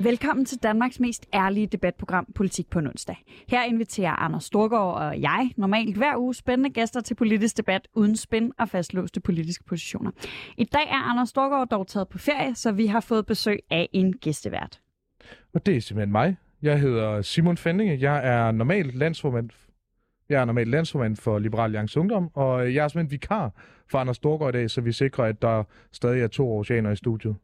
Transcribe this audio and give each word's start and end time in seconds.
Velkommen 0.00 0.44
til 0.44 0.58
Danmarks 0.62 1.00
mest 1.00 1.26
ærlige 1.34 1.66
debatprogram 1.66 2.26
Politik 2.34 2.70
på 2.70 2.78
en 2.78 2.86
onsdag. 2.86 3.16
Her 3.48 3.64
inviterer 3.64 4.10
Anders 4.12 4.44
Storgård 4.44 4.94
og 4.94 5.20
jeg 5.20 5.50
normalt 5.56 5.96
hver 5.96 6.16
uge 6.16 6.34
spændende 6.34 6.70
gæster 6.70 7.00
til 7.00 7.14
politisk 7.14 7.56
debat 7.56 7.88
uden 7.94 8.16
spænd 8.16 8.52
og 8.58 8.68
fastlåste 8.68 9.20
politiske 9.20 9.64
positioner. 9.64 10.10
I 10.56 10.64
dag 10.64 10.82
er 10.88 11.10
Anders 11.10 11.28
Storgård 11.28 11.68
dog 11.68 11.86
taget 11.86 12.08
på 12.08 12.18
ferie, 12.18 12.54
så 12.54 12.72
vi 12.72 12.86
har 12.86 13.00
fået 13.00 13.26
besøg 13.26 13.58
af 13.70 13.88
en 13.92 14.12
gæstevært. 14.12 14.80
Og 15.54 15.66
det 15.66 15.76
er 15.76 15.80
simpelthen 15.80 16.12
mig. 16.12 16.36
Jeg 16.62 16.80
hedder 16.80 17.22
Simon 17.22 17.56
Fendinge. 17.56 17.98
Jeg 18.00 18.26
er 18.26 18.52
normalt 18.52 18.94
landsformand 18.94 19.50
jeg 20.28 20.40
er 20.40 20.44
normalt 20.44 20.68
landsformand 20.68 21.16
for 21.16 21.38
Liberal 21.38 21.64
Alliance 21.64 22.00
Ungdom, 22.00 22.30
og 22.34 22.74
jeg 22.74 22.84
er 22.84 22.88
simpelthen 22.88 23.10
vikar 23.10 23.52
for 23.90 23.98
Anders 23.98 24.16
Storgård 24.16 24.54
i 24.54 24.58
dag, 24.58 24.70
så 24.70 24.80
vi 24.80 24.92
sikrer, 24.92 25.24
at 25.24 25.42
der 25.42 25.64
stadig 25.92 26.22
er 26.22 26.28
to 26.28 26.58
oceaner 26.58 26.90
i 26.90 26.96
studiet. 26.96 27.36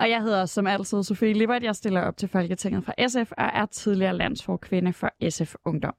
Og 0.00 0.10
jeg 0.10 0.22
hedder 0.22 0.46
som 0.46 0.66
altid 0.66 1.02
Sofie 1.02 1.32
Libert. 1.32 1.62
Jeg 1.62 1.76
stiller 1.76 2.00
op 2.00 2.16
til 2.16 2.28
Folketinget 2.28 2.84
fra 2.84 3.08
SF 3.08 3.32
og 3.32 3.44
er 3.44 3.66
tidligere 3.66 4.16
landsforkvinde 4.16 4.92
for 4.92 5.30
SF 5.30 5.54
Ungdom. 5.64 5.94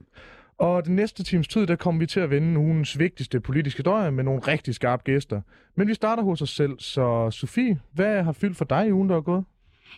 Og 0.58 0.86
den 0.86 0.96
næste 0.96 1.24
times 1.24 1.48
tid, 1.48 1.68
der 1.68 1.76
kommer 1.76 2.00
vi 2.00 2.06
til 2.06 2.20
at 2.20 2.30
vende 2.30 2.60
ugens 2.60 3.00
vigtigste 3.00 3.40
politiske 3.40 3.84
døjer 3.84 4.10
med 4.10 4.24
nogle 4.24 4.42
rigtig 4.42 4.76
skarpe 4.76 5.04
gæster. 5.04 5.42
Men 5.76 5.88
vi 5.88 5.94
starter 5.94 6.24
hos 6.24 6.42
os 6.42 6.50
selv, 6.50 6.80
så 6.80 7.32
Sofie, 7.32 7.80
hvad 7.94 8.24
har 8.24 8.32
fyldt 8.32 8.58
for 8.58 8.66
dig 8.66 8.88
i 8.88 8.92
ugen, 8.92 9.10
der 9.10 9.16
er 9.16 9.22
gået? 9.22 9.46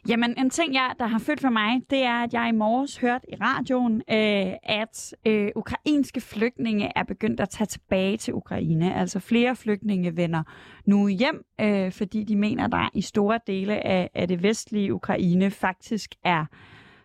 Jamen, 0.08 0.34
en 0.38 0.50
ting, 0.50 0.74
jeg, 0.74 0.94
der 1.00 1.06
har 1.06 1.20
følt 1.20 1.42
for 1.42 1.50
mig, 1.50 1.82
det 1.90 2.04
er, 2.04 2.24
at 2.24 2.34
jeg 2.34 2.50
i 2.50 2.52
morges 2.52 2.98
hørte 2.98 3.26
i 3.32 3.36
radioen, 3.36 3.96
øh, 3.96 4.54
at 4.64 5.14
øh, 5.26 5.52
ukrainske 5.56 6.22
flygtninge 6.22 6.92
er 6.96 7.04
begyndt 7.04 7.40
at 7.40 7.50
tage 7.50 7.66
tilbage 7.66 8.18
til 8.18 8.34
Ukraine. 8.34 8.96
Altså 8.96 9.20
flere 9.20 9.56
flygtninge 9.56 10.18
vender 10.18 10.44
nu 10.86 11.08
hjem, 11.08 11.44
øh, 11.62 11.92
fordi 11.92 12.24
de 12.24 12.36
mener, 12.36 12.66
at 12.66 12.72
der 12.72 12.90
i 12.94 13.02
store 13.02 13.40
dele 13.48 13.86
af, 13.86 14.10
af 14.14 14.28
det 14.28 14.44
vestlige 14.44 14.94
Ukraine 14.94 15.52
faktisk 15.52 16.16
er 16.24 16.46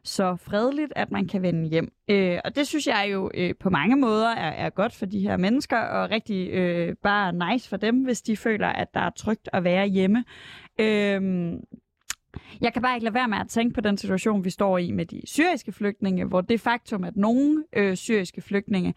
så 0.04 0.36
fredeligt, 0.36 0.92
at 0.96 1.10
man 1.10 1.26
kan 1.26 1.42
vende 1.42 1.68
hjem. 1.68 1.92
Øh, 2.08 2.38
og 2.44 2.56
det 2.56 2.66
synes 2.66 2.86
jeg 2.86 3.08
jo 3.12 3.30
øh, 3.34 3.54
på 3.60 3.70
mange 3.70 3.96
måder 3.96 4.28
er, 4.28 4.50
er 4.66 4.70
godt 4.70 4.94
for 4.94 5.06
de 5.06 5.20
her 5.20 5.36
mennesker, 5.36 5.78
og 5.78 6.10
rigtig 6.10 6.50
øh, 6.50 6.96
bare 7.02 7.52
nice 7.52 7.68
for 7.68 7.76
dem, 7.76 8.04
hvis 8.04 8.22
de 8.22 8.36
føler, 8.36 8.68
at 8.68 8.94
der 8.94 9.00
er 9.00 9.10
trygt 9.10 9.48
at 9.52 9.64
være 9.64 9.86
hjemme. 9.86 10.24
Øh, 10.80 11.52
jeg 12.60 12.72
kan 12.72 12.82
bare 12.82 12.96
ikke 12.96 13.04
lade 13.04 13.14
være 13.14 13.28
med 13.28 13.38
at 13.38 13.48
tænke 13.48 13.74
på 13.74 13.80
den 13.80 13.96
situation, 13.96 14.44
vi 14.44 14.50
står 14.50 14.78
i 14.78 14.90
med 14.90 15.06
de 15.06 15.20
syriske 15.24 15.72
flygtninge, 15.72 16.24
hvor 16.24 16.40
det 16.40 16.60
faktum, 16.60 17.04
at 17.04 17.16
nogle 17.16 17.64
øh, 17.72 17.96
syriske 17.96 18.40
flygtninge 18.40 18.94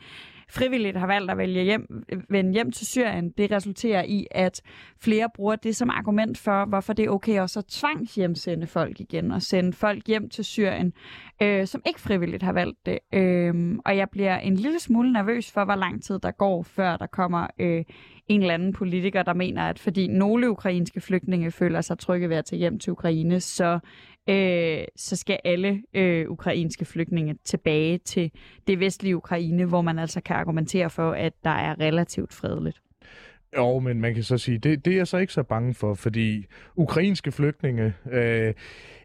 frivilligt 0.49 0.97
har 0.97 1.07
valgt 1.07 1.31
at 1.31 1.38
vælge 1.38 1.63
hjem, 1.63 2.03
øh, 2.09 2.21
vende 2.30 2.53
hjem 2.53 2.71
til 2.71 2.88
Syrien, 2.88 3.30
det 3.30 3.52
resulterer 3.52 4.03
i, 4.03 4.27
at 4.31 4.61
flere 4.99 5.30
bruger 5.35 5.55
det 5.55 5.75
som 5.75 5.89
argument 5.89 6.38
for, 6.38 6.65
hvorfor 6.65 6.93
det 6.93 7.05
er 7.05 7.09
okay 7.09 7.39
også 7.39 7.59
at 7.59 7.65
tvangshjemsende 7.65 8.67
folk 8.67 8.99
igen, 8.99 9.31
og 9.31 9.41
sende 9.41 9.73
folk 9.73 10.08
hjem 10.08 10.30
til 10.30 10.45
Syrien, 10.45 10.93
øh, 11.41 11.67
som 11.67 11.81
ikke 11.88 12.02
frivilligt 12.02 12.43
har 12.43 12.53
valgt 12.53 12.85
det. 12.85 12.99
Øh, 13.13 13.75
og 13.85 13.97
jeg 13.97 14.09
bliver 14.09 14.38
en 14.38 14.55
lille 14.55 14.80
smule 14.80 15.13
nervøs 15.13 15.52
for, 15.52 15.65
hvor 15.65 15.75
lang 15.75 16.03
tid 16.03 16.19
der 16.19 16.31
går, 16.31 16.63
før 16.63 16.97
der 16.97 17.08
kommer 17.08 17.47
øh, 17.59 17.83
en 18.27 18.42
eller 18.42 18.54
anden 18.54 18.73
politiker, 18.73 19.23
der 19.23 19.33
mener, 19.33 19.64
at 19.64 19.80
fordi 19.80 20.08
nogle 20.08 20.49
ukrainske 20.52 21.02
flygtninge 21.02 21.52
føler 21.52 21.82
sig 21.82 21.99
trygge 21.99 22.30
ved 22.30 22.36
at 22.36 22.45
tage 22.45 22.60
hjem 22.60 22.80
til 22.80 22.92
Ukraine, 22.92 23.39
så, 23.39 23.80
øh, 24.30 24.80
så 24.95 25.15
skal 25.15 25.39
alle 25.43 25.83
øh, 25.93 26.30
ukrainske 26.30 26.86
flygtninge 26.86 27.36
tilbage 27.45 27.98
til 27.98 28.32
det 28.67 28.80
vestlige 28.80 29.17
Ukraine, 29.17 29.65
hvor 29.65 29.82
man 29.82 29.99
altså 29.99 30.21
kan 30.21 30.36
argumentere 30.36 30.89
for, 30.89 31.11
at 31.11 31.33
der 31.43 31.49
er 31.49 31.80
relativt 31.80 32.33
fredeligt. 32.33 32.82
Jo, 33.58 33.80
men 33.80 34.02
man 34.02 34.14
kan 34.14 34.23
så 34.23 34.38
sige, 34.38 34.58
det, 34.58 34.86
det 34.86 34.94
er 34.94 34.98
jeg 34.98 35.08
så 35.08 35.17
ikke 35.17 35.33
så 35.33 35.44
bange 35.44 35.73
for, 35.73 35.94
fordi 35.94 36.45
ukrainske 36.76 37.32
flygtninge, 37.32 37.94
øh, 38.11 38.54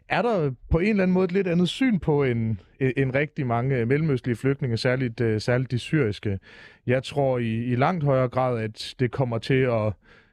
er 0.09 0.21
der 0.21 0.51
på 0.69 0.79
en 0.79 0.89
eller 0.89 1.03
anden 1.03 1.13
måde 1.13 1.25
et 1.25 1.31
lidt 1.31 1.47
andet 1.47 1.69
syn 1.69 1.99
på 1.99 2.23
en, 2.23 2.59
en 2.79 3.15
rigtig 3.15 3.47
mange 3.47 3.85
mellemøstlige 3.85 4.35
flygtninge, 4.35 4.77
særligt, 4.77 5.21
øh, 5.21 5.41
særligt 5.41 5.71
de 5.71 5.79
syriske. 5.79 6.39
Jeg 6.87 7.03
tror 7.03 7.37
i, 7.37 7.63
i 7.63 7.75
langt 7.75 8.03
højere 8.03 8.27
grad, 8.27 8.59
at 8.59 8.95
det 8.99 9.11
kommer 9.11 9.37
til 9.37 9.53
at 9.53 9.87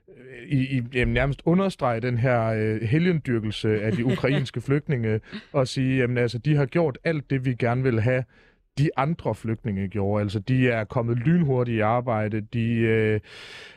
øh, 0.09 0.49
i, 0.49 0.79
i 0.79 0.83
jamen, 0.95 1.15
nærmest 1.15 1.43
understrege 1.45 2.01
den 2.01 2.19
her 2.19 2.47
øh, 2.47 2.83
helgendyrkelse 2.83 3.83
af 3.83 3.93
de 3.93 4.05
ukrainske 4.13 4.61
flygtninge 4.61 5.21
og 5.53 5.69
sige, 5.69 5.99
jamen 5.99 6.19
altså, 6.19 6.39
de 6.39 6.57
har 6.57 6.67
gjort 6.67 6.99
alt 7.05 7.31
det, 7.31 7.45
vi 7.45 7.55
gerne 7.55 7.83
vil 7.83 8.01
have 8.01 8.25
de 8.79 8.91
andre 8.97 9.35
flygtninge 9.35 9.89
gjorde. 9.89 10.23
Altså, 10.23 10.39
de 10.39 10.69
er 10.69 10.85
kommet 10.85 11.19
lynhurtigt 11.19 11.77
i 11.77 11.81
arbejde, 11.81 12.41
de 12.41 12.71
øh, 12.75 13.21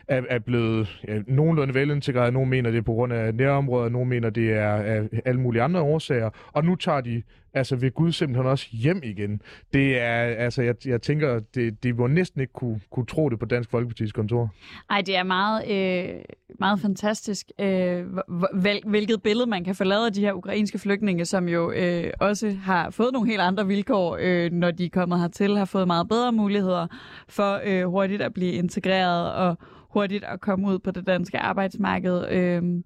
er, 0.08 0.22
er 0.30 0.40
blevet 0.40 1.02
ja, 1.08 1.20
nogenlunde 1.28 1.74
velintegreret. 1.74 2.34
Nogle 2.34 2.50
mener, 2.50 2.72
det 2.72 2.78
er 2.78 2.82
på 2.82 2.94
grund 2.94 3.14
af 3.14 3.36
nærområder, 3.36 3.90
nogle 3.90 4.10
mener, 4.10 4.30
det 4.30 4.54
er 4.54 4.74
af 4.74 5.02
alle 5.26 5.42
mulige 5.42 5.62
andre 5.62 5.82
årsager. 5.82 6.30
Og 6.52 6.66
nu 6.66 6.76
tager 6.76 7.02
de 7.02 7.24
altså 7.54 7.76
ved 7.76 7.92
Gud 7.92 8.12
simpelthen 8.12 8.46
også 8.48 8.68
hjem 8.72 9.02
igen. 9.04 9.42
Det 9.74 10.00
er, 10.00 10.22
altså, 10.22 10.62
jeg, 10.62 10.76
jeg 10.86 11.02
tænker, 11.02 11.40
det, 11.56 11.84
de 11.84 11.94
må 11.94 12.08
næsten 12.08 12.42
ikke 12.42 12.54
kunne, 12.54 12.80
kunne 12.92 13.06
tro 13.06 13.30
det 13.30 13.40
på 13.40 13.46
Dansk 13.46 13.74
Folkeparti's 13.74 14.12
kontor. 14.12 14.54
Nej, 14.90 15.02
det 15.02 15.18
er 15.18 15.24
meget, 15.24 15.72
øh, 15.72 16.16
meget 16.60 16.80
fantastisk, 16.80 17.52
øh, 17.60 18.06
hvil, 18.54 18.82
hvilket 18.86 19.24
billede 19.24 19.50
man 19.50 19.64
kan 19.64 19.76
forlade 19.76 20.06
af 20.06 20.14
de 20.14 20.22
her 20.22 20.34
ukrainske 20.34 20.80
flygtninge, 20.80 21.26
som 21.26 21.50
jo 21.50 21.72
øh, 21.72 22.12
også 22.20 22.56
har 22.64 22.90
fået 22.90 23.14
nogle 23.14 23.30
helt 23.30 23.42
andre 23.42 23.68
vilkår, 23.68 24.18
øh, 24.22 24.52
når 24.52 24.72
de 24.72 24.86
er 24.86 24.90
kommet 24.90 25.20
hertil, 25.20 25.58
har 25.58 25.66
fået 25.66 25.88
meget 25.88 26.10
bedre 26.10 26.32
muligheder 26.32 26.88
for 27.30 27.62
øh, 27.66 27.86
hurtigt 27.86 28.22
at 28.22 28.34
blive 28.34 28.52
integreret 28.52 29.34
og 29.34 29.58
hurtigt 29.94 30.24
at 30.24 30.42
komme 30.42 30.68
ud 30.68 30.80
på 30.80 30.92
det 30.92 31.08
danske 31.08 31.40
arbejdsmarked. 31.40 32.28
Øhm, 32.30 32.84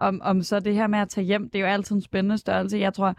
om, 0.00 0.20
om 0.24 0.42
så 0.42 0.60
det 0.60 0.74
her 0.74 0.86
med 0.86 0.98
at 0.98 1.08
tage 1.08 1.24
hjem, 1.24 1.50
det 1.50 1.58
er 1.58 1.62
jo 1.62 1.72
altid 1.72 1.96
en 1.96 2.02
spændende 2.02 2.38
størrelse. 2.38 2.78
Jeg 2.78 2.94
tror, 2.94 3.14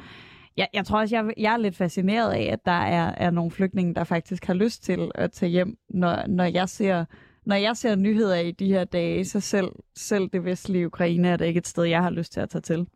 jeg, 0.57 0.67
jeg 0.73 0.85
tror 0.85 0.99
også, 0.99 1.15
jeg, 1.15 1.33
jeg 1.37 1.53
er 1.53 1.57
lidt 1.57 1.75
fascineret 1.75 2.31
af, 2.31 2.49
at 2.51 2.65
der 2.65 2.71
er, 2.71 3.13
er 3.17 3.31
nogle 3.31 3.51
flygtninge, 3.51 3.95
der 3.95 4.03
faktisk 4.03 4.45
har 4.45 4.53
lyst 4.53 4.83
til 4.83 5.11
at 5.15 5.31
tage 5.31 5.49
hjem, 5.49 5.77
når, 5.89 6.27
når 6.27 6.43
jeg 6.43 6.69
ser 6.69 7.05
når 7.45 7.55
jeg 7.55 7.77
ser 7.77 7.95
nyheder 7.95 8.35
i 8.35 8.51
de 8.51 8.67
her 8.67 8.83
dage, 8.83 9.25
så 9.25 9.39
selv, 9.39 9.67
selv 9.95 10.29
det 10.29 10.45
vestlige 10.45 10.85
Ukraine 10.85 11.27
er 11.27 11.37
det 11.37 11.45
ikke 11.45 11.57
et 11.57 11.67
sted, 11.67 11.83
jeg 11.83 12.03
har 12.03 12.09
lyst 12.09 12.33
til 12.33 12.39
at 12.39 12.49
tage 12.49 12.61
til. 12.61 12.87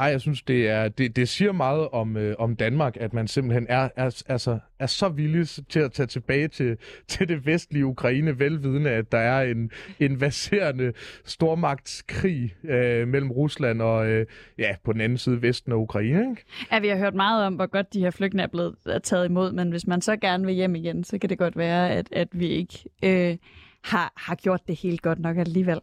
Ej, 0.00 0.06
jeg 0.06 0.20
synes, 0.20 0.42
det, 0.42 0.68
er, 0.68 0.88
det, 0.88 1.16
det 1.16 1.28
siger 1.28 1.52
meget 1.52 1.88
om, 1.88 2.16
øh, 2.16 2.34
om 2.38 2.56
Danmark, 2.56 2.96
at 3.00 3.12
man 3.12 3.28
simpelthen 3.28 3.66
er, 3.68 3.88
er, 3.96 4.22
altså, 4.28 4.58
er 4.78 4.86
så 4.86 5.08
villig 5.08 5.48
til 5.68 5.80
at 5.80 5.92
tage 5.92 6.06
tilbage 6.06 6.48
til, 6.48 6.76
til 7.08 7.28
det 7.28 7.46
vestlige 7.46 7.86
Ukraine, 7.86 8.38
velvidende, 8.38 8.90
at 8.90 9.12
der 9.12 9.18
er 9.18 9.42
en, 9.42 9.70
en 9.98 10.20
vaserende 10.20 10.92
stormagtskrig 11.24 12.54
øh, 12.64 13.08
mellem 13.08 13.30
Rusland 13.30 13.82
og 13.82 14.06
øh, 14.06 14.26
ja, 14.58 14.74
på 14.84 14.92
den 14.92 15.00
anden 15.00 15.18
side 15.18 15.42
Vesten 15.42 15.72
og 15.72 15.80
Ukraine. 15.80 16.30
Ikke? 16.30 16.44
Ja, 16.72 16.78
vi 16.78 16.88
har 16.88 16.96
hørt 16.96 17.14
meget 17.14 17.46
om, 17.46 17.54
hvor 17.54 17.66
godt 17.66 17.94
de 17.94 18.00
her 18.00 18.10
flygtninge 18.10 18.42
er 18.42 18.48
blevet 18.48 19.02
taget 19.02 19.28
imod, 19.28 19.52
men 19.52 19.70
hvis 19.70 19.86
man 19.86 20.00
så 20.00 20.16
gerne 20.16 20.46
vil 20.46 20.54
hjem 20.54 20.74
igen, 20.74 21.04
så 21.04 21.18
kan 21.18 21.30
det 21.30 21.38
godt 21.38 21.56
være, 21.56 21.90
at, 21.90 22.08
at 22.12 22.28
vi 22.32 22.46
ikke 22.46 22.84
øh, 23.04 23.36
har, 23.84 24.12
har 24.16 24.34
gjort 24.34 24.60
det 24.68 24.76
helt 24.76 25.02
godt 25.02 25.18
nok 25.18 25.36
alligevel. 25.36 25.80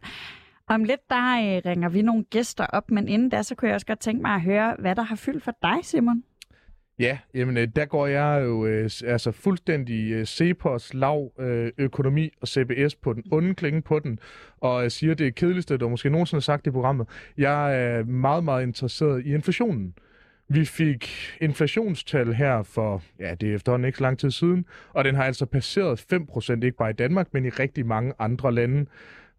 Om 0.68 0.84
lidt, 0.84 1.00
der 1.10 1.56
øh, 1.56 1.70
ringer 1.70 1.88
vi 1.88 2.02
nogle 2.02 2.24
gæster 2.30 2.66
op, 2.66 2.90
men 2.90 3.08
inden 3.08 3.28
da, 3.28 3.42
så 3.42 3.54
kunne 3.54 3.68
jeg 3.68 3.74
også 3.74 3.86
godt 3.86 4.00
tænke 4.00 4.22
mig 4.22 4.34
at 4.34 4.40
høre, 4.40 4.76
hvad 4.78 4.96
der 4.96 5.02
har 5.02 5.16
fyldt 5.16 5.44
for 5.44 5.52
dig, 5.62 5.78
Simon. 5.82 6.22
Ja, 6.98 7.18
jamen 7.34 7.56
øh, 7.56 7.68
der 7.76 7.84
går 7.84 8.06
jeg 8.06 8.42
jo 8.44 8.66
øh, 8.66 8.90
altså 9.04 9.32
fuldstændig 9.32 10.12
øh, 10.12 10.24
CEPOS, 10.24 10.94
lav, 10.94 11.32
øh, 11.38 11.72
økonomi 11.78 12.30
og 12.40 12.48
CBS 12.48 12.94
på 12.94 13.12
den 13.12 13.24
onde 13.30 13.54
klinge 13.54 13.82
på 13.82 13.98
den, 13.98 14.18
og 14.60 14.82
jeg 14.82 14.92
siger 14.92 15.14
det 15.14 15.34
kedeligste, 15.34 15.76
du 15.76 15.88
måske 15.88 16.10
nogensinde 16.10 16.36
har 16.36 16.42
sagt 16.42 16.66
i 16.66 16.70
programmet. 16.70 17.08
Jeg 17.36 17.84
er 17.84 18.04
meget, 18.04 18.44
meget 18.44 18.62
interesseret 18.62 19.26
i 19.26 19.34
inflationen. 19.34 19.94
Vi 20.48 20.64
fik 20.64 21.10
inflationstal 21.40 22.32
her 22.32 22.62
for, 22.62 23.02
ja, 23.18 23.34
det 23.34 23.50
er 23.50 23.54
efterhånden 23.54 23.86
ikke 23.86 23.98
så 23.98 24.04
lang 24.04 24.18
tid 24.18 24.30
siden, 24.30 24.64
og 24.92 25.04
den 25.04 25.14
har 25.14 25.24
altså 25.24 25.46
passeret 25.46 26.06
5%, 26.12 26.52
ikke 26.52 26.76
bare 26.76 26.90
i 26.90 26.92
Danmark, 26.92 27.28
men 27.32 27.44
i 27.44 27.48
rigtig 27.48 27.86
mange 27.86 28.12
andre 28.18 28.54
lande. 28.54 28.86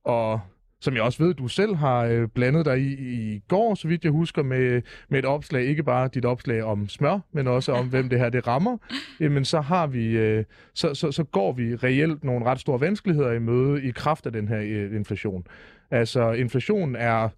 Og 0.04 0.39
som 0.81 0.96
jeg 0.96 1.04
også 1.04 1.24
ved, 1.24 1.34
du 1.34 1.48
selv 1.48 1.76
har 1.76 2.06
øh, 2.06 2.28
blandet 2.28 2.66
dig 2.66 2.80
i 2.80 2.94
i 3.36 3.42
går, 3.48 3.76
så 3.76 3.88
vidt 3.88 4.04
jeg 4.04 4.12
husker, 4.12 4.44
med, 4.44 4.81
med 5.10 5.20
et 5.20 5.26
opslag, 5.26 5.66
ikke 5.66 5.84
bare 5.84 6.10
dit 6.14 6.26
opslag 6.26 6.64
om 6.64 6.90
smør, 6.90 7.20
men 7.31 7.48
også 7.48 7.72
om, 7.72 7.88
hvem 7.88 8.10
det 8.10 8.20
her 8.20 8.30
det 8.30 8.48
rammer, 8.48 8.78
jamen 9.20 9.46
så 9.46 9.62
har 9.62 9.88
vi, 9.88 10.06
øh, 10.18 10.44
så, 10.74 10.94
så, 10.94 11.12
så 11.12 11.24
går 11.24 11.52
vi 11.52 11.76
reelt 11.76 12.24
nogle 12.24 12.46
ret 12.46 12.60
store 12.60 12.81
vanskeligheder 12.81 13.31
i 13.31 13.40
møde 13.40 13.84
i 13.84 13.92
kraft 13.92 14.26
af 14.26 14.31
den 14.31 14.48
her 14.48 14.60
øh, 14.60 14.96
inflation. 14.96 15.48
Altså, 15.92 16.31
inflation 16.31 16.96
er 16.96 17.30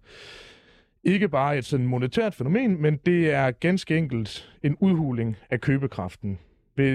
ikke 1.04 1.28
bare 1.28 1.58
et 1.58 1.64
sådan 1.64 1.86
monetært 1.86 2.34
fænomen, 2.34 2.82
men 2.82 2.96
det 2.96 3.30
er 3.30 3.50
ganske 3.50 3.96
enkelt 3.96 4.52
en 4.62 4.76
udhuling 4.80 5.36
af 5.50 5.60
købekraften. 5.60 6.38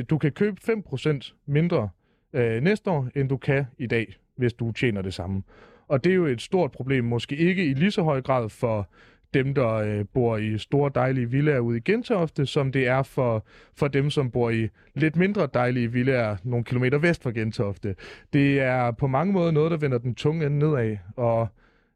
Du 0.10 0.18
kan 0.18 0.32
købe 0.32 0.58
5% 0.64 1.34
mindre 1.46 1.90
øh, 2.34 2.62
næste 2.62 2.90
år, 2.90 3.08
end 3.16 3.30
du 3.30 3.38
kan 3.38 3.66
i 3.78 3.88
dag, 3.88 4.16
hvis 4.36 4.54
du 4.54 4.72
tjener 4.72 5.02
det 5.02 5.14
samme. 5.14 5.44
Og 5.88 6.04
det 6.04 6.12
er 6.12 6.16
jo 6.16 6.25
et 6.25 6.42
stort 6.42 6.72
problem, 6.72 7.04
måske 7.04 7.36
ikke 7.36 7.66
i 7.66 7.74
lige 7.74 7.92
så 7.92 8.04
høj 8.04 8.22
grad 8.22 8.50
for 8.50 8.89
dem, 9.34 9.54
der 9.54 9.74
øh, 9.74 10.06
bor 10.13 10.38
i 10.38 10.57
store 10.57 10.92
dejlige 10.95 11.31
villaer 11.31 11.60
ude 11.60 11.78
i 11.78 11.81
Gentofte, 11.81 12.45
som 12.45 12.72
det 12.72 12.88
er 12.88 13.04
for, 13.04 13.45
for 13.75 13.88
dem, 13.88 14.10
som 14.10 14.31
bor 14.31 14.50
i 14.50 14.68
lidt 14.95 15.16
mindre 15.16 15.48
dejlige 15.54 15.92
villaer 15.92 16.38
nogle 16.44 16.66
kilometer 16.66 16.98
vest 16.98 17.24
for 17.24 17.31
Gentofte. 17.31 17.95
Det 18.34 18.60
er 18.60 18.92
på 18.92 19.07
mange 19.07 19.34
måder 19.34 19.51
noget, 19.51 19.72
der 19.72 19.78
vender 19.78 19.98
den 19.98 20.16
tunge 20.16 20.45
ende 20.45 20.60
nedad, 20.60 20.98
og 21.16 21.48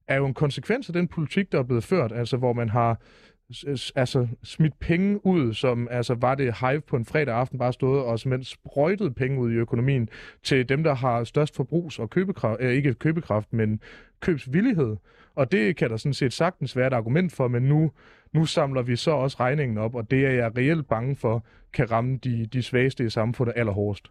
er 0.07 0.15
jo 0.15 0.25
en 0.25 0.33
konsekvens 0.33 0.89
af 0.89 0.93
den 0.93 1.07
politik, 1.07 1.51
der 1.51 1.59
er 1.59 1.63
blevet 1.63 1.83
ført, 1.83 2.11
altså 2.11 2.37
hvor 2.37 2.53
man 2.53 2.69
har 2.69 3.01
altså, 3.95 4.27
smidt 4.43 4.79
penge 4.79 5.25
ud, 5.25 5.53
som 5.53 5.87
altså, 5.91 6.13
var 6.13 6.35
det 6.35 6.55
hype 6.59 6.83
på 6.87 6.95
en 6.95 7.05
fredag 7.05 7.35
aften, 7.35 7.59
bare 7.59 7.73
stået 7.73 8.03
og 8.03 8.19
simpelthen 8.19 8.45
sprøjtet 8.45 9.15
penge 9.15 9.39
ud 9.39 9.51
i 9.51 9.55
økonomien 9.55 10.09
til 10.43 10.69
dem, 10.69 10.83
der 10.83 10.93
har 10.93 11.23
størst 11.23 11.55
forbrugs- 11.55 11.99
og 11.99 12.09
købekraft, 12.09 12.61
øh, 12.61 12.71
ikke 12.71 12.93
købekraft, 12.93 13.53
men 13.53 13.79
købsvillighed. 14.19 14.95
Og 15.35 15.51
det 15.51 15.75
kan 15.75 15.89
der 15.89 15.97
sådan 15.97 16.13
set 16.13 16.33
sagtens 16.33 16.75
være 16.75 16.87
et 16.87 16.93
argument 16.93 17.31
for, 17.31 17.47
men 17.47 17.63
nu, 17.63 17.91
nu 18.33 18.45
samler 18.45 18.81
vi 18.81 18.95
så 18.95 19.11
også 19.11 19.37
regningen 19.39 19.77
op, 19.77 19.95
og 19.95 20.11
det 20.11 20.25
er 20.25 20.31
jeg 20.31 20.57
reelt 20.57 20.87
bange 20.87 21.15
for, 21.15 21.45
kan 21.73 21.91
ramme 21.91 22.17
de, 22.17 22.45
de 22.53 22.63
svageste 22.63 23.05
i 23.05 23.09
samfundet 23.09 23.53
allerhårdest. 23.55 24.07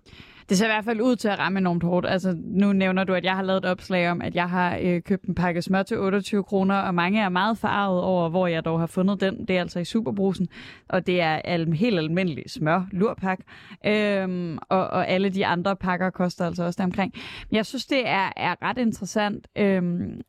Det 0.48 0.58
ser 0.58 0.66
i 0.66 0.68
hvert 0.68 0.84
fald 0.84 1.00
ud 1.00 1.16
til 1.16 1.28
at 1.28 1.38
ramme 1.38 1.58
enormt 1.58 1.82
hårdt. 1.82 2.06
Altså, 2.06 2.36
nu 2.38 2.72
nævner 2.72 3.04
du, 3.04 3.14
at 3.14 3.24
jeg 3.24 3.36
har 3.36 3.42
lavet 3.42 3.58
et 3.58 3.70
opslag 3.70 4.10
om, 4.10 4.22
at 4.22 4.34
jeg 4.34 4.50
har 4.50 4.78
øh, 4.82 5.02
købt 5.02 5.24
en 5.24 5.34
pakke 5.34 5.62
smør 5.62 5.82
til 5.82 5.98
28 5.98 6.42
kroner, 6.44 6.74
og 6.74 6.94
mange 6.94 7.20
er 7.20 7.28
meget 7.28 7.58
farvet 7.58 8.02
over, 8.02 8.28
hvor 8.28 8.46
jeg 8.46 8.64
dog 8.64 8.80
har 8.80 8.86
fundet 8.86 9.20
den. 9.20 9.46
Det 9.48 9.56
er 9.56 9.60
altså 9.60 9.78
i 9.78 9.84
Superbrusen, 9.84 10.48
og 10.88 11.06
det 11.06 11.20
er 11.20 11.34
al- 11.44 11.72
helt 11.72 11.98
almindelig 11.98 12.44
smør, 12.46 12.86
lurpak. 12.92 13.38
Øhm, 13.86 14.58
og, 14.68 14.86
og 14.86 15.08
alle 15.08 15.28
de 15.28 15.46
andre 15.46 15.76
pakker 15.76 16.10
koster 16.10 16.46
altså 16.46 16.64
også 16.64 16.78
deromkring. 16.78 17.14
Jeg 17.52 17.66
synes, 17.66 17.86
det 17.86 18.08
er, 18.08 18.32
er 18.36 18.54
ret 18.62 18.78
interessant, 18.78 19.46
øhm, 19.58 20.20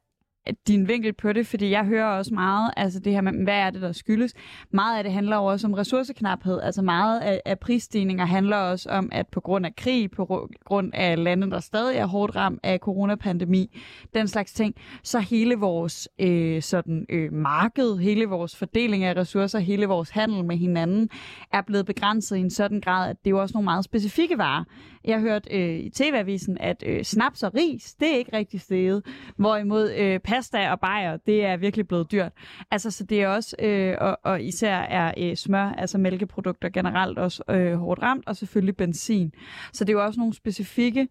din 0.67 0.87
vinkel 0.87 1.13
på 1.13 1.33
det, 1.33 1.47
fordi 1.47 1.69
jeg 1.69 1.85
hører 1.85 2.05
også 2.05 2.33
meget, 2.33 2.71
altså 2.77 2.99
det 2.99 3.13
her 3.13 3.21
med, 3.21 3.43
hvad 3.43 3.53
er 3.53 3.69
det, 3.69 3.81
der 3.81 3.91
skyldes? 3.91 4.33
Meget 4.71 4.97
af 4.97 5.03
det 5.03 5.13
handler 5.13 5.37
også 5.37 5.67
om 5.67 5.73
ressourceknaphed, 5.73 6.61
altså 6.61 6.81
meget 6.81 7.19
af, 7.19 7.41
af 7.45 7.59
prisstigninger 7.59 8.25
handler 8.25 8.57
også 8.57 8.89
om, 8.89 9.09
at 9.11 9.27
på 9.27 9.39
grund 9.39 9.65
af 9.65 9.75
krig, 9.75 10.11
på 10.11 10.49
grund 10.65 10.91
af 10.93 11.23
lande, 11.23 11.51
der 11.51 11.59
stadig 11.59 11.97
er 11.97 12.05
hårdt 12.05 12.35
ramt 12.35 12.59
af 12.63 12.79
coronapandemi, 12.79 13.79
den 14.13 14.27
slags 14.27 14.53
ting, 14.53 14.75
så 15.03 15.19
hele 15.19 15.55
vores 15.55 16.09
øh, 16.19 16.61
sådan, 16.61 17.05
øh, 17.09 17.33
marked, 17.33 17.97
hele 17.97 18.25
vores 18.25 18.55
fordeling 18.55 19.03
af 19.03 19.15
ressourcer, 19.15 19.59
hele 19.59 19.85
vores 19.85 20.09
handel 20.09 20.45
med 20.45 20.57
hinanden, 20.57 21.09
er 21.53 21.61
blevet 21.61 21.85
begrænset 21.85 22.37
i 22.37 22.39
en 22.39 22.49
sådan 22.49 22.81
grad, 22.81 23.09
at 23.09 23.15
det 23.19 23.27
er 23.27 23.31
jo 23.31 23.41
også 23.41 23.53
nogle 23.53 23.65
meget 23.65 23.85
specifikke 23.85 24.37
varer. 24.37 24.63
Jeg 25.05 25.19
hørte 25.19 25.31
hørt 25.31 25.69
øh, 25.69 25.79
i 25.79 25.89
TV-avisen, 25.89 26.57
at 26.59 26.83
øh, 26.87 27.03
snaps 27.03 27.43
og 27.43 27.55
ris, 27.55 27.93
det 27.93 28.13
er 28.13 28.17
ikke 28.17 28.37
rigtig 28.37 28.61
steget, 28.61 29.05
hvorimod 29.35 29.93
øh, 29.97 30.19
pasta 30.19 30.71
og 30.71 30.79
bajer, 30.79 31.17
det 31.17 31.45
er 31.45 31.57
virkelig 31.57 31.87
blevet 31.87 32.11
dyrt. 32.11 32.31
Altså, 32.71 32.91
så 32.91 33.03
det 33.03 33.21
er 33.21 33.27
også, 33.27 33.55
øh, 33.59 33.97
og, 34.01 34.19
og 34.23 34.41
især 34.41 34.75
er 34.75 35.13
øh, 35.17 35.35
smør, 35.35 35.73
altså 35.77 35.97
mælkeprodukter 35.97 36.69
generelt 36.69 37.19
også 37.19 37.43
øh, 37.49 37.73
hårdt 37.73 38.01
ramt, 38.01 38.27
og 38.27 38.35
selvfølgelig 38.35 38.77
benzin. 38.77 39.33
Så 39.73 39.83
det 39.83 39.89
er 39.89 39.93
jo 39.93 40.05
også 40.05 40.19
nogle 40.19 40.33
specifikke 40.33 41.07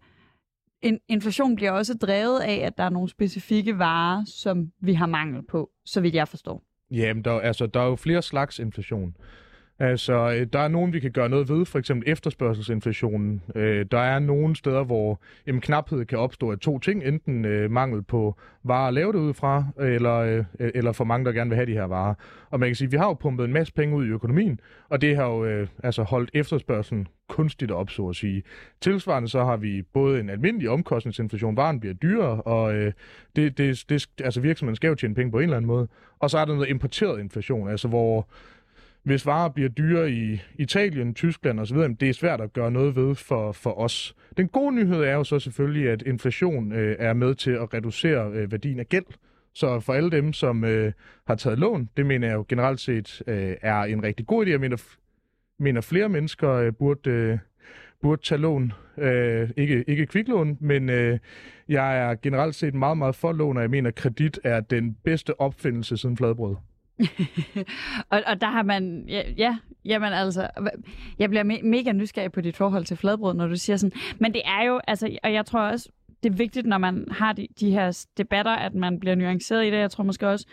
in, 0.81 0.99
inflation 1.07 1.55
bliver 1.55 1.71
også 1.71 1.93
drevet 1.93 2.39
af, 2.39 2.55
at 2.65 2.77
der 2.77 2.83
er 2.83 2.89
nogle 2.89 3.09
specifikke 3.09 3.77
varer, 3.77 4.23
som 4.25 4.71
vi 4.81 4.93
har 4.93 5.05
mangel 5.05 5.43
på, 5.49 5.69
så 5.85 6.01
vidt 6.01 6.15
jeg 6.15 6.27
forstår. 6.27 6.63
Jamen, 6.91 7.23
der, 7.23 7.39
altså, 7.39 7.65
der 7.65 7.79
er 7.79 7.85
jo 7.85 7.95
flere 7.95 8.21
slags 8.21 8.59
inflation. 8.59 9.15
Altså, 9.81 10.13
øh, 10.13 10.47
der 10.53 10.59
er 10.59 10.67
nogen, 10.67 10.93
vi 10.93 10.99
kan 10.99 11.11
gøre 11.11 11.29
noget 11.29 11.49
ved, 11.49 11.65
for 11.65 11.79
eksempel 11.79 12.11
efterspørgselsinflationen. 12.11 13.41
Øh, 13.55 13.85
der 13.91 13.99
er 13.99 14.19
nogle 14.19 14.55
steder, 14.55 14.83
hvor 14.83 15.21
jamen, 15.47 15.61
knaphed 15.61 16.05
kan 16.05 16.17
opstå 16.17 16.51
af 16.51 16.57
to 16.59 16.79
ting. 16.79 17.03
Enten 17.03 17.45
øh, 17.45 17.71
mangel 17.71 18.03
på 18.03 18.39
varer 18.63 18.87
at 18.87 18.93
lave 18.93 19.13
det 19.13 19.19
ud 19.19 19.33
fra, 19.33 19.65
eller, 19.79 20.15
øh, 20.17 20.43
eller 20.59 20.91
for 20.91 21.03
mange, 21.03 21.25
der 21.25 21.31
gerne 21.31 21.49
vil 21.49 21.55
have 21.55 21.65
de 21.65 21.71
her 21.71 21.83
varer. 21.83 22.13
Og 22.49 22.59
man 22.59 22.69
kan 22.69 22.75
sige, 22.75 22.85
at 22.85 22.91
vi 22.91 22.97
har 22.97 23.07
jo 23.07 23.13
pumpet 23.13 23.45
en 23.45 23.53
masse 23.53 23.73
penge 23.73 23.95
ud 23.95 24.05
i 24.05 24.09
økonomien, 24.09 24.59
og 24.89 25.01
det 25.01 25.15
har 25.15 25.25
jo 25.25 25.45
øh, 25.45 25.67
altså 25.83 26.03
holdt 26.03 26.29
efterspørgselen 26.33 27.07
kunstigt 27.29 27.71
op, 27.71 27.89
så 27.89 28.07
at 28.07 28.15
sige. 28.15 28.43
Tilsvarende 28.81 29.29
så 29.29 29.43
har 29.43 29.57
vi 29.57 29.81
både 29.81 30.19
en 30.19 30.29
almindelig 30.29 30.69
omkostningsinflation, 30.69 31.57
varen 31.57 31.79
bliver 31.79 31.93
dyrere, 31.93 32.41
og 32.41 32.75
øh, 32.75 32.93
det, 33.35 33.57
det, 33.57 33.85
det, 33.89 34.07
altså 34.23 34.41
virksomheden 34.41 34.75
skal 34.75 34.87
jo 34.87 34.95
tjene 34.95 35.15
penge 35.15 35.31
på 35.31 35.37
en 35.37 35.43
eller 35.43 35.57
anden 35.57 35.67
måde. 35.67 35.87
Og 36.19 36.29
så 36.29 36.37
er 36.37 36.45
der 36.45 36.53
noget 36.53 36.69
importeret 36.69 37.19
inflation, 37.19 37.69
altså 37.69 37.87
hvor 37.87 38.27
hvis 39.03 39.25
varer 39.25 39.49
bliver 39.49 39.69
dyre 39.69 40.11
i 40.11 40.41
Italien, 40.55 41.13
Tyskland 41.13 41.59
osv., 41.59 41.77
det 41.77 42.03
er 42.09 42.13
svært 42.13 42.41
at 42.41 42.53
gøre 42.53 42.71
noget 42.71 42.95
ved 42.95 43.15
for, 43.15 43.51
for 43.51 43.79
os. 43.79 44.15
Den 44.37 44.47
gode 44.47 44.75
nyhed 44.75 45.03
er 45.03 45.13
jo 45.13 45.23
så 45.23 45.39
selvfølgelig, 45.39 45.89
at 45.89 46.01
inflation 46.01 46.71
øh, 46.71 46.95
er 46.99 47.13
med 47.13 47.35
til 47.35 47.51
at 47.51 47.73
reducere 47.73 48.31
øh, 48.33 48.51
værdien 48.51 48.79
af 48.79 48.89
gæld. 48.89 49.05
Så 49.53 49.79
for 49.79 49.93
alle 49.93 50.11
dem, 50.11 50.33
som 50.33 50.63
øh, 50.63 50.91
har 51.27 51.35
taget 51.35 51.59
lån, 51.59 51.89
det 51.97 52.05
mener 52.05 52.27
jeg 52.27 52.35
jo 52.35 52.45
generelt 52.49 52.79
set 52.79 53.21
øh, 53.27 53.55
er 53.61 53.81
en 53.81 54.03
rigtig 54.03 54.27
god 54.27 54.45
idé. 54.45 54.49
Jeg 54.49 54.59
mener, 54.59 54.83
mener 55.59 55.81
flere 55.81 56.09
mennesker 56.09 56.51
øh, 56.51 56.73
burde, 56.73 57.09
øh, 57.09 57.37
burde 58.01 58.21
tage 58.21 58.41
lån. 58.41 58.73
Øh, 58.97 59.49
ikke, 59.57 59.83
ikke 59.87 60.05
kviklån, 60.05 60.57
men 60.59 60.89
øh, 60.89 61.19
jeg 61.69 61.97
er 61.97 62.15
generelt 62.15 62.55
set 62.55 62.73
meget, 62.73 62.97
meget 62.97 63.15
for 63.15 63.31
lån, 63.31 63.57
og 63.57 63.61
jeg 63.63 63.69
mener, 63.69 63.87
at 63.87 63.95
kredit 63.95 64.39
er 64.43 64.59
den 64.59 64.97
bedste 65.03 65.39
opfindelse 65.39 65.97
siden 65.97 66.17
fladbrød. 66.17 66.55
og, 68.11 68.21
og 68.27 68.41
der 68.41 68.47
har 68.47 68.63
man, 68.63 69.05
ja, 69.07 69.21
ja, 69.37 69.57
jamen 69.85 70.13
altså, 70.13 70.47
jeg 71.19 71.29
bliver 71.29 71.43
me- 71.43 71.65
mega 71.65 71.91
nysgerrig 71.91 72.31
på 72.31 72.41
dit 72.41 72.57
forhold 72.57 72.85
til 72.85 72.97
fladbrød, 72.97 73.33
når 73.33 73.47
du 73.47 73.55
siger 73.55 73.77
sådan, 73.77 73.99
men 74.19 74.33
det 74.33 74.41
er 74.45 74.63
jo, 74.63 74.79
altså, 74.87 75.17
og 75.23 75.33
jeg 75.33 75.45
tror 75.45 75.59
også, 75.59 75.89
det 76.23 76.31
er 76.31 76.35
vigtigt, 76.35 76.65
når 76.65 76.77
man 76.77 77.07
har 77.11 77.33
de, 77.33 77.47
de 77.59 77.71
her 77.71 78.05
debatter, 78.17 78.51
at 78.51 78.75
man 78.75 78.99
bliver 78.99 79.15
nuanceret 79.15 79.65
i 79.65 79.71
det. 79.71 79.77
Jeg 79.77 79.91
tror 79.91 80.03
måske 80.03 80.27
også, 80.27 80.45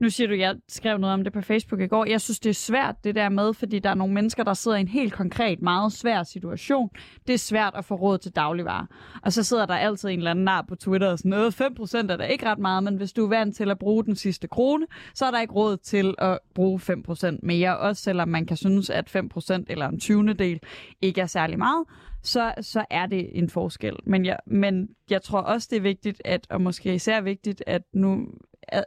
nu 0.00 0.10
siger 0.10 0.28
du, 0.28 0.32
at 0.32 0.40
jeg 0.40 0.56
skrev 0.68 0.98
noget 0.98 1.14
om 1.14 1.24
det 1.24 1.32
på 1.32 1.40
Facebook 1.40 1.80
i 1.80 1.86
går. 1.86 2.04
Jeg 2.04 2.20
synes, 2.20 2.40
det 2.40 2.50
er 2.50 2.54
svært 2.54 3.04
det 3.04 3.14
der 3.14 3.28
med, 3.28 3.54
fordi 3.54 3.78
der 3.78 3.90
er 3.90 3.94
nogle 3.94 4.14
mennesker, 4.14 4.44
der 4.44 4.54
sidder 4.54 4.76
i 4.76 4.80
en 4.80 4.88
helt 4.88 5.12
konkret, 5.12 5.62
meget 5.62 5.92
svær 5.92 6.22
situation. 6.22 6.90
Det 7.26 7.34
er 7.34 7.38
svært 7.38 7.72
at 7.76 7.84
få 7.84 7.94
råd 7.94 8.18
til 8.18 8.32
dagligvarer. 8.32 8.86
Og 9.22 9.32
så 9.32 9.42
sidder 9.42 9.66
der 9.66 9.74
altid 9.74 10.08
en 10.08 10.18
eller 10.18 10.30
anden 10.30 10.44
nar 10.44 10.64
på 10.68 10.74
Twitter 10.74 11.08
og 11.08 11.18
sådan 11.18 11.32
øh, 11.32 11.38
noget. 11.38 11.60
5% 11.60 12.12
er 12.12 12.16
der 12.16 12.24
ikke 12.24 12.46
ret 12.46 12.58
meget, 12.58 12.82
men 12.82 12.96
hvis 12.96 13.12
du 13.12 13.24
er 13.24 13.28
vant 13.28 13.56
til 13.56 13.70
at 13.70 13.78
bruge 13.78 14.04
den 14.04 14.16
sidste 14.16 14.48
krone, 14.48 14.86
så 15.14 15.26
er 15.26 15.30
der 15.30 15.40
ikke 15.40 15.54
råd 15.54 15.76
til 15.76 16.14
at 16.18 16.38
bruge 16.54 16.80
5% 16.80 17.38
mere. 17.42 17.78
Også 17.78 18.02
selvom 18.02 18.28
man 18.28 18.46
kan 18.46 18.56
synes, 18.56 18.90
at 18.90 19.16
5% 19.16 19.64
eller 19.68 19.88
en 19.88 20.00
20. 20.00 20.32
del 20.34 20.60
ikke 21.00 21.20
er 21.20 21.26
særlig 21.26 21.58
meget 21.58 21.84
så, 22.22 22.54
så 22.60 22.84
er 22.90 23.06
det 23.06 23.38
en 23.38 23.50
forskel. 23.50 23.96
Men 24.04 24.24
jeg, 24.24 24.38
men 24.46 24.88
jeg 25.10 25.22
tror 25.22 25.40
også, 25.40 25.68
det 25.70 25.76
er 25.76 25.80
vigtigt, 25.80 26.22
at, 26.24 26.46
og 26.50 26.60
måske 26.60 26.94
især 26.94 27.20
vigtigt, 27.20 27.62
at 27.66 27.82
nu 27.92 28.28
Øh, 28.74 28.82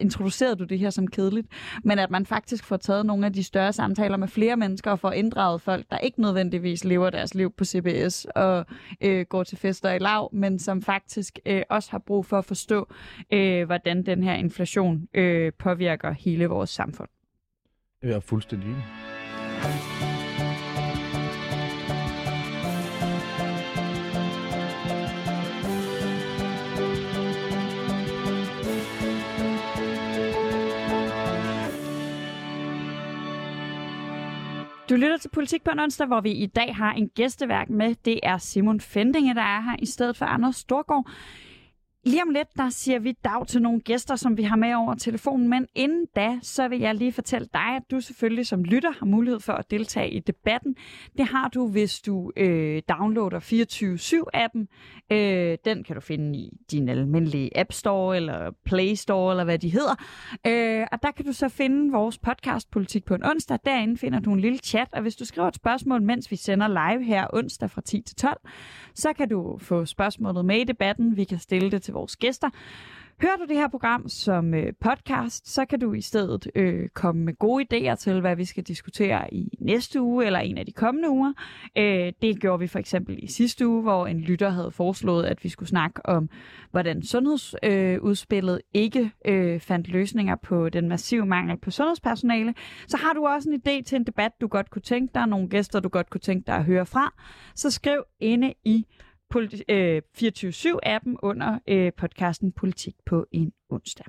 introducerede 0.00 0.56
du 0.56 0.64
det 0.64 0.78
her 0.78 0.90
som 0.90 1.06
kedeligt, 1.06 1.46
men 1.84 1.98
at 1.98 2.10
man 2.10 2.26
faktisk 2.26 2.64
får 2.64 2.76
taget 2.76 3.06
nogle 3.06 3.26
af 3.26 3.32
de 3.32 3.44
større 3.44 3.72
samtaler 3.72 4.16
med 4.16 4.28
flere 4.28 4.56
mennesker 4.56 4.90
og 4.90 4.98
får 4.98 5.12
inddraget 5.12 5.60
folk, 5.60 5.86
der 5.90 5.98
ikke 5.98 6.20
nødvendigvis 6.20 6.84
lever 6.84 7.10
deres 7.10 7.34
liv 7.34 7.52
på 7.56 7.64
CBS 7.64 8.26
og 8.34 8.66
øh, 9.00 9.26
går 9.26 9.44
til 9.44 9.58
fester 9.58 9.92
i 9.92 9.98
lav, 9.98 10.30
men 10.32 10.58
som 10.58 10.82
faktisk 10.82 11.38
øh, 11.46 11.62
også 11.70 11.90
har 11.90 11.98
brug 11.98 12.26
for 12.26 12.38
at 12.38 12.44
forstå, 12.44 12.88
øh, 13.32 13.66
hvordan 13.66 14.06
den 14.06 14.22
her 14.22 14.34
inflation 14.34 15.08
øh, 15.14 15.52
påvirker 15.58 16.12
hele 16.12 16.46
vores 16.46 16.70
samfund. 16.70 17.08
Jeg 18.02 18.12
er 18.12 18.20
fuldstændig 18.20 18.68
enig. 18.68 18.84
Du 34.90 34.96
lytter 34.96 35.16
til 35.16 35.28
Politik 35.28 35.64
på 35.64 35.70
en 35.70 35.80
onsdag, 35.80 36.06
hvor 36.06 36.20
vi 36.20 36.30
i 36.30 36.46
dag 36.46 36.76
har 36.76 36.92
en 36.92 37.08
gæsteværk 37.08 37.70
med. 37.70 37.94
Det 38.04 38.20
er 38.22 38.38
Simon 38.38 38.80
Fendinge, 38.80 39.34
der 39.34 39.42
er 39.42 39.60
her 39.60 39.76
i 39.78 39.86
stedet 39.86 40.16
for 40.16 40.24
Anders 40.26 40.56
Storgård. 40.56 41.10
Lige 42.04 42.22
om 42.22 42.30
lidt, 42.30 42.48
der 42.56 42.68
siger 42.68 42.98
vi 42.98 43.12
dag 43.12 43.46
til 43.46 43.62
nogle 43.62 43.80
gæster, 43.80 44.16
som 44.16 44.36
vi 44.36 44.42
har 44.42 44.56
med 44.56 44.74
over 44.74 44.94
telefonen, 44.94 45.48
men 45.48 45.66
inden 45.74 46.06
da, 46.16 46.38
så 46.42 46.68
vil 46.68 46.80
jeg 46.80 46.94
lige 46.94 47.12
fortælle 47.12 47.48
dig, 47.52 47.76
at 47.76 47.82
du 47.90 48.00
selvfølgelig 48.00 48.46
som 48.46 48.64
lytter 48.64 48.90
har 48.98 49.06
mulighed 49.06 49.40
for 49.40 49.52
at 49.52 49.70
deltage 49.70 50.10
i 50.10 50.20
debatten. 50.20 50.76
Det 51.18 51.26
har 51.26 51.48
du, 51.48 51.68
hvis 51.68 52.00
du 52.00 52.32
øh, 52.36 52.82
downloader 52.88 53.40
24-7-appen. 53.40 54.66
Øh, 55.16 55.58
den 55.64 55.84
kan 55.84 55.94
du 55.94 56.00
finde 56.00 56.38
i 56.38 56.50
din 56.70 56.88
almindelige 56.88 57.58
App 57.58 57.72
Store 57.72 58.16
eller 58.16 58.50
Play 58.64 58.94
Store, 58.94 59.32
eller 59.32 59.44
hvad 59.44 59.58
de 59.58 59.68
hedder. 59.68 59.94
Øh, 60.46 60.86
og 60.92 61.02
der 61.02 61.10
kan 61.10 61.24
du 61.24 61.32
så 61.32 61.48
finde 61.48 61.92
vores 61.92 62.18
podcast 62.18 62.70
Politik 62.70 63.04
på 63.04 63.14
en 63.14 63.24
onsdag. 63.24 63.58
Derinde 63.64 63.96
finder 63.96 64.20
du 64.20 64.32
en 64.32 64.40
lille 64.40 64.58
chat, 64.58 64.88
og 64.92 65.02
hvis 65.02 65.16
du 65.16 65.24
skriver 65.24 65.48
et 65.48 65.54
spørgsmål, 65.54 66.02
mens 66.02 66.30
vi 66.30 66.36
sender 66.36 66.68
live 66.68 67.04
her 67.04 67.26
onsdag 67.32 67.70
fra 67.70 67.80
10 67.80 68.02
til 68.02 68.16
12, 68.16 68.40
så 68.94 69.12
kan 69.12 69.28
du 69.28 69.58
få 69.58 69.84
spørgsmålet 69.84 70.44
med 70.44 70.56
i 70.56 70.64
debatten. 70.64 71.16
Vi 71.16 71.24
kan 71.24 71.38
stille 71.38 71.70
det 71.70 71.82
til 71.82 71.89
vores 71.92 72.16
gæster. 72.16 72.48
Hører 73.22 73.36
du 73.36 73.44
det 73.48 73.56
her 73.56 73.68
program 73.68 74.08
som 74.08 74.54
øh, 74.54 74.72
podcast, 74.80 75.48
så 75.48 75.64
kan 75.64 75.80
du 75.80 75.92
i 75.92 76.00
stedet 76.00 76.50
øh, 76.54 76.88
komme 76.88 77.24
med 77.24 77.34
gode 77.38 77.64
idéer 77.64 77.94
til, 77.94 78.20
hvad 78.20 78.36
vi 78.36 78.44
skal 78.44 78.62
diskutere 78.62 79.34
i 79.34 79.58
næste 79.60 80.02
uge 80.02 80.26
eller 80.26 80.38
en 80.38 80.58
af 80.58 80.66
de 80.66 80.72
kommende 80.72 81.10
uger. 81.10 81.32
Øh, 81.78 82.12
det 82.22 82.40
gjorde 82.40 82.58
vi 82.58 82.66
for 82.66 82.78
eksempel 82.78 83.18
i 83.22 83.26
sidste 83.26 83.68
uge, 83.68 83.82
hvor 83.82 84.06
en 84.06 84.20
lytter 84.20 84.50
havde 84.50 84.70
foreslået, 84.70 85.24
at 85.24 85.44
vi 85.44 85.48
skulle 85.48 85.68
snakke 85.68 86.06
om, 86.06 86.28
hvordan 86.70 87.02
sundhedsudspillet 87.02 88.54
øh, 88.54 88.60
ikke 88.74 89.10
øh, 89.24 89.60
fandt 89.60 89.88
løsninger 89.88 90.36
på 90.36 90.68
den 90.68 90.88
massive 90.88 91.26
mangel 91.26 91.56
på 91.56 91.70
sundhedspersonale. 91.70 92.54
Så 92.88 92.96
har 92.96 93.12
du 93.12 93.26
også 93.26 93.50
en 93.50 93.62
idé 93.66 93.82
til 93.82 93.96
en 93.96 94.04
debat, 94.04 94.32
du 94.40 94.46
godt 94.46 94.70
kunne 94.70 94.82
tænke 94.82 95.14
dig, 95.14 95.26
nogle 95.26 95.48
gæster, 95.48 95.80
du 95.80 95.88
godt 95.88 96.10
kunne 96.10 96.20
tænke 96.20 96.46
dig 96.46 96.54
at 96.54 96.64
høre 96.64 96.86
fra, 96.86 97.14
så 97.54 97.70
skriv 97.70 98.02
inde 98.20 98.54
i 98.64 98.86
øh, 99.68 100.02
24-7-appen 100.18 101.16
under 101.22 101.58
øh, 101.68 101.92
podcasten 101.92 102.52
Politik 102.52 102.94
på 103.06 103.26
en 103.32 103.52
onsdag. 103.70 104.06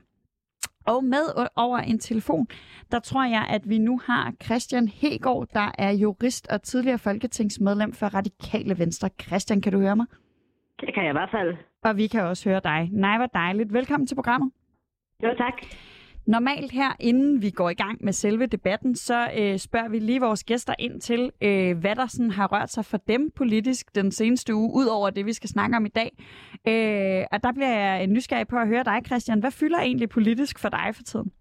Og 0.88 1.04
med 1.04 1.48
over 1.56 1.78
en 1.78 2.00
telefon, 2.00 2.48
der 2.92 3.00
tror 3.00 3.26
jeg, 3.26 3.46
at 3.50 3.70
vi 3.70 3.78
nu 3.78 4.00
har 4.06 4.34
Christian 4.44 4.88
Hegård, 4.88 5.48
der 5.54 5.72
er 5.78 5.92
jurist 5.92 6.48
og 6.48 6.64
tidligere 6.64 6.98
folketingsmedlem 6.98 7.94
for 7.94 8.06
Radikale 8.08 8.80
Venstre. 8.80 9.10
Christian, 9.22 9.62
kan 9.62 9.72
du 9.72 9.80
høre 9.80 9.96
mig? 9.96 10.06
Det 10.80 10.94
kan 10.94 11.04
jeg 11.04 11.10
i 11.10 11.14
hvert 11.14 11.32
fald. 11.32 11.58
Og 11.84 11.98
vi 11.98 12.08
kan 12.08 12.22
også 12.22 12.50
høre 12.50 12.62
dig. 12.64 12.90
Nej, 12.92 13.18
hvor 13.18 13.26
dejligt. 13.26 13.74
Velkommen 13.74 14.08
til 14.08 14.16
programmet. 14.16 14.52
Jo, 15.24 15.30
tak. 15.38 15.54
Normalt 16.28 16.72
her, 16.72 16.92
inden 17.00 17.42
vi 17.42 17.50
går 17.50 17.70
i 17.70 17.74
gang 17.74 18.06
med 18.06 18.14
selve 18.14 18.46
debatten, 18.46 18.96
så 18.96 19.28
øh, 19.40 19.58
spørger 19.58 19.90
vi 19.90 20.00
lige 20.00 20.22
vores 20.22 20.44
gæster 20.44 20.74
ind 20.80 21.02
til, 21.02 21.32
øh, 21.44 21.78
hvad 21.82 21.96
der 21.96 22.08
sådan 22.08 22.32
har 22.32 22.48
rørt 22.48 22.70
sig 22.70 22.86
for 22.86 22.98
dem 22.98 23.32
politisk 23.38 23.96
den 23.96 24.12
seneste 24.12 24.56
uge, 24.56 24.72
ud 24.76 24.88
over 24.98 25.10
det, 25.10 25.26
vi 25.26 25.34
skal 25.34 25.50
snakke 25.50 25.78
om 25.78 25.86
i 25.86 25.90
dag. 25.90 26.12
Øh, 26.68 27.26
og 27.32 27.44
der 27.44 27.52
bliver 27.54 27.76
jeg 27.80 28.08
nysgerrig 28.08 28.48
på 28.48 28.58
at 28.58 28.68
høre 28.68 28.84
dig, 28.84 29.02
Christian. 29.06 29.40
Hvad 29.40 29.52
fylder 29.52 29.80
egentlig 29.80 30.10
politisk 30.10 30.60
for 30.62 30.70
dig 30.70 30.88
for 30.94 31.04
tiden? 31.04 31.32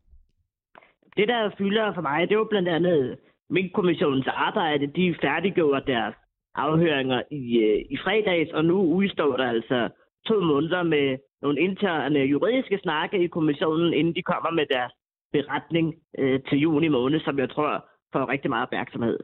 Det, 1.16 1.28
der 1.28 1.50
fylder 1.58 1.94
for 1.94 2.02
mig, 2.02 2.28
det 2.28 2.34
er 2.34 2.44
blandt 2.50 2.68
andet 2.68 3.18
Mink-kommissionens 3.50 4.26
arbejde. 4.26 4.86
De 4.86 5.14
færdiggjorde 5.22 5.92
deres 5.92 6.14
afhøringer 6.54 7.22
i, 7.30 7.58
øh, 7.58 7.84
i 7.90 7.96
fredags, 8.04 8.50
og 8.52 8.64
nu 8.64 8.82
udstår 8.82 9.36
der 9.36 9.48
altså 9.48 9.88
to 10.26 10.40
måneder 10.40 10.82
med 10.82 11.18
nogle 11.42 11.60
interne 11.60 12.18
juridiske 12.18 12.78
snakke 12.82 13.24
i 13.24 13.26
kommissionen, 13.26 13.92
inden 13.94 14.14
de 14.14 14.22
kommer 14.22 14.50
med 14.50 14.66
deres 14.70 14.92
beretning 15.32 15.94
øh, 16.18 16.40
til 16.48 16.58
juni 16.58 16.88
måned, 16.88 17.20
som 17.20 17.38
jeg 17.38 17.50
tror 17.50 17.88
får 18.12 18.28
rigtig 18.28 18.50
meget 18.50 18.66
opmærksomhed. 18.66 19.18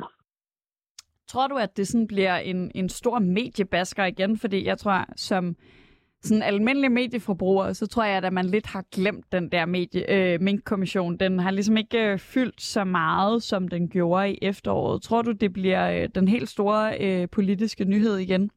Tror 1.29 1.47
du, 1.47 1.57
at 1.57 1.77
det 1.77 1.89
sådan 1.89 2.07
bliver 2.07 2.37
en, 2.37 2.71
en 2.75 2.89
stor 2.89 3.19
mediebasker 3.19 4.05
igen? 4.05 4.39
Fordi 4.39 4.65
jeg 4.67 4.79
tror, 4.79 5.05
som 5.17 5.57
sådan 6.23 6.43
almindelig 6.43 6.93
medieforbruger, 6.93 7.73
så 7.73 7.87
tror 7.87 8.05
jeg, 8.05 8.25
at 8.25 8.33
man 8.33 8.47
lidt 8.47 8.67
har 8.67 8.85
glemt 8.93 9.33
den 9.33 9.53
der 9.53 9.67
medie, 9.67 10.11
øh, 10.11 10.41
minkkommission. 10.41 11.17
Den 11.17 11.39
har 11.39 11.51
ligesom 11.51 11.77
ikke 11.77 12.13
øh, 12.13 12.19
fyldt 12.19 12.63
så 12.63 12.85
meget, 12.85 13.43
som 13.43 13.69
den 13.69 13.89
gjorde 13.89 14.33
i 14.33 14.39
efteråret. 14.43 15.03
Tror 15.03 15.23
du, 15.23 15.33
det 15.33 15.53
bliver 15.53 16.03
øh, 16.03 16.09
den 16.15 16.29
helt 16.29 16.49
store 16.49 16.99
øh, 17.01 17.29
politiske 17.33 17.85
nyhed 17.85 18.17
igen? 18.17 18.51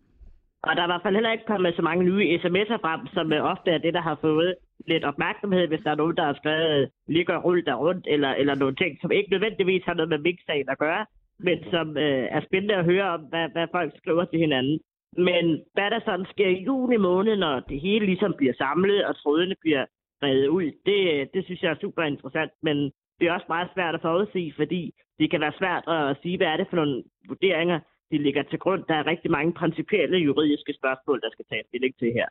Og 0.64 0.76
der 0.76 0.82
er 0.82 0.88
i 0.88 0.92
hvert 0.92 1.06
fald 1.06 1.16
heller 1.16 1.32
ikke 1.32 1.52
kommet 1.52 1.76
så 1.76 1.82
mange 1.82 2.04
nye 2.04 2.40
sms'er 2.44 2.80
frem, 2.86 3.02
som 3.16 3.34
øh, 3.34 3.44
ofte 3.54 3.72
er 3.72 3.78
det, 3.78 3.94
der 3.94 4.02
har 4.02 4.18
fået 4.22 4.56
lidt 4.88 5.04
opmærksomhed, 5.04 5.68
hvis 5.68 5.84
der 5.84 5.92
er 5.92 6.02
nogen, 6.02 6.18
der 6.18 6.26
har 6.26 6.34
skrevet 6.34 6.82
øh, 6.82 6.88
ligger 7.08 7.38
rundt 7.38 7.66
der 7.66 7.76
rundt, 7.76 8.08
eller, 8.10 8.32
eller 8.42 8.56
nogle 8.56 8.76
ting, 8.76 8.98
som 9.02 9.12
ikke 9.12 9.32
nødvendigvis 9.32 9.84
har 9.86 9.94
noget 9.94 10.10
med 10.10 10.18
mix-sagen 10.18 10.70
at 10.70 10.78
gøre, 10.78 11.06
men 11.40 11.58
som 11.72 11.98
øh, 11.98 12.28
er 12.36 12.42
spændende 12.42 12.76
at 12.76 12.86
høre 12.86 13.10
om, 13.10 13.22
hvad, 13.22 13.50
hvad 13.54 13.68
folk 13.72 13.92
skriver 13.98 14.26
til 14.26 14.40
hinanden. 14.40 14.80
Men 15.18 15.46
hvad 15.74 15.90
der 15.92 16.00
sådan 16.06 16.26
sker 16.34 16.48
i 16.48 16.64
juni 16.64 16.98
måned, 16.98 17.36
når 17.36 17.60
det 17.60 17.82
hele 17.82 18.06
ligesom 18.06 18.34
bliver 18.38 18.54
samlet, 18.54 19.06
og 19.06 19.16
trådene 19.16 19.56
bliver 19.62 19.86
reddet 20.24 20.48
ud, 20.48 20.72
det, 20.86 21.00
øh, 21.14 21.28
det 21.34 21.46
synes 21.46 21.64
jeg 21.64 21.72
er 21.72 21.82
super 21.82 22.04
interessant, 22.04 22.52
men 22.64 22.78
det 23.20 23.28
er 23.28 23.34
også 23.34 23.46
meget 23.50 23.70
svært 23.74 23.96
at 23.96 24.02
forudsige, 24.02 24.54
fordi 24.56 24.92
det 25.20 25.32
kan 25.32 25.42
være 25.42 25.60
svært 25.60 25.84
at 25.88 26.18
sige, 26.22 26.38
hvad 26.38 26.48
er 26.48 26.58
det 26.58 26.68
for 26.70 26.76
nogle 26.76 27.04
vurderinger, 27.28 27.80
de 28.12 28.18
ligger 28.18 28.44
til 28.44 28.60
grund. 28.60 28.84
Der 28.88 28.96
er 28.96 29.06
rigtig 29.06 29.32
mange 29.32 29.54
principielle 29.54 30.18
juridiske 30.18 30.74
spørgsmål, 30.74 31.22
der 31.22 31.30
skal 31.32 31.46
tages 31.50 31.66
stilling 31.68 31.94
til 32.00 32.12
her. 32.14 32.30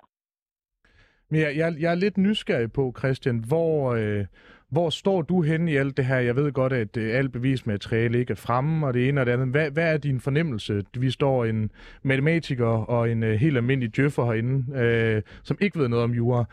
Men 1.31 1.41
jeg, 1.41 1.57
jeg, 1.57 1.75
jeg 1.81 1.91
er 1.91 1.95
lidt 1.95 2.19
nysgerrig 2.19 2.73
på, 2.73 2.95
Christian, 2.99 3.45
hvor, 3.49 3.95
øh, 3.95 4.25
hvor 4.69 4.91
står 4.91 5.23
du 5.23 5.43
henne 5.43 5.73
i 5.73 5.77
alt 5.77 5.97
det 5.97 6.05
her? 6.05 6.19
Jeg 6.19 6.37
ved 6.37 6.53
godt, 6.53 6.73
at 6.73 6.97
øh, 6.97 7.19
alt 7.19 7.33
bevismateriale 7.33 8.19
ikke 8.19 8.31
er 8.31 8.43
fremme, 8.47 8.87
og 8.87 8.95
det 8.95 9.09
ene 9.09 9.21
og 9.21 9.27
det 9.27 9.33
andet. 9.33 9.49
Hvad, 9.49 9.71
hvad 9.71 9.93
er 9.93 9.97
din 9.97 10.21
fornemmelse? 10.21 10.85
Vi 10.99 11.11
står 11.11 11.45
en 11.45 11.71
matematiker 12.03 12.67
og 12.67 13.11
en 13.11 13.23
øh, 13.23 13.35
helt 13.35 13.57
almindelig 13.57 13.97
djøffer 13.97 14.25
herinde, 14.25 14.79
øh, 14.83 15.23
som 15.43 15.59
ikke 15.61 15.79
ved 15.79 15.89
noget 15.89 16.05
om 16.05 16.11
jura. 16.11 16.45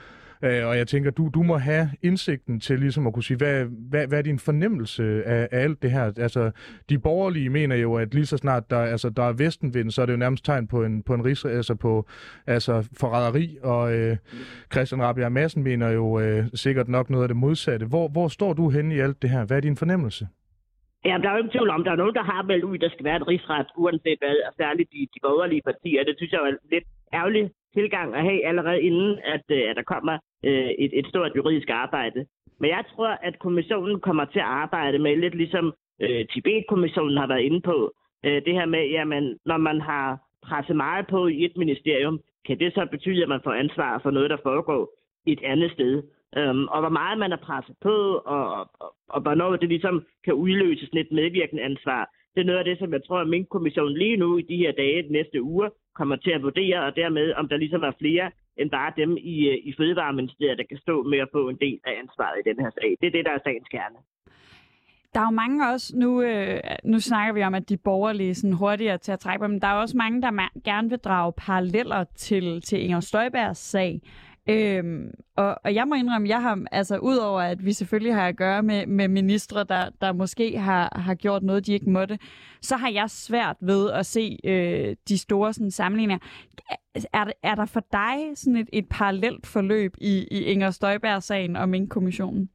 Øh, 0.46 0.68
og 0.68 0.78
jeg 0.78 0.88
tænker, 0.88 1.12
du, 1.12 1.30
du 1.34 1.44
må 1.44 1.58
have 1.58 1.90
indsigten 2.02 2.60
til 2.60 2.80
ligesom 2.80 3.08
at 3.08 3.14
kunne 3.14 3.24
sige, 3.24 3.38
hvad, 3.38 3.66
hvad, 3.90 4.08
hvad 4.08 4.18
er 4.18 4.22
din 4.22 4.40
fornemmelse 4.40 5.24
af, 5.26 5.48
af 5.52 5.64
alt 5.64 5.82
det 5.82 5.92
her? 5.92 6.12
Altså, 6.18 6.52
de 6.90 7.00
borgerlige 7.00 7.50
mener 7.50 7.76
jo, 7.76 7.96
at 7.96 8.14
lige 8.14 8.26
så 8.26 8.38
snart 8.38 8.70
der, 8.70 8.80
altså, 8.80 9.10
der 9.10 9.24
er 9.24 9.34
vestenvind, 9.34 9.92
så 9.92 10.02
er 10.02 10.06
det 10.06 10.14
jo 10.14 10.18
nærmest 10.18 10.46
tegn 10.46 10.68
på 10.68 10.84
en, 10.84 11.04
på 11.04 11.14
en 11.14 11.26
rigs, 11.26 11.46
altså 11.46 11.76
på 11.76 12.08
altså 12.48 12.88
forræderi, 12.94 13.58
og 13.64 13.94
øh, 13.94 14.18
Christian 14.74 15.02
Rabia 15.02 15.30
Madsen 15.30 15.64
mener 15.64 15.90
jo 15.90 16.20
øh, 16.20 16.46
sikkert 16.54 16.88
nok 16.88 17.10
noget 17.10 17.24
af 17.24 17.28
det 17.28 17.38
modsatte. 17.38 17.86
Hvor, 17.86 18.08
hvor 18.08 18.28
står 18.28 18.54
du 18.54 18.70
henne 18.70 18.96
i 18.96 19.00
alt 19.00 19.22
det 19.22 19.30
her? 19.30 19.46
Hvad 19.46 19.58
er 19.58 19.62
din 19.62 19.76
fornemmelse? 19.76 20.28
Ja, 21.06 21.18
der 21.22 21.30
er 21.30 21.34
jo 21.34 21.44
ikke 21.44 21.56
tvivl 21.56 21.70
om, 21.70 21.84
der 21.84 21.92
er 21.92 22.02
nogen, 22.02 22.16
der 22.16 22.24
har 22.24 22.42
meldt 22.44 22.64
ud, 22.64 22.78
der 22.78 22.90
skal 22.90 23.06
være 23.06 23.16
en 23.16 23.28
rigsret, 23.28 23.68
uanset 23.78 24.20
hvad, 24.20 24.36
og 24.48 24.54
særligt 24.58 24.90
de, 24.94 25.00
de 25.14 25.20
borgerlige 25.22 25.62
partier. 25.62 26.04
Det 26.04 26.16
synes 26.18 26.32
jeg 26.32 26.42
er 26.42 26.56
lidt 26.72 26.84
ærgerlig 27.14 27.52
tilgang 27.74 28.16
at 28.16 28.24
have 28.24 28.46
allerede 28.46 28.82
inden, 28.82 29.20
at, 29.36 29.46
øh, 29.52 29.70
at 29.70 29.76
der 29.76 29.84
kommer 29.94 30.16
øh, 30.46 30.70
et, 30.84 30.92
et 31.00 31.08
stort 31.08 31.36
juridisk 31.36 31.70
arbejde. 31.70 32.26
Men 32.60 32.70
jeg 32.70 32.84
tror, 32.92 33.08
at 33.08 33.40
kommissionen 33.40 34.00
kommer 34.00 34.26
til 34.26 34.40
at 34.40 34.54
arbejde 34.64 35.00
med 35.00 35.16
lidt 35.18 35.36
ligesom 35.36 35.74
øh, 36.02 36.26
Tibet-kommissionen 36.32 37.18
har 37.18 37.28
været 37.28 37.48
inde 37.48 37.62
på. 37.62 37.92
Øh, 38.26 38.42
det 38.46 38.54
her 38.54 38.66
med, 38.66 38.84
jamen, 38.90 39.38
når 39.46 39.58
man 39.58 39.82
har 39.82 40.20
presset 40.44 40.76
meget 40.76 41.08
på 41.08 41.28
i 41.28 41.46
et 41.46 41.58
ministerium, 41.58 42.20
kan 42.48 42.60
det 42.60 42.74
så 42.74 42.88
betyde, 42.92 43.24
at 43.24 43.30
man 43.30 43.42
får 43.44 43.54
ansvar 43.54 44.00
for 44.04 44.12
noget, 44.12 44.30
der 44.30 44.38
foregår 44.44 44.90
et 45.26 45.42
andet 45.44 45.72
sted. 45.72 46.04
Øhm, 46.38 46.68
og 46.74 46.80
hvor 46.80 46.90
meget 46.90 47.18
man 47.18 47.32
er 47.32 47.46
presset 47.48 47.76
på, 47.82 47.96
og, 48.26 48.46
og, 48.84 48.96
og 49.10 49.22
hvornår 49.22 49.56
det 49.56 49.70
ligesom 49.70 50.06
kan 50.26 50.34
udløse 50.34 50.90
lidt 50.94 51.12
medvirkende 51.12 51.64
ansvar. 51.64 52.02
Det 52.34 52.42
er 52.42 52.46
noget 52.46 52.60
af 52.60 52.66
det, 52.66 52.80
som 52.80 52.94
jeg 52.94 53.04
tror, 53.08 53.20
at 53.22 53.30
Mink-kommissionen 53.30 53.98
lige 53.98 54.18
nu 54.18 54.38
i 54.38 54.42
de 54.42 54.58
her 54.58 54.72
dage, 54.72 55.04
de 55.04 55.12
næste 55.12 55.42
uger, 55.42 55.70
kommer 55.96 56.16
til 56.16 56.32
at 56.32 56.44
vurdere, 56.44 56.86
og 56.86 56.96
dermed 56.96 57.34
om 57.34 57.48
der 57.50 57.58
ligesom 57.58 57.84
er 57.84 57.92
flere 58.00 58.32
end 58.58 58.70
bare 58.72 58.94
dem 58.98 59.18
i, 59.18 59.36
øh, 59.50 59.58
i 59.64 59.74
Fødevareministeriet, 59.78 60.58
der 60.58 60.64
kan 60.70 60.78
stå 60.78 61.04
med 61.04 61.20
at 61.20 61.30
få 61.32 61.50
en 61.50 61.58
del 61.62 61.80
af 61.86 61.94
ansvaret 62.04 62.38
i 62.40 62.50
den 62.50 62.60
her 62.64 62.72
sag. 62.72 62.98
Det 63.02 63.08
er 63.08 63.12
det, 63.12 63.26
der 63.26 63.32
er 63.32 63.40
sagens 63.44 63.68
kerne. 63.68 63.98
Der 65.14 65.22
er 65.22 65.26
jo 65.32 65.36
mange 65.44 65.70
også, 65.74 65.94
nu, 65.98 66.22
øh, 66.22 66.60
nu 66.84 67.00
snakker 67.00 67.34
vi 67.34 67.44
om, 67.44 67.56
at 67.56 67.70
de 67.70 67.78
borgerlige 67.78 68.36
sådan 68.36 68.54
hurtigere 68.54 68.98
til 68.98 69.12
at 69.12 69.20
trække 69.20 69.44
på, 69.44 69.48
men 69.48 69.62
der 69.62 69.68
er 69.68 69.74
også 69.74 69.98
mange, 69.98 70.22
der 70.22 70.62
gerne 70.64 70.90
vil 70.90 71.00
drage 71.00 71.34
paralleller 71.38 72.04
til, 72.04 72.62
til 72.62 72.84
Inger 72.84 73.00
Støjbergs 73.00 73.60
sag. 73.60 74.02
Øhm, 74.50 75.12
og, 75.36 75.58
og 75.64 75.76
jeg 75.76 75.88
må 75.88 75.96
indrømme, 75.96 76.30
jeg 76.30 76.42
har, 76.42 76.64
altså 76.72 76.98
udover 76.98 77.42
at 77.42 77.66
vi 77.66 77.72
selvfølgelig 77.72 78.16
har 78.16 78.28
at 78.28 78.38
gøre 78.38 78.64
med, 78.64 78.86
med 78.86 79.08
ministre, 79.08 79.64
der, 79.64 79.90
der 80.02 80.14
måske 80.14 80.58
har, 80.58 81.00
har 81.00 81.16
gjort 81.16 81.44
noget, 81.44 81.66
de 81.68 81.74
ikke 81.74 81.90
måtte, 81.90 82.20
så 82.62 82.76
har 82.76 82.90
jeg 82.90 83.10
svært 83.10 83.58
ved 83.62 83.92
at 83.92 84.06
se 84.06 84.38
øh, 84.44 84.96
de 85.10 85.18
store 85.18 85.54
sådan, 85.54 85.72
sammenligninger. 85.72 86.28
Er, 87.14 87.26
er 87.44 87.56
der 87.56 87.66
for 87.66 87.84
dig 87.92 88.18
sådan 88.36 88.58
et, 88.58 88.70
et 88.74 88.86
parallelt 88.90 89.48
forløb 89.48 89.94
i, 90.02 90.28
i 90.32 90.44
Inger 90.44 90.72
Støjberg-sagen 90.72 91.56
og 91.56 91.70
Mink-kommissionen? 91.70 92.50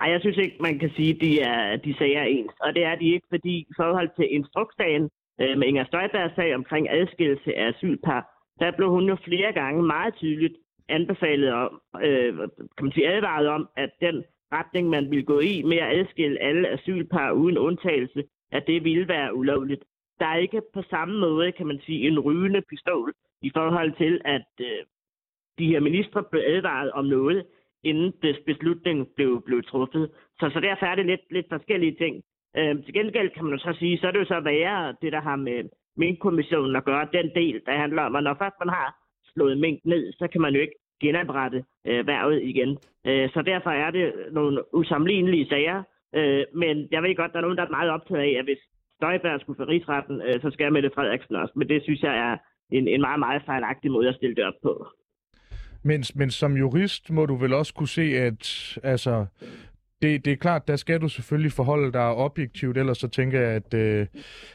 Nej, 0.00 0.10
jeg 0.10 0.20
synes 0.20 0.36
ikke, 0.36 0.56
man 0.60 0.78
kan 0.78 0.90
sige, 0.96 1.14
at 1.14 1.20
de, 1.20 1.40
er, 1.40 1.76
de 1.76 1.94
sager 1.98 2.20
er 2.20 2.24
ens. 2.24 2.52
Og 2.60 2.74
det 2.74 2.84
er 2.84 2.94
de 2.96 3.14
ikke, 3.14 3.26
fordi 3.28 3.54
i 3.58 3.74
forhold 3.76 4.10
til 4.16 4.34
instruksdagen 4.34 5.08
øh, 5.40 5.58
med 5.58 5.66
Inger 5.66 5.84
Støjbergs 5.84 6.34
sag 6.34 6.54
omkring 6.54 6.90
adskillelse 6.90 7.56
af 7.56 7.68
asylpar, 7.68 8.22
der 8.60 8.76
blev 8.76 8.90
hun 8.90 9.04
jo 9.08 9.16
flere 9.24 9.52
gange 9.52 9.82
meget 9.82 10.14
tydeligt 10.14 10.56
anbefalet 10.88 11.52
og 11.52 11.82
øh, 12.02 12.36
kan 12.76 12.84
man 12.84 12.92
sige, 12.92 13.08
advaret 13.08 13.48
om, 13.48 13.68
at 13.76 13.90
den 14.00 14.24
retning, 14.52 14.88
man 14.88 15.10
ville 15.10 15.24
gå 15.24 15.40
i 15.40 15.62
med 15.62 15.76
at 15.76 15.98
adskille 15.98 16.42
alle 16.42 16.68
asylpar 16.68 17.32
uden 17.32 17.58
undtagelse, 17.58 18.24
at 18.52 18.66
det 18.66 18.84
ville 18.84 19.08
være 19.08 19.34
ulovligt. 19.34 19.84
Der 20.20 20.26
er 20.26 20.36
ikke 20.36 20.62
på 20.74 20.82
samme 20.90 21.20
måde, 21.20 21.52
kan 21.52 21.66
man 21.66 21.80
sige, 21.86 22.08
en 22.08 22.20
rygende 22.20 22.62
pistol 22.68 23.12
i 23.42 23.50
forhold 23.54 23.92
til, 23.92 24.20
at 24.24 24.48
øh, 24.60 24.84
de 25.58 25.66
her 25.66 25.80
ministre 25.80 26.24
blev 26.30 26.42
advaret 26.46 26.92
om 26.92 27.04
noget, 27.04 27.46
inden 27.84 28.12
beslutningen 28.46 29.06
blev, 29.16 29.42
blev 29.46 29.62
truffet. 29.62 30.10
Så, 30.40 30.50
så 30.52 30.60
derfor 30.60 30.86
er 30.86 30.94
det 30.94 31.06
lidt, 31.06 31.20
lidt 31.30 31.46
forskellige 31.48 31.96
ting. 32.02 32.22
Øh, 32.56 32.84
til 32.84 32.94
gengæld 32.94 33.30
kan 33.30 33.44
man 33.44 33.52
jo 33.52 33.58
så 33.58 33.78
sige, 33.78 33.98
så 33.98 34.06
er 34.06 34.10
det 34.10 34.18
jo 34.18 34.24
så 34.24 34.40
værre, 34.40 34.94
det 35.02 35.12
der 35.12 35.20
har 35.20 35.36
med 35.36 35.64
min 35.96 36.16
kommissionen 36.16 36.76
at 36.76 36.84
gøre, 36.84 37.08
den 37.12 37.30
del, 37.34 37.62
der 37.66 37.76
handler 37.76 38.02
om, 38.02 38.16
at 38.16 38.22
når 38.22 38.34
først 38.34 38.56
man 38.60 38.68
har 38.68 39.05
slået 39.36 39.58
mink 39.58 39.78
ned, 39.84 40.02
så 40.18 40.24
kan 40.32 40.40
man 40.40 40.54
jo 40.54 40.60
ikke 40.60 40.78
genoprette 41.00 41.58
øh, 41.88 42.06
værvet 42.06 42.38
igen. 42.42 42.70
Øh, 43.08 43.26
så 43.34 43.42
derfor 43.52 43.70
er 43.70 43.90
det 43.90 44.06
nogle 44.32 44.74
usammenlignelige 44.74 45.48
sager. 45.48 45.78
Øh, 46.18 46.44
men 46.54 46.88
jeg 46.90 47.02
ved 47.02 47.16
godt, 47.16 47.32
der 47.32 47.38
er 47.38 47.46
nogen, 47.46 47.58
der 47.58 47.66
er 47.66 47.76
meget 47.78 47.90
optaget 47.90 48.22
af, 48.28 48.32
at 48.38 48.44
hvis 48.44 48.62
Støjberg 48.96 49.40
skulle 49.40 49.56
få 49.56 49.64
rigsretten, 49.64 50.16
øh, 50.26 50.40
så 50.42 50.50
skal 50.50 50.72
Mette 50.72 50.90
Frederiksen 50.94 51.36
også. 51.36 51.52
Men 51.56 51.68
det 51.68 51.82
synes 51.82 52.02
jeg 52.02 52.14
er 52.26 52.36
en, 52.70 52.88
en 52.88 53.00
meget, 53.00 53.18
meget 53.18 53.42
fejlagtig 53.46 53.90
måde 53.90 54.08
at 54.08 54.14
stille 54.14 54.36
det 54.36 54.44
op 54.44 54.58
på. 54.62 54.86
Men, 55.82 56.04
men 56.14 56.30
som 56.30 56.56
jurist 56.56 57.10
må 57.10 57.26
du 57.26 57.36
vel 57.36 57.52
også 57.52 57.74
kunne 57.74 57.88
se, 57.88 58.02
at 58.02 58.78
altså, 58.82 59.26
det, 60.02 60.24
det 60.24 60.32
er 60.32 60.36
klart, 60.36 60.68
der 60.68 60.76
skal 60.76 61.00
du 61.00 61.08
selvfølgelig 61.08 61.52
forholde 61.52 61.92
dig 61.92 62.14
objektivt, 62.14 62.78
ellers 62.78 62.98
så 62.98 63.08
tænker 63.08 63.40
jeg, 63.40 63.50
at, 63.50 63.74
øh, 63.74 64.06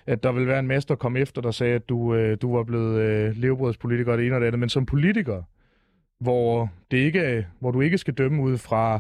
at 0.05 0.23
der 0.23 0.31
vil 0.31 0.47
være 0.47 0.59
en 0.59 0.67
mester, 0.67 0.95
der 0.95 0.99
kom 0.99 1.17
efter, 1.17 1.41
der 1.41 1.51
sagde, 1.51 1.75
at 1.75 1.89
du, 1.89 2.15
øh, 2.15 2.37
du 2.41 2.55
var 2.55 2.63
blevet 2.63 3.01
øh, 3.01 3.37
levebrødspolitiker 3.37 4.11
og 4.11 4.17
det 4.17 4.25
ene 4.25 4.35
og 4.35 4.41
det 4.41 4.47
andet. 4.47 4.59
Men 4.59 4.69
som 4.69 4.85
politiker, 4.85 5.43
hvor, 6.19 6.71
det 6.91 6.97
ikke, 6.97 7.47
hvor 7.59 7.71
du 7.71 7.81
ikke 7.81 7.97
skal 7.97 8.13
dømme 8.13 8.43
ud 8.43 8.57
fra 8.57 8.99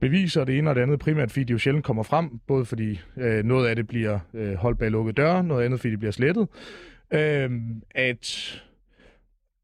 beviser 0.00 0.44
det 0.44 0.58
ene 0.58 0.70
og 0.70 0.76
det 0.76 0.82
andet, 0.82 1.00
primært 1.00 1.30
fordi 1.30 1.44
de 1.44 1.52
jo 1.52 1.58
sjældent 1.58 1.84
kommer 1.84 2.02
frem, 2.02 2.38
både 2.46 2.64
fordi 2.64 3.00
øh, 3.16 3.44
noget 3.44 3.68
af 3.68 3.76
det 3.76 3.86
bliver 3.86 4.18
øh, 4.34 4.54
holdt 4.54 4.78
bag 4.78 4.90
lukkede 4.90 5.14
døre, 5.14 5.44
noget 5.44 5.64
andet 5.64 5.80
fordi 5.80 5.90
det 5.90 5.98
bliver 5.98 6.12
slettet, 6.12 6.48
øh, 7.12 7.50
at 7.90 8.58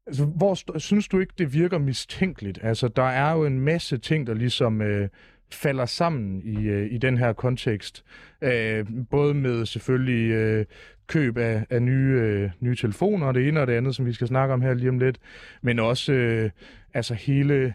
Altså, 0.07 0.25
hvor 0.25 0.79
synes 0.79 1.07
du 1.07 1.19
ikke, 1.19 1.33
det 1.37 1.53
virker 1.53 1.77
mistænkeligt? 1.77 2.59
Altså, 2.63 2.87
der 2.87 3.03
er 3.03 3.33
jo 3.33 3.45
en 3.45 3.59
masse 3.59 3.97
ting, 3.97 4.27
der 4.27 4.33
ligesom 4.33 4.81
øh, 4.81 5.09
falder 5.51 5.85
sammen 5.85 6.41
i, 6.45 6.67
øh, 6.67 6.91
i 6.91 6.97
den 6.97 7.17
her 7.17 7.33
kontekst. 7.33 8.05
Øh, 8.43 8.85
både 9.11 9.33
med 9.33 9.65
selvfølgelig 9.65 10.31
øh, 10.31 10.65
køb 11.07 11.37
af, 11.37 11.65
af 11.69 11.81
nye, 11.81 12.19
øh, 12.21 12.49
nye 12.59 12.75
telefoner, 12.75 13.27
og 13.27 13.33
det 13.33 13.47
ene 13.47 13.61
og 13.61 13.67
det 13.67 13.73
andet, 13.73 13.95
som 13.95 14.05
vi 14.05 14.13
skal 14.13 14.27
snakke 14.27 14.53
om 14.53 14.61
her 14.61 14.73
lige 14.73 14.89
om 14.89 14.99
lidt, 14.99 15.19
men 15.61 15.79
også 15.79 16.13
øh, 16.13 16.49
altså 16.93 17.13
hele 17.13 17.73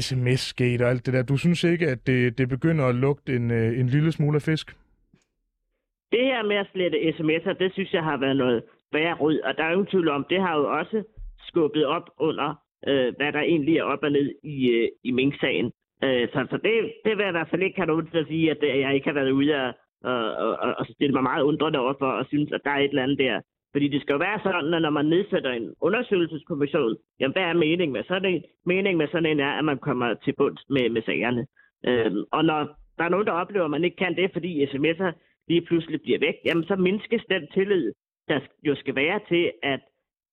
sms-gate 0.00 0.82
og 0.84 0.90
alt 0.90 1.06
det 1.06 1.14
der. 1.14 1.22
Du 1.22 1.36
synes 1.36 1.64
ikke, 1.64 1.88
at 1.88 2.06
det, 2.06 2.38
det 2.38 2.48
begynder 2.48 2.84
at 2.86 2.94
lugte 2.94 3.36
en, 3.36 3.50
øh, 3.50 3.80
en 3.80 3.86
lille 3.86 4.12
smule 4.12 4.36
af 4.36 4.42
fisk? 4.42 4.76
Det 6.12 6.24
her 6.24 6.42
med 6.42 6.56
at 6.56 6.68
slette 6.72 6.98
sms'er, 6.98 7.52
det 7.52 7.72
synes 7.72 7.92
jeg 7.92 8.02
har 8.02 8.16
været 8.16 8.36
noget 8.36 8.62
værre 8.92 9.14
rød, 9.14 9.40
og 9.40 9.56
der 9.56 9.62
er 9.62 9.68
jo 9.68 9.72
ingen 9.72 9.86
tvivl 9.86 10.08
om, 10.08 10.26
det 10.30 10.40
har 10.40 10.56
jo 10.56 10.78
også 10.78 11.02
skubbet 11.38 11.86
op 11.86 12.10
under, 12.18 12.54
øh, 12.88 13.14
hvad 13.16 13.32
der 13.32 13.40
egentlig 13.40 13.76
er 13.76 13.82
op 13.82 14.02
og 14.02 14.12
ned 14.12 14.34
i, 14.42 14.68
øh, 14.68 14.88
i 15.04 15.10
Mink-sagen. 15.10 15.72
Øh, 16.04 16.28
så 16.32 16.46
så 16.50 16.56
det, 16.56 16.72
det 17.04 17.16
vil 17.16 17.24
jeg 17.24 17.32
i 17.34 17.38
hvert 17.38 17.50
fald 17.50 17.62
ikke 17.62 17.76
have 17.80 17.86
nogen 17.86 18.06
til 18.06 18.18
at 18.18 18.26
sige, 18.26 18.50
at 18.50 18.62
øh, 18.62 18.80
jeg 18.80 18.94
ikke 18.94 19.06
har 19.06 19.14
været 19.20 19.30
ude 19.30 19.54
og, 19.54 19.74
og, 20.02 20.50
og, 20.64 20.74
og 20.78 20.86
stille 20.86 21.14
mig 21.14 21.22
meget 21.22 21.42
undrende 21.42 21.78
over 21.78 21.94
for, 21.98 22.10
og 22.10 22.26
synes, 22.26 22.52
at 22.52 22.60
der 22.64 22.70
er 22.70 22.78
et 22.78 22.88
eller 22.88 23.02
andet 23.02 23.18
der. 23.18 23.40
Fordi 23.72 23.88
det 23.88 24.00
skal 24.00 24.12
jo 24.12 24.18
være 24.18 24.40
sådan, 24.42 24.74
at 24.74 24.82
når 24.82 24.90
man 24.90 25.06
nedsætter 25.06 25.52
en 25.52 25.74
undersøgelseskommission, 25.80 26.96
jamen 27.20 27.32
hvad 27.32 27.42
er 27.42 27.52
meningen 27.52 27.92
med 27.92 28.04
sådan 28.08 28.34
en? 28.34 28.42
Meningen 28.66 28.98
med 28.98 29.08
sådan 29.08 29.26
en 29.26 29.40
er, 29.40 29.52
at 29.58 29.64
man 29.64 29.78
kommer 29.78 30.14
til 30.14 30.34
bunds 30.38 30.62
med, 30.70 30.88
med 30.88 31.02
sagerne. 31.02 31.46
Øhm, 31.86 32.24
og 32.32 32.44
når 32.44 32.60
der 32.98 33.04
er 33.04 33.08
nogen, 33.08 33.26
der 33.26 33.32
oplever, 33.32 33.64
at 33.64 33.70
man 33.70 33.84
ikke 33.84 33.96
kan 33.96 34.16
det, 34.16 34.30
fordi 34.32 34.64
sms'er 34.64 35.12
lige 35.48 35.66
pludselig 35.66 36.00
bliver 36.02 36.18
væk, 36.18 36.34
jamen 36.44 36.64
så 36.64 36.76
mindskes 36.76 37.24
den 37.30 37.48
tillid, 37.54 37.92
der 38.28 38.40
jo 38.62 38.74
skal 38.74 38.94
være 38.94 39.20
til, 39.28 39.52
at 39.62 39.80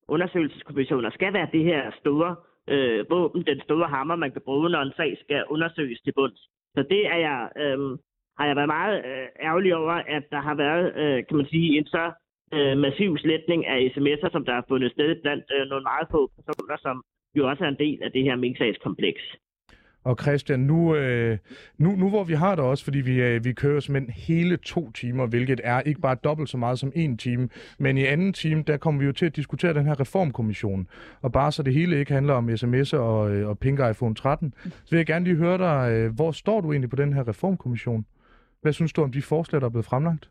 undersøgelseskommissioner 0.07 1.09
skal 1.09 1.33
være 1.33 1.47
det 1.51 1.63
her 1.63 1.91
store 1.99 2.35
øh, 2.69 3.05
våben, 3.09 3.45
den 3.45 3.61
store 3.61 3.87
hammer, 3.87 4.15
man 4.15 4.31
kan 4.31 4.41
bruge, 4.45 4.69
når 4.69 4.81
en 4.81 4.97
sag 4.97 5.17
skal 5.23 5.45
undersøges 5.49 6.01
til 6.01 6.13
bunds. 6.15 6.41
Så 6.75 6.83
det 6.89 7.07
er 7.07 7.17
jeg, 7.27 7.49
øh, 7.63 7.97
har 8.37 8.45
jeg 8.47 8.55
været 8.55 8.73
meget 8.77 9.05
øh, 9.05 9.27
ærgerlig 9.47 9.75
over, 9.75 9.97
at 10.17 10.23
der 10.31 10.41
har 10.41 10.55
været, 10.55 10.85
øh, 11.01 11.25
kan 11.27 11.37
man 11.37 11.45
sige, 11.45 11.77
en 11.77 11.85
så 11.85 12.11
øh, 12.53 12.77
massiv 12.77 13.17
sletning 13.17 13.65
af 13.67 13.93
sms'er, 13.95 14.31
som 14.31 14.45
der 14.45 14.53
har 14.53 14.65
fundet 14.67 14.91
sted 14.91 15.21
blandt 15.21 15.45
øh, 15.55 15.67
nogle 15.69 15.83
meget 15.83 16.07
få 16.11 16.31
personer, 16.35 16.77
som 16.77 17.03
jo 17.37 17.49
også 17.49 17.63
er 17.63 17.69
en 17.69 17.83
del 17.85 18.03
af 18.03 18.11
det 18.11 18.23
her 18.23 18.35
minksagskompleks. 18.35 19.21
Og 20.03 20.17
Christian, 20.21 20.59
nu, 20.59 20.95
øh, 20.95 21.37
nu, 21.77 21.95
nu 21.95 22.09
hvor 22.09 22.23
vi 22.23 22.33
har 22.33 22.55
det 22.55 22.65
også, 22.65 22.83
fordi 22.83 22.97
vi, 22.97 23.21
øh, 23.21 23.45
vi 23.45 23.53
kører 23.53 23.79
simpelthen 23.79 24.13
hele 24.13 24.57
to 24.57 24.91
timer, 24.91 25.25
hvilket 25.27 25.61
er 25.63 25.81
ikke 25.81 26.01
bare 26.01 26.15
dobbelt 26.23 26.49
så 26.49 26.57
meget 26.57 26.79
som 26.79 26.91
en 26.95 27.17
time, 27.17 27.49
men 27.79 27.97
i 27.97 28.05
anden 28.05 28.33
time, 28.33 28.63
der 28.67 28.77
kommer 28.77 28.99
vi 28.99 29.05
jo 29.05 29.11
til 29.11 29.25
at 29.25 29.35
diskutere 29.35 29.73
den 29.73 29.85
her 29.85 29.99
reformkommission. 29.99 30.87
Og 31.21 31.31
bare 31.31 31.51
så 31.51 31.63
det 31.63 31.73
hele 31.73 31.99
ikke 31.99 32.13
handler 32.13 32.33
om 32.33 32.49
sms'er 32.49 32.97
og, 32.97 33.35
øh, 33.35 33.49
og 33.49 33.59
Pink 33.59 33.79
iPhone 33.91 34.15
13, 34.15 34.53
så 34.57 34.89
vil 34.89 34.97
jeg 34.97 35.05
gerne 35.05 35.25
lige 35.25 35.37
høre 35.37 35.57
dig, 35.57 35.91
øh, 35.91 36.15
hvor 36.15 36.31
står 36.31 36.61
du 36.61 36.71
egentlig 36.71 36.89
på 36.89 36.95
den 36.95 37.13
her 37.13 37.27
reformkommission? 37.27 38.05
Hvad 38.61 38.73
synes 38.73 38.93
du 38.93 39.01
om 39.03 39.11
de 39.11 39.21
forslag, 39.21 39.61
der 39.61 39.67
er 39.67 39.71
blevet 39.71 39.85
fremlagt? 39.85 40.29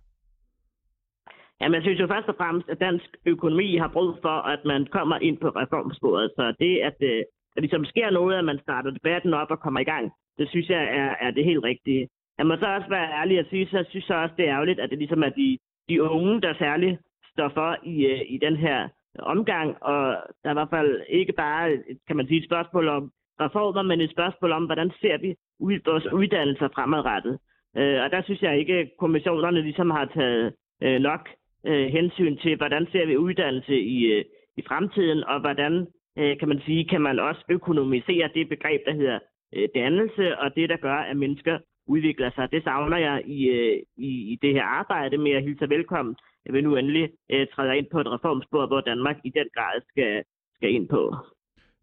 Jamen, 1.62 1.74
jeg 1.74 1.82
synes 1.82 2.00
jo 2.00 2.06
først 2.06 2.28
og 2.28 2.34
fremmest, 2.40 2.68
at 2.68 2.80
dansk 2.80 3.10
økonomi 3.26 3.76
har 3.76 3.90
brug 3.96 4.10
for, 4.22 4.36
at 4.54 4.60
man 4.64 4.86
kommer 4.96 5.16
ind 5.28 5.38
på 5.38 5.48
reformsporet. 5.48 6.30
Så 6.36 6.44
det, 6.62 6.74
at, 6.88 6.98
øh, 7.00 7.18
at 7.18 7.26
ligesom 7.56 7.84
sker 7.84 8.10
noget, 8.10 8.38
at 8.38 8.44
man 8.44 8.58
starter 8.62 8.90
debatten 8.90 9.34
op 9.34 9.50
og 9.50 9.60
kommer 9.60 9.80
i 9.80 9.84
gang, 9.84 10.12
det 10.38 10.48
synes 10.48 10.68
jeg 10.68 10.82
er, 10.82 11.14
er 11.26 11.30
det 11.30 11.44
helt 11.44 11.64
rigtige. 11.64 12.08
Jeg 12.38 12.46
må 12.46 12.56
så 12.56 12.66
også 12.66 12.88
være 12.88 13.12
ærlig 13.20 13.38
at 13.38 13.46
sige, 13.50 13.68
så 13.70 13.76
jeg 13.76 13.86
synes 13.88 14.10
også, 14.10 14.34
det 14.36 14.48
er 14.48 14.54
ærgerligt, 14.54 14.80
at 14.80 14.90
det 14.90 14.98
ligesom 14.98 15.22
er 15.22 15.28
de, 15.28 15.58
de 15.88 16.02
unge, 16.02 16.40
der 16.40 16.54
særligt 16.54 17.00
står 17.32 17.48
for 17.48 17.76
i, 17.82 18.06
øh, 18.06 18.20
i 18.28 18.38
den 18.38 18.56
her 18.56 18.88
omgang, 19.18 19.82
og 19.82 20.16
der 20.42 20.48
er 20.48 20.54
i 20.54 20.60
hvert 20.60 20.70
fald 20.76 21.00
ikke 21.08 21.32
bare, 21.32 21.78
kan 22.06 22.16
man 22.16 22.26
sige, 22.26 22.40
et 22.40 22.44
spørgsmål 22.44 22.88
om 22.88 23.10
reformer, 23.40 23.82
men 23.82 24.00
et 24.00 24.10
spørgsmål 24.10 24.52
om, 24.52 24.64
hvordan 24.64 24.90
ser 25.00 25.18
vi 25.18 25.34
ud, 25.60 25.78
vores 25.84 26.06
uddannelser 26.12 26.68
fremadrettet. 26.74 27.38
Øh, 27.76 28.02
og 28.02 28.10
der 28.10 28.22
synes 28.22 28.42
jeg 28.42 28.58
ikke, 28.58 28.74
at 28.74 28.90
kommissionerne 28.98 29.62
ligesom 29.62 29.90
har 29.90 30.04
taget 30.04 30.54
øh, 30.82 31.00
nok 31.00 31.28
øh, 31.66 31.86
hensyn 31.86 32.36
til, 32.36 32.56
hvordan 32.56 32.86
ser 32.92 33.06
vi 33.06 33.16
uddannelse 33.16 33.80
i, 33.80 34.04
øh, 34.04 34.24
i 34.56 34.62
fremtiden, 34.68 35.24
og 35.24 35.40
hvordan 35.40 35.86
øh, 36.18 36.38
kan 36.38 36.48
man 36.48 36.60
sige, 36.66 36.88
kan 36.88 37.00
man 37.00 37.18
også 37.18 37.44
økonomisere 37.48 38.30
det 38.34 38.48
begreb, 38.48 38.80
der 38.86 38.94
hedder 38.94 39.18
øh, 39.54 39.68
dannelse, 39.74 40.38
og 40.38 40.54
det, 40.56 40.68
der 40.68 40.76
gør, 40.76 40.98
at 41.10 41.16
mennesker 41.16 41.58
udvikler 41.86 42.30
sig. 42.34 42.50
Det 42.50 42.64
savner 42.64 42.96
jeg 42.96 43.22
i, 43.26 43.48
øh, 43.48 43.82
i, 43.96 44.10
i 44.32 44.38
det 44.42 44.52
her 44.52 44.64
arbejde 44.64 45.18
med 45.18 45.32
at 45.32 45.42
hilse 45.42 45.68
velkommen. 45.68 46.16
Jeg 46.46 46.52
vil 46.54 46.64
nu 46.64 46.76
endelig 46.76 47.10
øh, 47.32 47.46
træde 47.54 47.78
ind 47.78 47.86
på 47.92 48.00
et 48.00 48.12
reformspor, 48.12 48.66
hvor 48.66 48.80
Danmark 48.80 49.16
i 49.24 49.30
den 49.30 49.48
grad 49.56 49.80
skal, 49.90 50.22
skal 50.56 50.70
ind 50.74 50.88
på. 50.88 51.16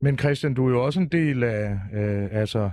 Men 0.01 0.17
Christian, 0.17 0.53
du 0.53 0.67
er 0.67 0.71
jo 0.71 0.85
også 0.85 0.99
en 0.99 1.11
del 1.11 1.43
af, 1.43 1.65
øh, 1.93 2.27
altså, 2.41 2.69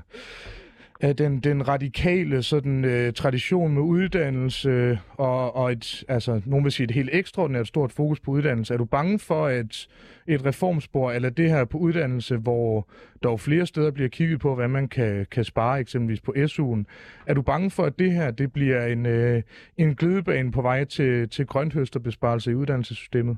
af 1.01 1.17
den, 1.17 1.41
den 1.41 1.69
radikale 1.69 2.43
sådan, 2.43 2.85
øh, 2.85 3.13
tradition 3.13 3.75
med 3.75 3.83
uddannelse 3.83 4.99
og, 5.19 5.57
og 5.57 5.73
et, 5.73 6.05
altså, 6.09 6.43
nogen 6.47 6.65
vil 6.65 6.73
sige 6.73 6.85
et 6.85 6.91
helt 6.91 7.11
ekstraordinært 7.13 7.67
stort 7.67 7.93
fokus 7.93 8.21
på 8.21 8.31
uddannelse. 8.31 8.75
Er 8.75 8.79
du 8.79 8.85
bange 8.85 9.19
for 9.19 9.47
at 9.47 9.89
et 10.29 10.47
reformspor, 10.47 11.11
eller 11.11 11.31
det 11.31 11.51
her 11.51 11.65
på 11.65 11.79
uddannelse, 11.79 12.37
hvor 12.37 12.89
der 13.23 13.31
jo 13.31 13.37
flere 13.37 13.67
steder 13.67 13.91
bliver 13.91 14.09
kigget 14.09 14.41
på, 14.41 14.55
hvad 14.55 14.69
man 14.69 14.89
kan, 14.89 15.27
kan 15.31 15.45
spare 15.45 15.81
eksempelvis 15.81 16.21
på 16.21 16.33
SU'en. 16.37 16.85
Er 17.27 17.35
du 17.35 17.43
bange 17.43 17.71
for, 17.71 17.83
at 17.83 17.99
det 17.99 18.13
her 18.13 18.31
det 18.31 18.53
bliver 18.53 18.87
en, 18.87 19.07
øh, 19.07 19.43
en 19.77 19.95
glidebane 19.95 20.53
på 20.53 20.63
vej 20.63 20.85
til, 20.85 21.29
til 21.29 21.47
grønthøsterbesparelse 21.47 22.51
i 22.51 22.55
uddannelsessystemet? 22.55 23.37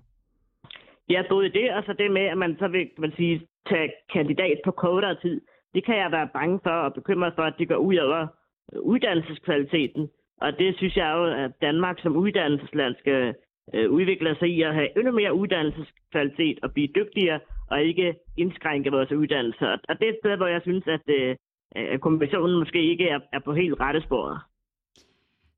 Ja, 1.08 1.22
både 1.28 1.50
det, 1.52 1.72
og 1.72 1.82
så 1.86 1.92
det 1.98 2.10
med, 2.10 2.22
at 2.22 2.38
man 2.38 2.56
så 2.58 2.68
vil 2.68 2.90
man 2.98 3.12
sige, 3.16 3.46
tage 3.68 3.92
kandidat 4.12 4.60
på 4.64 4.70
kortere 4.70 5.16
tid 5.22 5.40
det 5.74 5.85
kan 5.85 5.96
jeg 5.96 6.12
være 6.12 6.28
bange 6.33 6.61
for 6.62 6.70
og 6.70 6.94
bekymret 6.94 7.33
for, 7.37 7.42
at 7.42 7.54
det 7.59 7.68
går 7.68 7.76
ud 7.76 7.96
over 7.96 8.26
øh, 8.72 8.81
uddannelseskvaliteten. 8.81 10.09
Og 10.40 10.59
det 10.59 10.76
synes 10.76 10.96
jeg 10.96 11.12
jo, 11.16 11.24
at 11.24 11.50
Danmark 11.61 12.00
som 12.00 12.16
uddannelsesland 12.16 12.94
skal 12.98 13.35
øh, 13.74 13.90
udvikle 13.90 14.37
sig 14.38 14.48
i 14.48 14.62
at 14.62 14.74
have 14.74 14.98
endnu 14.98 15.12
mere 15.12 15.35
uddannelseskvalitet 15.35 16.59
og 16.62 16.72
blive 16.72 16.88
dygtigere 16.94 17.40
og 17.70 17.83
ikke 17.83 18.14
indskrænke 18.37 18.90
vores 18.90 19.12
uddannelser. 19.12 19.76
Og 19.88 19.98
det 19.98 20.04
er 20.09 20.12
et 20.12 20.20
sted, 20.22 20.37
hvor 20.37 20.46
jeg 20.46 20.62
synes, 20.62 20.85
at, 20.87 21.07
øh, 21.07 21.37
at 21.74 22.00
kommissionen 22.00 22.59
måske 22.59 22.83
ikke 22.83 23.09
er, 23.09 23.20
er 23.33 23.38
på 23.38 23.52
helt 23.52 23.81
rette 23.81 24.00
sporet. 24.00 24.38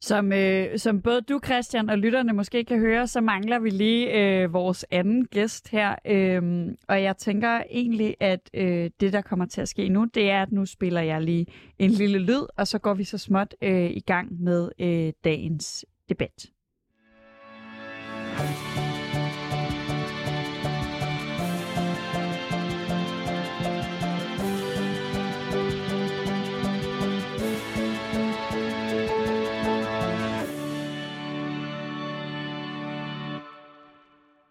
Som, 0.03 0.33
øh, 0.33 0.79
som 0.79 1.03
både 1.03 1.21
du, 1.21 1.41
Christian, 1.45 1.91
og 1.91 1.99
lytterne 1.99 2.33
måske 2.33 2.65
kan 2.65 2.79
høre, 2.79 3.07
så 3.07 3.21
mangler 3.21 3.59
vi 3.59 3.71
lige 3.71 4.13
øh, 4.13 4.53
vores 4.53 4.87
anden 4.91 5.27
gæst 5.27 5.69
her. 5.69 5.95
Øh, 6.07 6.67
og 6.89 7.03
jeg 7.03 7.17
tænker 7.17 7.63
egentlig, 7.71 8.17
at 8.21 8.51
øh, 8.55 8.91
det, 9.01 9.13
der 9.13 9.21
kommer 9.21 9.47
til 9.47 9.61
at 9.61 9.69
ske 9.69 9.89
nu, 9.89 10.05
det 10.05 10.31
er, 10.31 10.43
at 10.43 10.53
nu 10.53 10.67
spiller 10.67 11.01
jeg 11.01 11.23
lige 11.23 11.47
en 11.79 11.91
lille 11.91 12.19
lyd, 12.19 12.43
og 12.57 12.67
så 12.67 12.79
går 12.79 12.95
vi 12.95 13.05
så 13.05 13.19
småt 13.19 13.55
øh, 13.63 13.91
i 13.91 14.01
gang 14.01 14.43
med 14.43 14.71
øh, 14.79 15.13
dagens 15.25 15.85
debat. 16.09 16.47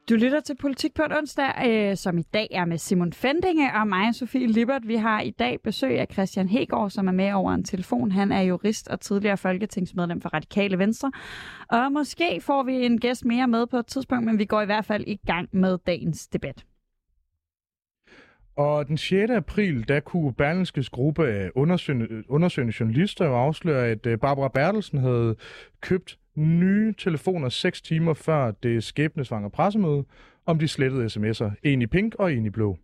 Du 0.10 0.16
lytter 0.16 0.40
til 0.40 0.56
Politik 0.56 0.94
på 0.94 1.04
en 1.04 1.12
onsdag, 1.12 1.54
øh, 1.68 1.98
som 1.98 2.18
i 2.18 2.22
dag 2.22 2.48
er 2.52 2.66
med 2.66 2.78
Simon 2.78 3.14
Fendinge 3.14 3.74
og 3.74 3.88
mig, 3.88 4.16
Sofie 4.16 4.48
Lippert. 4.48 4.88
Vi 4.88 4.96
har 4.96 5.22
i 5.22 5.30
dag 5.30 5.58
besøg 5.64 6.00
af 6.00 6.08
Christian 6.14 6.50
Hegård, 6.50 6.90
som 6.90 7.08
er 7.08 7.12
med 7.12 7.34
over 7.34 7.52
en 7.52 7.64
telefon. 7.64 8.12
Han 8.12 8.32
er 8.32 8.42
jurist 8.42 8.88
og 8.88 9.00
tidligere 9.00 9.38
folketingsmedlem 9.38 10.22
for 10.22 10.30
Radikale 10.30 10.80
Venstre. 10.80 11.12
Og 11.70 11.92
måske 11.92 12.42
får 12.42 12.64
vi 12.64 12.86
en 12.86 13.00
gæst 13.00 13.26
mere 13.26 13.48
med 13.48 13.68
på 13.68 13.78
et 13.78 13.88
tidspunkt, 13.88 14.26
men 14.26 14.40
vi 14.40 14.46
går 14.46 14.62
i 14.62 14.66
hvert 14.66 14.86
fald 14.86 15.04
i 15.08 15.16
gang 15.16 15.50
med 15.52 15.78
dagens 15.88 16.28
debat. 16.28 16.66
Og 18.56 18.88
den 18.88 18.98
6. 18.98 19.32
april, 19.32 19.88
der 19.88 20.00
kunne 20.00 20.34
Berlingskes 20.34 20.90
gruppe 20.90 21.28
af 21.28 21.52
undersøgende, 21.56 22.24
undersøgende 22.30 22.74
journalister 22.80 23.26
jo 23.26 23.36
afsløre, 23.36 23.88
at 23.88 24.06
øh, 24.06 24.18
Barbara 24.18 24.48
Bertelsen 24.48 25.00
havde 25.00 25.36
købt 25.82 26.19
nye 26.40 26.94
telefoner 26.98 27.50
6 27.50 27.82
timer 27.82 28.14
før 28.14 28.52
det 28.52 28.84
skæbnesvangre 28.84 29.50
pressemøde 29.50 30.06
om 30.46 30.60
de 30.60 30.68
slettede 30.68 31.06
sms'er. 31.06 31.52
En 31.64 31.82
i 31.82 31.88
pink 31.88 32.16
og 32.16 32.34
en 32.34 32.46
i 32.46 32.50
blå. 32.50 32.78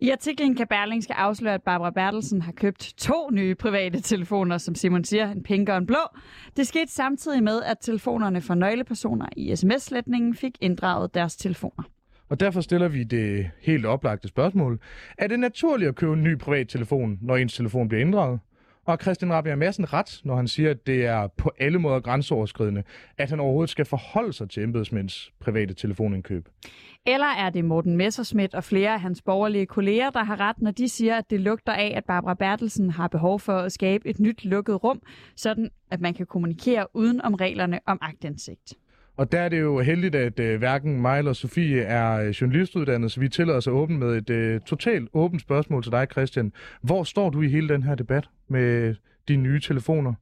I 0.00 0.10
artiklen 0.10 0.54
kan 0.54 0.66
Berlingske 0.66 1.14
afsløre, 1.14 1.54
at 1.54 1.62
Barbara 1.62 1.90
Bertelsen 1.90 2.42
har 2.42 2.52
købt 2.52 2.94
to 2.96 3.30
nye 3.32 3.54
private 3.54 4.00
telefoner, 4.00 4.58
som 4.58 4.74
Simon 4.74 5.04
siger, 5.04 5.32
en 5.32 5.42
pink 5.42 5.68
og 5.68 5.76
en 5.76 5.86
blå. 5.86 6.16
Det 6.56 6.66
skete 6.66 6.92
samtidig 6.92 7.42
med, 7.42 7.62
at 7.62 7.76
telefonerne 7.80 8.40
for 8.40 8.54
nøglepersoner 8.54 9.26
i 9.36 9.56
sms-sletningen 9.56 10.34
fik 10.34 10.52
inddraget 10.60 11.14
deres 11.14 11.36
telefoner. 11.36 11.82
Og 12.28 12.40
derfor 12.40 12.60
stiller 12.60 12.88
vi 12.88 13.04
det 13.04 13.50
helt 13.60 13.86
oplagte 13.86 14.28
spørgsmål. 14.28 14.80
Er 15.18 15.26
det 15.26 15.40
naturligt 15.40 15.88
at 15.88 15.94
købe 15.94 16.12
en 16.12 16.22
ny 16.22 16.38
privat 16.38 16.68
telefon, 16.68 17.18
når 17.22 17.36
ens 17.36 17.54
telefon 17.54 17.88
bliver 17.88 18.00
inddraget? 18.00 18.40
Og 18.86 18.98
Christian 19.02 19.32
Rabia 19.32 19.56
Madsen 19.56 19.92
ret, 19.92 20.20
når 20.24 20.36
han 20.36 20.48
siger, 20.48 20.70
at 20.70 20.86
det 20.86 21.06
er 21.06 21.26
på 21.26 21.50
alle 21.58 21.78
måder 21.78 22.00
grænseoverskridende, 22.00 22.82
at 23.18 23.30
han 23.30 23.40
overhovedet 23.40 23.70
skal 23.70 23.84
forholde 23.84 24.32
sig 24.32 24.50
til 24.50 24.62
embedsmænds 24.62 25.32
private 25.40 25.74
telefonindkøb? 25.74 26.48
Eller 27.06 27.26
er 27.26 27.50
det 27.50 27.64
Morten 27.64 27.96
Messerschmidt 27.96 28.54
og 28.54 28.64
flere 28.64 28.92
af 28.92 29.00
hans 29.00 29.22
borgerlige 29.22 29.66
kolleger, 29.66 30.10
der 30.10 30.24
har 30.24 30.40
ret, 30.40 30.62
når 30.62 30.70
de 30.70 30.88
siger, 30.88 31.16
at 31.16 31.30
det 31.30 31.40
lugter 31.40 31.72
af, 31.72 31.92
at 31.96 32.04
Barbara 32.04 32.34
Bertelsen 32.34 32.90
har 32.90 33.08
behov 33.08 33.40
for 33.40 33.52
at 33.52 33.72
skabe 33.72 34.08
et 34.08 34.20
nyt 34.20 34.44
lukket 34.44 34.84
rum, 34.84 35.02
sådan 35.36 35.70
at 35.90 36.00
man 36.00 36.14
kan 36.14 36.26
kommunikere 36.26 36.86
uden 36.94 37.20
om 37.20 37.34
reglerne 37.34 37.80
om 37.86 37.98
agtindsigt? 38.02 38.74
Og 39.20 39.32
der 39.32 39.40
er 39.40 39.48
det 39.48 39.60
jo 39.60 39.80
heldigt, 39.80 40.14
at 40.14 40.40
øh, 40.40 40.58
hverken 40.58 41.02
mig 41.02 41.18
eller 41.18 41.32
Sofie 41.32 41.80
er 41.98 42.08
øh, 42.22 42.28
journalistuddannet, 42.28 43.12
så 43.12 43.20
vi 43.20 43.28
tillader 43.28 43.58
os 43.58 43.66
at 43.66 43.72
åbne 43.72 43.98
med 43.98 44.12
et 44.20 44.30
øh, 44.30 44.60
totalt 44.60 45.08
åbent 45.14 45.42
spørgsmål 45.42 45.82
til 45.82 45.92
dig, 45.92 46.06
Christian. 46.14 46.52
Hvor 46.88 47.02
står 47.02 47.30
du 47.30 47.42
i 47.42 47.48
hele 47.48 47.68
den 47.68 47.82
her 47.82 47.94
debat 47.94 48.26
med 48.48 48.94
dine 49.28 49.42
nye 49.42 49.60
telefoner? 49.60 50.12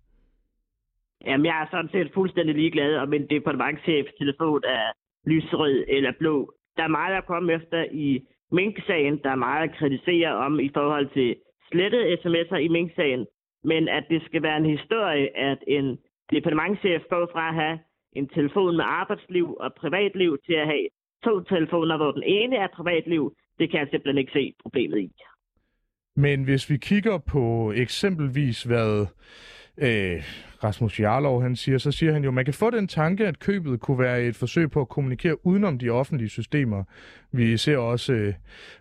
Jamen, 1.26 1.46
jeg 1.46 1.62
er 1.62 1.66
sådan 1.70 1.90
set 1.92 2.10
fuldstændig 2.14 2.54
ligeglad, 2.54 2.96
om 2.96 3.12
en 3.12 3.26
departementchefs 3.30 4.12
telefon 4.18 4.62
er 4.64 4.86
lysrød 5.30 5.84
eller 5.88 6.12
blå. 6.18 6.54
Der 6.76 6.82
er 6.82 6.96
meget 7.00 7.16
at 7.16 7.26
komme 7.26 7.52
efter 7.52 7.84
i 7.92 8.20
Mink-sagen. 8.52 9.20
Der 9.24 9.30
er 9.30 9.44
meget 9.46 9.68
at 9.68 9.76
kritisere 9.78 10.32
om 10.46 10.60
i 10.60 10.70
forhold 10.74 11.08
til 11.16 11.36
slettede 11.70 12.12
sms'er 12.22 12.56
i 12.56 12.68
Mink-sagen. 12.68 13.26
Men 13.64 13.88
at 13.88 14.04
det 14.10 14.22
skal 14.26 14.42
være 14.42 14.56
en 14.56 14.70
historie, 14.76 15.36
at 15.36 15.58
en 15.66 15.98
departementchef 16.32 17.02
går 17.10 17.28
fra 17.32 17.48
at 17.48 17.54
have 17.54 17.78
en 18.12 18.28
telefon 18.28 18.76
med 18.76 18.84
arbejdsliv 18.88 19.56
og 19.60 19.74
privatliv 19.74 20.38
til 20.46 20.52
at 20.52 20.66
have 20.66 20.88
to 21.24 21.40
telefoner, 21.40 21.96
hvor 21.96 22.12
den 22.12 22.22
ene 22.22 22.56
er 22.56 22.68
privatliv, 22.74 23.32
det 23.58 23.70
kan 23.70 23.80
jeg 23.80 23.88
simpelthen 23.90 24.18
ikke 24.18 24.32
se 24.32 24.54
problemet 24.62 24.98
i. 24.98 25.12
Men 26.16 26.44
hvis 26.44 26.70
vi 26.70 26.76
kigger 26.76 27.18
på 27.18 27.72
eksempelvis, 27.72 28.62
hvad 28.62 29.06
øh, 29.78 30.22
Rasmus 30.64 31.00
Jarlov 31.00 31.42
han 31.42 31.56
siger, 31.56 31.78
så 31.78 31.92
siger 31.92 32.12
han 32.12 32.22
jo, 32.22 32.30
at 32.30 32.34
man 32.34 32.44
kan 32.44 32.54
få 32.54 32.70
den 32.70 32.88
tanke, 32.88 33.26
at 33.26 33.38
købet 33.38 33.80
kunne 33.80 33.98
være 33.98 34.22
et 34.22 34.36
forsøg 34.36 34.70
på 34.70 34.80
at 34.80 34.88
kommunikere 34.88 35.46
udenom 35.46 35.78
de 35.78 35.90
offentlige 35.90 36.28
systemer. 36.28 36.84
Vi 37.32 37.56
ser 37.56 37.76
også 37.76 38.12
øh, 38.12 38.34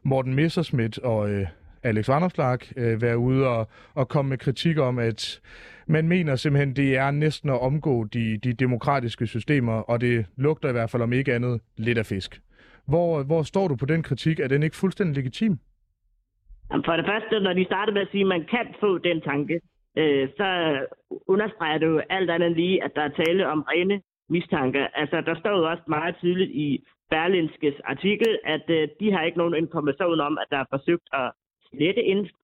Morten 0.04 0.36
Messerschmidt 0.36 1.00
og 1.00 1.30
øh, 1.30 1.48
Alex 1.84 2.10
Vanderslag 2.10 2.60
øh, 2.78 3.02
være 3.02 3.18
ude 3.18 3.48
og, 3.48 3.68
og 3.94 4.08
komme 4.08 4.30
med 4.30 4.38
kritik 4.38 4.78
om, 4.78 5.00
at 5.00 5.42
man 5.88 6.08
mener 6.08 6.36
simpelthen, 6.36 6.76
det 6.76 6.98
er 6.98 7.12
næsten 7.12 7.50
at 7.50 7.62
omgå 7.62 8.04
de, 8.04 8.38
de 8.38 8.54
demokratiske 8.54 9.28
systemer, 9.28 9.74
og 9.74 10.02
det 10.02 10.26
lugter 10.38 10.70
i 10.70 10.72
hvert 10.72 10.90
fald 10.90 11.04
om 11.04 11.14
ikke 11.14 11.34
andet 11.34 11.62
lidt 11.78 11.98
af 11.98 12.06
fisk. 12.06 12.42
Hvor, 12.88 13.24
hvor 13.24 13.44
står 13.44 13.68
du 13.68 13.76
på 13.76 13.86
den 13.86 14.04
kritik? 14.04 14.40
Er 14.40 14.48
den 14.48 14.64
ikke 14.64 14.76
fuldstændig 14.76 15.16
legitim? 15.16 15.60
For 16.86 16.96
det 16.96 17.06
første, 17.06 17.40
når 17.40 17.54
de 17.54 17.66
starter 17.66 17.94
med 17.94 18.02
at 18.02 18.08
sige, 18.12 18.22
at 18.22 18.28
man 18.28 18.46
kan 18.50 18.68
få 18.80 18.98
den 18.98 19.22
tanke, 19.22 19.60
øh, 19.98 20.30
så 20.38 20.50
understreger 21.28 21.78
det 21.78 21.88
jo 21.88 22.02
alt 22.10 22.30
andet 22.30 22.52
lige, 22.52 22.84
at 22.84 22.92
der 22.96 23.02
er 23.02 23.18
tale 23.26 23.48
om 23.48 23.62
rene 23.62 24.02
mistanker. 24.30 24.88
Altså, 25.02 25.22
der 25.22 25.36
står 25.40 25.58
jo 25.60 25.70
også 25.72 25.84
meget 25.88 26.16
tydeligt 26.22 26.52
i 26.52 26.84
Berlinskes 27.10 27.80
artikel, 27.84 28.40
at 28.46 28.66
øh, 28.70 28.88
de 29.00 29.12
har 29.14 29.24
ikke 29.24 29.38
nogen 29.38 29.56
information 29.56 30.20
om, 30.20 30.38
at 30.38 30.48
der 30.52 30.58
er 30.58 30.72
forsøgt 30.76 31.08
at 31.14 31.32
slette 31.70 32.04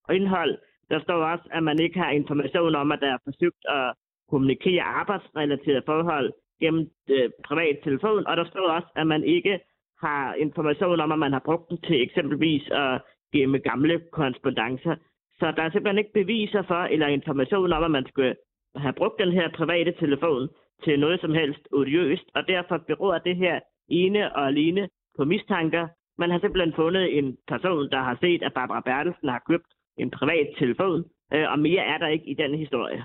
indhold. 0.10 0.58
Der 0.90 1.00
står 1.00 1.26
også, 1.34 1.46
at 1.52 1.64
man 1.64 1.80
ikke 1.80 2.00
har 2.00 2.12
information 2.12 2.76
om, 2.76 2.92
at 2.92 3.00
der 3.02 3.14
er 3.14 3.18
forsøgt 3.24 3.64
at 3.66 3.94
kommunikere 4.30 4.84
arbejdsrelaterede 4.84 5.84
forhold 5.86 6.34
gennem 6.62 6.90
øh, 7.10 7.30
privat 7.48 7.78
telefon, 7.84 8.28
og 8.28 8.38
der 8.38 8.46
står 8.46 8.70
også, 8.78 8.88
at 8.96 9.08
man 9.08 9.24
ikke 9.24 9.60
har 10.06 10.34
information 10.34 11.00
om, 11.00 11.12
at 11.12 11.20
man 11.20 11.34
har 11.34 11.44
brugt 11.46 11.70
den 11.70 11.78
til 11.88 12.02
eksempelvis 12.02 12.70
at 12.72 13.02
gemme 13.34 13.58
gamle 13.60 14.02
korrespondencer. 14.12 14.96
Så 15.40 15.46
der 15.56 15.64
er 15.64 15.72
simpelthen 15.72 15.98
ikke 15.98 16.20
beviser 16.22 16.64
for, 16.72 16.82
eller 16.94 17.08
information 17.08 17.74
om, 17.74 17.84
at 17.84 17.92
man 17.92 18.06
skulle 18.08 18.36
have 18.76 18.94
brugt 18.94 19.20
den 19.20 19.32
her 19.32 19.48
private 19.60 19.92
telefon 19.92 20.50
til 20.84 21.00
noget 21.00 21.22
som 21.22 21.34
helst 21.34 21.68
odiøst, 21.72 22.28
og 22.36 22.48
derfor 22.48 22.78
beror 22.78 23.18
det 23.18 23.36
her 23.36 23.60
ene 23.90 24.36
og 24.36 24.48
alene 24.48 24.90
på 25.18 25.26
mistanker. 25.26 25.88
Man 26.18 26.30
har 26.32 26.40
simpelthen 26.40 26.74
fundet 26.76 27.18
en 27.18 27.38
person, 27.48 27.90
der 27.90 28.02
har 28.02 28.18
set, 28.22 28.44
at 28.44 28.54
Barbara 28.54 28.82
Bertelsen 28.82 29.30
har 29.30 29.44
købt 29.48 29.68
en 29.98 30.12
privat 30.12 30.48
telefon, 30.60 31.04
øh, 31.34 31.52
og 31.52 31.60
mere 31.60 31.84
er 31.84 31.98
der 31.98 32.08
ikke 32.08 32.26
i 32.26 32.34
den 32.34 32.58
historie. 32.58 33.04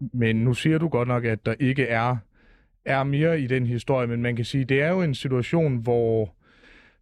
Men 0.00 0.36
nu 0.36 0.54
siger 0.54 0.78
du 0.78 0.88
godt 0.88 1.08
nok, 1.08 1.24
at 1.24 1.46
der 1.46 1.54
ikke 1.60 1.84
er, 1.86 2.16
er 2.84 3.02
mere 3.02 3.40
i 3.40 3.46
den 3.46 3.66
historie, 3.66 4.06
men 4.06 4.22
man 4.22 4.36
kan 4.36 4.44
sige, 4.44 4.64
det 4.64 4.82
er 4.82 4.90
jo 4.90 5.02
en 5.02 5.14
situation, 5.14 5.82
hvor 5.82 6.34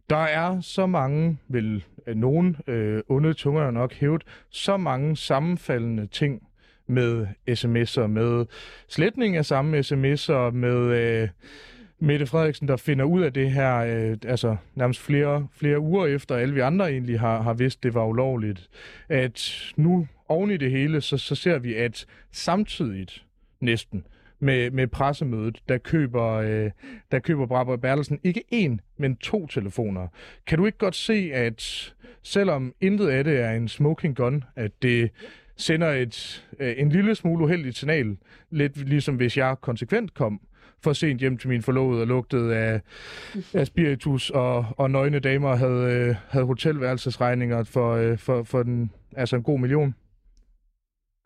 der 0.09 0.23
er 0.23 0.61
så 0.61 0.85
mange, 0.85 1.37
vil 1.47 1.83
øh, 2.07 2.15
nogen 2.15 2.57
øh, 2.67 3.01
onde 3.09 3.33
tunger 3.33 3.71
nok 3.71 3.93
hævet, 3.93 4.23
så 4.49 4.77
mange 4.77 5.15
sammenfaldende 5.15 6.07
ting 6.07 6.47
med 6.87 7.27
sms'er, 7.49 8.07
med 8.07 8.45
sletning 8.87 9.37
af 9.37 9.45
samme 9.45 9.79
sms'er, 9.79 10.51
med 10.51 10.77
øh, 10.97 11.29
Mette 11.99 12.25
Frederiksen, 12.25 12.67
der 12.67 12.77
finder 12.77 13.05
ud 13.05 13.21
af 13.21 13.33
det 13.33 13.51
her, 13.51 13.77
øh, 13.77 14.17
altså 14.25 14.55
nærmest 14.75 14.99
flere, 14.99 15.47
flere 15.51 15.79
uger 15.79 16.05
efter 16.05 16.35
alle 16.35 16.53
vi 16.53 16.59
andre 16.59 16.91
egentlig 16.91 17.19
har, 17.19 17.41
har 17.41 17.53
vidst, 17.53 17.83
det 17.83 17.93
var 17.93 18.05
ulovligt, 18.05 18.69
at 19.09 19.71
nu 19.75 20.07
oven 20.27 20.51
i 20.51 20.57
det 20.57 20.71
hele, 20.71 21.01
så, 21.01 21.17
så 21.17 21.35
ser 21.35 21.59
vi, 21.59 21.75
at 21.75 22.05
samtidigt 22.31 23.25
næsten, 23.59 24.05
med, 24.39 24.71
med 24.71 24.87
pressemødet, 24.87 25.61
der 25.69 25.77
køber, 25.77 26.31
øh, 26.31 26.71
der 27.11 27.19
køber 27.19 27.45
Barbara 27.45 27.77
Bertelsen 27.77 28.19
ikke 28.23 28.43
én, 28.53 28.77
men 28.97 29.15
to 29.15 29.47
telefoner. 29.47 30.07
Kan 30.47 30.57
du 30.57 30.65
ikke 30.65 30.77
godt 30.77 30.95
se, 30.95 31.31
at 31.33 31.93
selvom 32.23 32.73
intet 32.81 33.07
af 33.07 33.23
det 33.23 33.39
er 33.39 33.51
en 33.51 33.67
smoking 33.67 34.15
gun, 34.15 34.43
at 34.55 34.71
det 34.81 35.11
sender 35.55 35.87
et, 35.89 36.45
øh, 36.59 36.73
en 36.77 36.89
lille 36.89 37.15
smule 37.15 37.43
uheldigt 37.43 37.77
signal, 37.77 38.17
lidt 38.49 38.89
ligesom 38.89 39.15
hvis 39.15 39.37
jeg 39.37 39.55
konsekvent 39.61 40.13
kom 40.13 40.41
for 40.83 40.93
sent 40.93 41.19
hjem 41.19 41.37
til 41.37 41.49
min 41.49 41.61
forlovede 41.61 42.01
og 42.01 42.07
lugtede 42.07 42.55
af, 42.55 42.81
af 43.53 43.67
spiritus 43.67 44.29
og, 44.29 44.65
og 44.77 44.91
nøgne 44.91 45.19
damer 45.19 45.55
havde, 45.55 45.83
øh, 45.93 46.15
havde 46.29 46.45
hotelværelsesregninger 46.45 47.63
for, 47.73 47.89
øh, 47.93 48.17
for, 48.17 48.43
for 48.43 48.63
den, 48.63 48.91
altså 49.15 49.35
en 49.35 49.43
god 49.43 49.59
million. 49.59 49.95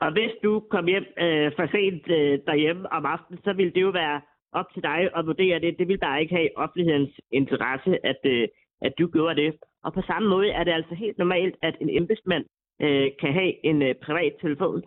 Og 0.02 0.12
hvis 0.12 0.32
du 0.44 0.64
kom 0.74 0.86
hjem 0.86 1.06
øh, 1.26 1.52
for 1.56 1.66
sent 1.72 2.06
øh, 2.18 2.40
derhjemme 2.48 2.94
om 2.94 3.06
aftenen, 3.06 3.40
så 3.44 3.54
ville 3.54 3.72
det 3.76 3.82
jo 3.82 3.90
være 3.90 4.22
op 4.52 4.66
til 4.74 4.84
dig 4.84 5.00
at 5.18 5.26
vurdere 5.26 5.60
det. 5.60 5.76
Det 5.80 5.88
vil 5.88 5.98
bare 5.98 6.22
ikke 6.22 6.36
have 6.36 6.58
offentlighedens 6.58 7.20
interesse, 7.32 8.06
at, 8.06 8.22
øh, 8.24 8.48
at 8.82 8.94
du 9.00 9.08
gjorde 9.08 9.42
det. 9.42 9.56
Og 9.84 9.94
på 9.94 10.02
samme 10.08 10.30
måde 10.30 10.50
er 10.50 10.64
det 10.64 10.72
altså 10.72 10.96
helt 10.96 11.18
normalt, 11.18 11.56
at 11.62 11.76
en 11.82 11.90
embedsmand 11.90 12.46
øh, 12.82 13.08
kan 13.20 13.34
have 13.34 13.66
en 13.66 13.82
øh, 13.82 13.96
privat 13.96 14.34
telefon. 14.42 14.84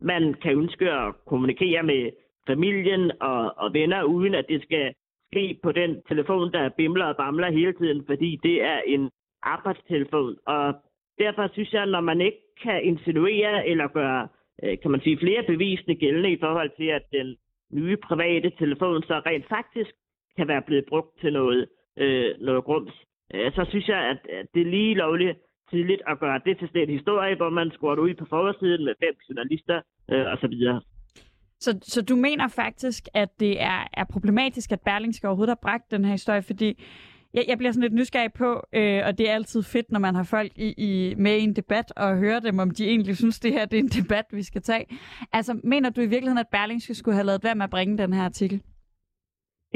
Man 0.00 0.34
kan 0.42 0.52
ønske 0.52 0.90
at 0.90 1.14
kommunikere 1.26 1.82
med 1.82 2.10
familien 2.46 3.12
og, 3.20 3.58
og 3.58 3.72
venner, 3.72 4.02
uden 4.02 4.34
at 4.34 4.44
det 4.48 4.62
skal 4.62 4.94
ske 5.32 5.58
på 5.62 5.72
den 5.72 6.02
telefon, 6.08 6.52
der 6.52 6.68
bimler 6.68 7.04
og 7.04 7.16
bamler 7.16 7.50
hele 7.50 7.72
tiden, 7.72 8.04
fordi 8.06 8.38
det 8.42 8.62
er 8.62 8.80
en 8.86 9.10
arbejdstelefon. 9.42 10.36
Og 10.46 10.74
derfor 11.18 11.48
synes 11.52 11.72
jeg, 11.72 11.86
når 11.86 12.00
man 12.00 12.20
ikke 12.20 12.42
kan 12.62 12.84
insinuere 12.84 13.68
eller 13.68 13.88
gøre 13.88 14.28
øh, 14.62 14.78
kan 14.82 14.90
man 14.90 15.00
sige, 15.00 15.18
flere 15.18 15.42
bevisende 15.42 15.94
gældende 15.94 16.32
i 16.32 16.38
forhold 16.40 16.70
til, 16.76 16.88
at 16.98 17.02
den 17.12 17.36
nye 17.72 17.96
private 17.96 18.50
telefon 18.58 19.02
så 19.02 19.22
rent 19.26 19.48
faktisk 19.48 19.90
kan 20.36 20.48
være 20.48 20.62
blevet 20.62 20.84
brugt 20.88 21.20
til 21.20 21.32
noget, 21.32 21.68
øh, 21.96 22.34
noget 22.40 22.64
grums. 22.64 22.92
Øh, 23.34 23.52
så 23.52 23.66
synes 23.68 23.88
jeg, 23.88 23.98
at, 23.98 24.20
at 24.38 24.46
det 24.54 24.62
er 24.62 24.70
lige 24.70 24.94
lovligt 24.94 25.38
tidligt 25.70 26.02
at 26.06 26.18
gøre 26.18 26.40
det 26.46 26.58
til 26.58 26.70
en 26.74 26.90
historie, 26.98 27.34
hvor 27.36 27.50
man 27.50 27.70
skruer 27.70 27.96
ud 27.96 28.14
på 28.14 28.24
forsiden 28.24 28.84
med 28.84 28.94
fem 29.04 29.14
journalister 29.28 29.80
øh, 30.10 30.26
osv. 30.32 30.54
Så, 31.64 31.78
så 31.82 32.02
du 32.02 32.16
mener 32.16 32.48
faktisk, 32.48 33.08
at 33.14 33.40
det 33.40 33.62
er, 33.62 33.88
er 33.92 34.04
problematisk, 34.04 34.72
at 34.72 34.80
Berlingske 34.80 35.28
overhovedet 35.28 35.50
har 35.56 35.62
bragt 35.68 35.90
den 35.90 36.04
her 36.04 36.12
historie, 36.12 36.42
fordi 36.42 36.84
jeg, 37.34 37.44
jeg 37.48 37.58
bliver 37.58 37.72
sådan 37.72 37.82
lidt 37.82 37.98
nysgerrig 38.00 38.32
på, 38.32 38.50
øh, 38.78 39.00
og 39.06 39.18
det 39.18 39.30
er 39.30 39.34
altid 39.34 39.62
fedt, 39.62 39.92
når 39.92 40.00
man 40.00 40.14
har 40.14 40.26
folk 40.36 40.52
i, 40.56 40.68
i, 40.88 41.14
med 41.14 41.36
i 41.36 41.42
en 41.42 41.56
debat, 41.56 41.92
og 41.96 42.18
høre 42.18 42.40
dem, 42.40 42.58
om 42.58 42.70
de 42.70 42.84
egentlig 42.88 43.16
synes, 43.16 43.40
det 43.40 43.52
her 43.52 43.64
det 43.64 43.76
er 43.78 43.82
en 43.82 43.96
debat, 44.02 44.26
vi 44.32 44.42
skal 44.42 44.62
tage. 44.62 44.86
Altså, 45.32 45.60
mener 45.64 45.90
du 45.90 46.00
i 46.00 46.12
virkeligheden, 46.14 46.44
at 46.46 46.52
Berlingske 46.52 46.94
skulle 46.94 47.14
have 47.14 47.26
lavet 47.26 47.44
være 47.44 47.54
med 47.54 47.64
at 47.64 47.70
bringe 47.70 47.98
den 47.98 48.12
her 48.12 48.24
artikel? 48.24 48.62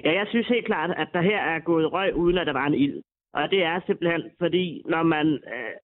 Ja, 0.05 0.13
jeg 0.21 0.27
synes 0.29 0.49
helt 0.49 0.67
klart, 0.67 0.91
at 0.91 1.09
der 1.13 1.23
her 1.23 1.41
er 1.55 1.59
gået 1.61 1.93
røg, 1.93 2.15
uden 2.15 2.39
at 2.39 2.47
der 2.47 2.53
var 2.53 2.67
en 2.67 2.75
ild. 2.75 3.03
Og 3.33 3.51
det 3.51 3.63
er 3.63 3.81
simpelthen, 3.87 4.23
fordi 4.39 4.83
når 4.89 5.03
man, 5.03 5.27
øh, 5.55 5.75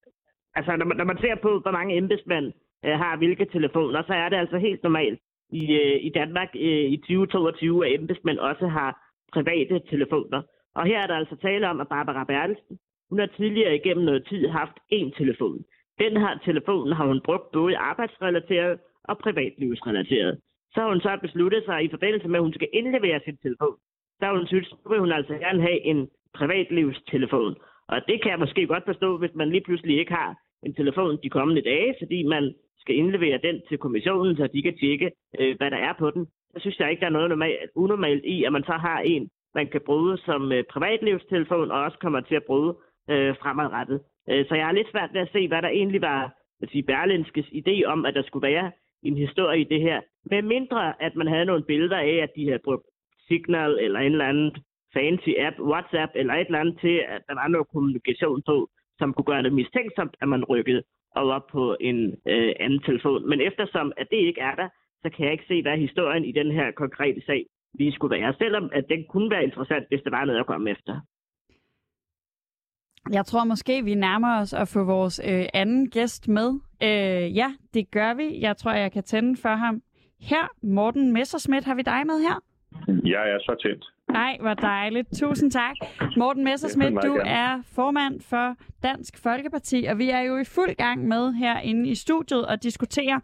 altså, 0.55 0.77
når 0.77 0.87
man, 0.87 0.97
når 0.97 1.05
man 1.05 1.19
ser 1.21 1.35
på, 1.43 1.61
hvor 1.63 1.71
mange 1.71 1.97
embedsmænd 1.97 2.47
øh, 2.85 2.95
har 3.03 3.17
hvilke 3.17 3.47
telefoner, 3.53 4.03
så 4.07 4.13
er 4.13 4.29
det 4.29 4.37
altså 4.37 4.59
helt 4.59 4.83
normalt 4.83 5.21
i, 5.53 5.63
øh, 5.81 6.05
i 6.09 6.11
Danmark 6.15 6.51
øh, 6.55 6.87
i 6.95 6.97
2022, 6.97 7.87
at 7.87 7.95
embedsmænd 7.95 8.39
også 8.39 8.67
har 8.67 8.91
private 9.33 9.81
telefoner. 9.91 10.43
Og 10.75 10.87
her 10.87 10.99
er 11.03 11.07
der 11.07 11.15
altså 11.15 11.37
tale 11.37 11.69
om, 11.69 11.81
at 11.81 11.89
Barbara 11.89 12.25
Bertelsen, 12.25 12.79
hun 13.11 13.19
har 13.19 13.27
tidligere 13.27 13.77
igennem 13.77 14.05
noget 14.05 14.27
tid 14.29 14.49
haft 14.49 14.77
én 14.93 15.19
telefon. 15.19 15.65
Den 15.99 16.17
her 16.17 16.39
telefon 16.45 16.93
har 16.93 17.07
hun 17.07 17.21
brugt 17.25 17.53
både 17.53 17.77
arbejdsrelateret 17.77 18.79
og 19.05 19.19
privatlivsrelateret. 19.19 20.39
Så 20.75 20.81
har 20.81 20.89
hun 20.89 21.01
så 21.01 21.19
besluttet 21.23 21.63
sig 21.65 21.85
i 21.85 21.91
forbindelse 21.91 22.29
med, 22.29 22.39
at 22.39 22.43
hun 22.43 22.53
skal 22.53 22.69
indlevere 22.73 23.21
sin 23.25 23.37
telefon. 23.37 23.77
Så 24.19 24.27
har 24.27 24.37
hun 24.37 24.47
synes, 24.47 24.73
at 24.73 24.91
vil 24.91 25.01
hun 25.01 25.13
altså 25.13 25.35
gerne 25.35 25.63
have 25.63 25.81
en 25.81 26.09
privatlivstelefon. 26.35 27.55
Og 27.89 27.99
det 28.09 28.23
kan 28.23 28.31
jeg 28.31 28.39
måske 28.39 28.67
godt 28.67 28.85
forstå, 28.87 29.19
hvis 29.19 29.35
man 29.35 29.51
lige 29.51 29.65
pludselig 29.65 29.99
ikke 29.99 30.13
har 30.13 30.37
en 30.67 30.75
telefon 30.75 31.19
de 31.23 31.31
kommende 31.31 31.63
dage, 31.63 31.95
fordi 32.01 32.23
man 32.23 32.55
skal 32.83 32.97
indlevere 32.97 33.39
den 33.47 33.57
til 33.69 33.79
kommissionen, 33.79 34.37
så 34.37 34.45
de 34.55 34.63
kan 34.63 34.77
tjekke, 34.79 35.09
øh, 35.41 35.57
hvad 35.59 35.71
der 35.71 35.81
er 35.89 35.95
på 35.99 36.11
den. 36.11 36.27
Så 36.53 36.59
synes 36.61 36.79
jeg 36.79 36.91
ikke, 36.91 37.01
der 37.01 37.07
er 37.07 37.19
noget 37.19 37.29
normalt, 37.29 37.71
unormalt 37.75 38.25
i, 38.25 38.45
at 38.45 38.53
man 38.53 38.65
så 38.65 38.73
har 38.87 38.99
en, 39.01 39.29
man 39.55 39.67
kan 39.69 39.83
bruge 39.87 40.19
som 40.19 40.53
øh, 40.53 40.65
privatlivstelefon, 40.75 41.71
og 41.71 41.81
også 41.81 41.99
kommer 41.99 42.21
til 42.21 42.35
at 42.35 42.45
bruge 42.51 42.75
øh, 43.11 43.35
fremadrettet. 43.43 44.01
Øh, 44.31 44.47
så 44.49 44.55
jeg 44.55 44.67
har 44.67 44.73
lidt 44.73 44.91
svært 44.91 45.11
ved 45.13 45.21
at 45.21 45.33
se, 45.33 45.49
hvad 45.49 45.63
der 45.63 45.69
egentlig 45.69 46.01
var 46.01 46.21
at 46.63 46.69
sige, 46.71 46.83
Berlinskes 46.83 47.47
idé 47.47 47.85
om, 47.85 48.07
at 48.07 48.15
der 48.15 48.23
skulle 48.23 48.49
være 48.49 48.73
en 49.03 49.17
historie 49.17 49.61
i 49.61 49.65
det 49.65 49.81
her. 49.81 50.01
Med 50.31 50.43
mindre, 50.43 51.03
at 51.03 51.17
man 51.17 51.27
havde 51.27 51.45
nogle 51.45 51.65
billeder 51.65 51.99
af, 51.99 52.17
at 52.23 52.31
de 52.37 52.47
havde 52.47 52.65
brugt 52.65 52.87
Signal 53.29 53.79
eller 53.81 54.01
en 54.01 54.13
eller 54.13 54.25
anden 54.25 54.51
fancy 54.95 55.33
app, 55.39 55.57
WhatsApp 55.61 56.13
eller 56.15 56.35
et 56.35 56.47
eller 56.47 56.59
andet 56.59 56.79
til, 56.81 56.97
at 57.09 57.23
der 57.29 57.35
var 57.35 57.49
noget 57.49 57.69
kommunikation 57.73 58.43
på, 58.47 58.69
som 58.99 59.13
kunne 59.13 59.25
gøre 59.25 59.43
det 59.43 59.53
mistænksomt, 59.53 60.15
at 60.21 60.29
man 60.29 60.45
rykkede 60.45 60.83
over 61.17 61.39
på 61.53 61.77
en 61.81 61.99
øh, 62.27 62.53
anden 62.61 62.83
telefon. 62.89 63.29
Men 63.29 63.41
eftersom 63.41 63.93
at 63.97 64.07
det 64.11 64.17
ikke 64.17 64.41
er 64.41 64.55
der, 64.55 64.69
så 65.03 65.11
kan 65.11 65.25
jeg 65.25 65.33
ikke 65.33 65.45
se, 65.49 65.63
hvad 65.63 65.77
historien 65.79 66.25
i 66.25 66.33
den 66.33 66.53
her 66.53 66.71
konkrete 66.71 67.23
sag 67.27 67.47
lige 67.79 67.93
skulle 67.93 68.17
være. 68.17 68.35
Selvom 68.39 68.71
at 68.73 68.85
den 68.89 69.05
kunne 69.09 69.31
være 69.31 69.45
interessant, 69.45 69.85
hvis 69.89 70.03
der 70.05 70.11
var 70.11 70.25
noget 70.25 70.41
at 70.41 70.47
komme 70.47 70.71
efter. 70.71 71.01
Jeg 73.11 73.25
tror 73.27 73.45
måske, 73.45 73.85
vi 73.85 73.95
nærmer 73.95 74.41
os 74.41 74.53
at 74.53 74.69
få 74.69 74.85
vores 74.85 75.21
øh, 75.31 75.47
anden 75.55 75.91
gæst 75.91 76.29
med. 76.29 76.49
Øh, 76.83 77.37
ja, 77.37 77.49
det 77.75 77.91
gør 77.91 78.15
vi. 78.15 78.41
Jeg 78.41 78.57
tror, 78.57 78.73
jeg 78.73 78.93
kan 78.93 79.03
tænde 79.03 79.37
for 79.43 79.55
ham. 79.65 79.83
Her, 80.21 80.45
Morten 80.63 81.13
Messersmith, 81.13 81.67
har 81.67 81.75
vi 81.75 81.83
dig 81.83 82.07
med 82.07 82.19
her? 82.27 82.37
Jeg 83.05 83.31
er 83.31 83.39
så 83.39 83.55
tændt. 83.63 83.85
Nej, 84.13 84.37
hvor 84.41 84.55
dejligt. 84.55 85.09
Tusind 85.19 85.51
tak. 85.51 85.75
Morten 86.17 86.45
Messersmith, 86.45 86.97
du 87.03 87.19
er 87.25 87.63
formand 87.73 88.21
for 88.21 88.57
Dansk 88.83 89.19
Folkeparti, 89.19 89.85
og 89.85 89.99
vi 89.99 90.11
er 90.11 90.21
jo 90.21 90.37
i 90.37 90.45
fuld 90.45 90.75
gang 90.75 91.09
med 91.09 91.33
herinde 91.33 91.89
i 91.89 91.95
studiet 91.95 92.45
at 92.49 92.63
diskutere 92.63 93.21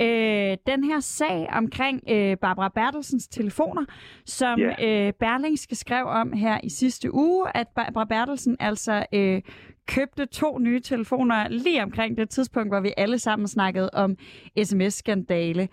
øh, 0.00 0.56
den 0.66 0.84
her 0.84 1.00
sag 1.00 1.48
omkring 1.52 2.00
øh, 2.08 2.36
Barbara 2.36 2.68
Bertelsens 2.68 3.28
telefoner, 3.28 3.84
som 4.26 4.60
yeah. 4.60 5.06
øh, 5.06 5.12
Berlingske 5.12 5.74
skrev 5.74 6.06
om 6.06 6.32
her 6.32 6.60
i 6.62 6.68
sidste 6.68 7.14
uge, 7.14 7.56
at 7.56 7.68
Barbara 7.68 8.04
Bertelsen 8.04 8.56
altså 8.60 9.06
øh, 9.12 9.42
købte 9.86 10.26
to 10.26 10.58
nye 10.58 10.80
telefoner 10.80 11.48
lige 11.48 11.82
omkring 11.82 12.16
det 12.16 12.30
tidspunkt, 12.30 12.70
hvor 12.70 12.80
vi 12.80 12.92
alle 12.96 13.18
sammen 13.18 13.48
snakkede 13.48 13.90
om 13.92 14.16
sms-skandale. 14.64 15.68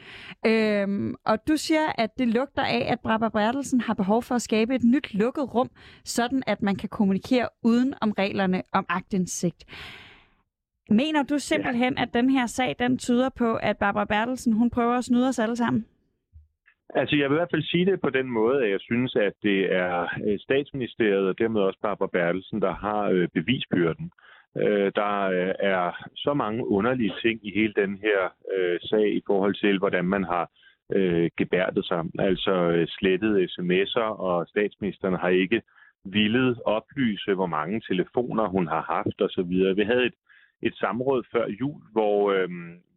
Øhm, 0.45 1.15
og 1.25 1.47
du 1.47 1.57
siger, 1.57 1.91
at 1.97 2.09
det 2.17 2.27
lugter 2.27 2.63
af, 2.63 2.87
at 2.91 2.99
Barbara 2.99 3.29
Bertelsen 3.29 3.81
har 3.81 3.93
behov 3.93 4.23
for 4.23 4.35
at 4.35 4.41
skabe 4.41 4.75
et 4.75 4.83
nyt 4.83 5.13
lukket 5.13 5.53
rum, 5.53 5.69
sådan 6.05 6.43
at 6.47 6.61
man 6.61 6.75
kan 6.75 6.89
kommunikere 6.89 7.49
uden 7.63 7.93
om 8.01 8.11
reglerne 8.11 8.61
om 8.73 8.85
agtindsigt. 8.89 9.65
Mener 10.91 11.23
du 11.23 11.37
simpelthen, 11.39 11.97
at 11.97 12.09
den 12.13 12.29
her 12.29 12.45
sag, 12.45 12.75
den 12.79 12.97
tyder 12.97 13.29
på, 13.37 13.55
at 13.55 13.77
Barbara 13.77 14.05
Bertelsen, 14.05 14.53
hun 14.53 14.69
prøver 14.69 14.95
at 14.97 15.03
snyde 15.03 15.27
os 15.27 15.39
alle 15.39 15.55
sammen? 15.55 15.85
Altså, 16.95 17.15
jeg 17.15 17.29
vil 17.29 17.35
i 17.35 17.39
hvert 17.39 17.53
fald 17.53 17.63
sige 17.63 17.85
det 17.85 18.01
på 18.01 18.09
den 18.09 18.27
måde, 18.27 18.63
at 18.63 18.71
jeg 18.71 18.79
synes, 18.81 19.15
at 19.15 19.33
det 19.43 19.75
er 19.75 20.07
øh, 20.27 20.39
statsministeriet 20.39 21.27
og 21.27 21.39
dermed 21.39 21.61
også 21.61 21.79
Barbara 21.81 22.09
Bertelsen, 22.13 22.61
der 22.61 22.73
har 22.73 23.03
øh, 23.03 23.27
bevisbyrden. 23.33 24.11
Øh, 24.57 24.91
der 24.95 25.25
er 25.71 26.09
så 26.15 26.33
mange 26.33 26.67
underlige 26.67 27.13
ting 27.21 27.39
i 27.47 27.51
hele 27.55 27.73
den 27.73 27.97
her 27.97 28.19
sag 28.81 29.15
i 29.15 29.21
forhold 29.27 29.55
til, 29.55 29.79
hvordan 29.79 30.05
man 30.05 30.23
har 30.23 30.49
gebærdet 31.37 31.85
sig. 31.85 32.03
Altså 32.19 32.85
slettet 32.89 33.49
sms'er, 33.51 34.09
og 34.27 34.47
statsministeren 34.47 35.15
har 35.15 35.29
ikke 35.29 35.61
villet 36.05 36.61
oplyse, 36.65 37.33
hvor 37.33 37.45
mange 37.45 37.81
telefoner 37.89 38.47
hun 38.47 38.67
har 38.67 38.81
haft 38.81 39.21
osv. 39.21 39.51
Vi 39.75 39.83
havde 39.83 40.05
et 40.05 40.13
et 40.63 40.75
samråd 40.75 41.23
før 41.31 41.45
jul, 41.59 41.81
hvor, 41.91 42.31
øh, 42.31 42.49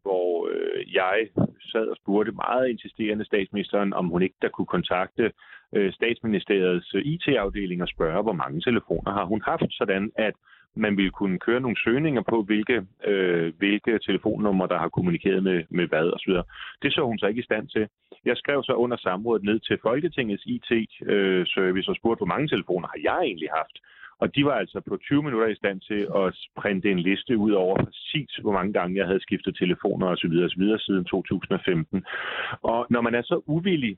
hvor 0.03 0.48
øh, 0.53 0.94
jeg 0.94 1.29
sad 1.72 1.87
og 1.87 1.96
spurgte 1.96 2.33
meget 2.33 2.68
insisterende 2.68 3.24
statsministeren, 3.24 3.92
om 3.92 4.07
hun 4.09 4.22
ikke 4.22 4.37
der 4.42 4.48
kunne 4.48 4.72
kontakte 4.77 5.33
øh, 5.72 5.92
statsministeriets 5.92 6.94
øh, 6.94 7.03
IT-afdeling 7.05 7.83
og 7.83 7.88
spørge, 7.88 8.22
hvor 8.22 8.33
mange 8.33 8.61
telefoner 8.61 9.12
har 9.12 9.24
hun 9.24 9.42
haft, 9.42 9.70
sådan 9.70 10.12
at 10.16 10.35
man 10.77 10.96
ville 10.96 11.11
kunne 11.11 11.38
køre 11.38 11.61
nogle 11.61 11.77
søgninger 11.85 12.22
på, 12.22 12.42
hvilke, 12.42 12.87
øh, 13.05 13.53
hvilke 13.59 13.98
telefonnumre, 13.98 14.68
der 14.68 14.79
har 14.79 14.88
kommunikeret 14.88 15.42
med, 15.42 15.62
med 15.70 15.87
hvad 15.87 16.07
osv. 16.16 16.33
Det 16.83 16.92
så 16.92 17.03
hun 17.05 17.18
så 17.18 17.27
ikke 17.27 17.40
i 17.40 17.50
stand 17.50 17.68
til. 17.68 17.88
Jeg 18.24 18.37
skrev 18.37 18.62
så 18.62 18.72
under 18.72 18.96
samrådet 18.96 19.44
ned 19.44 19.61
til 19.61 19.79
Folketingets 19.83 20.42
IT-service 20.46 21.88
øh, 21.88 21.92
og 21.92 21.96
spurgte, 21.96 22.20
hvor 22.20 22.35
mange 22.35 22.48
telefoner 22.48 22.88
har 22.88 23.00
jeg 23.03 23.20
egentlig 23.24 23.48
haft? 23.57 23.77
Og 24.18 24.35
de 24.35 24.44
var 24.44 24.55
altså 24.55 24.81
på 24.88 24.96
20 24.96 25.22
minutter 25.22 25.48
i 25.48 25.55
stand 25.55 25.81
til 25.81 26.09
at 26.16 26.38
printe 26.57 26.90
en 26.90 26.98
liste 26.98 27.38
ud 27.38 27.53
over 27.53 27.85
præcis, 27.85 28.37
hvor 28.42 28.53
mange 28.53 28.72
gange 28.72 28.96
jeg 28.96 29.07
havde 29.07 29.20
skiftet 29.20 29.57
telefoner 29.57 30.07
osv. 30.07 30.35
osv. 30.46 30.79
siden 30.79 31.05
2015. 31.05 32.05
Og 32.62 32.87
når 32.90 33.00
man 33.00 33.14
er 33.14 33.22
så 33.22 33.42
uvillig 33.46 33.96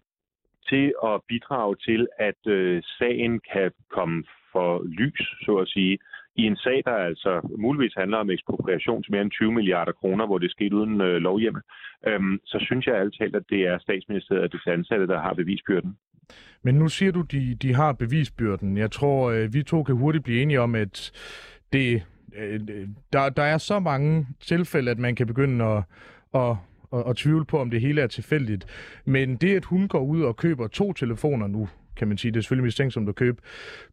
til 0.68 0.94
at 1.04 1.20
bidrage 1.28 1.76
til, 1.76 2.08
at 2.18 2.46
øh, 2.46 2.82
sagen 2.98 3.40
kan 3.52 3.70
komme 3.90 4.24
for 4.52 4.82
lys, 4.84 5.22
så 5.44 5.56
at 5.56 5.68
sige, 5.68 5.98
i 6.36 6.42
en 6.42 6.56
sag, 6.56 6.82
der 6.84 6.92
altså 6.92 7.32
muligvis 7.58 7.94
handler 7.96 8.18
om 8.18 8.30
ekspropriation 8.30 9.02
til 9.02 9.12
mere 9.12 9.22
end 9.22 9.30
20 9.30 9.52
milliarder 9.52 9.92
kroner, 9.92 10.26
hvor 10.26 10.38
det 10.38 10.50
skete 10.50 10.76
uden 10.76 11.00
øh, 11.00 11.16
lovhjemmel, 11.16 11.62
øhm, 12.06 12.40
så 12.44 12.58
synes 12.60 12.86
jeg 12.86 12.96
altid, 12.96 13.34
at 13.34 13.42
det 13.50 13.62
er 13.66 13.78
statsministeriet 13.78 14.44
og 14.44 14.52
dets 14.52 14.66
ansatte, 14.66 15.06
der 15.06 15.20
har 15.20 15.34
bevisbyrden. 15.34 15.96
Men 16.62 16.74
nu 16.74 16.88
siger 16.88 17.12
du, 17.12 17.20
de, 17.20 17.54
de 17.54 17.74
har 17.74 17.92
bevisbyrden. 17.92 18.76
Jeg 18.76 18.90
tror, 18.90 19.30
øh, 19.30 19.54
vi 19.54 19.62
to 19.62 19.82
kan 19.82 19.94
hurtigt 19.94 20.24
blive 20.24 20.42
enige 20.42 20.60
om, 20.60 20.74
at 20.74 21.12
det, 21.72 22.02
øh, 22.36 22.60
der, 23.12 23.28
der 23.28 23.42
er 23.42 23.58
så 23.58 23.78
mange 23.78 24.26
tilfælde, 24.40 24.90
at 24.90 24.98
man 24.98 25.14
kan 25.14 25.26
begynde 25.26 25.64
at, 25.64 25.82
at, 26.34 26.56
og, 26.90 27.06
og 27.06 27.16
tvivle 27.16 27.44
på, 27.44 27.58
om 27.58 27.70
det 27.70 27.80
hele 27.80 28.00
er 28.00 28.06
tilfældigt. 28.06 28.66
Men 29.04 29.36
det, 29.36 29.56
at 29.56 29.64
hun 29.64 29.88
går 29.88 30.00
ud 30.00 30.22
og 30.22 30.36
køber 30.36 30.66
to 30.66 30.92
telefoner 30.92 31.46
nu, 31.46 31.68
kan 31.96 32.08
man 32.08 32.18
sige, 32.18 32.32
det 32.32 32.38
er 32.38 32.42
selvfølgelig 32.42 32.64
mistænksomt 32.64 33.08
at 33.08 33.14
købe 33.14 33.42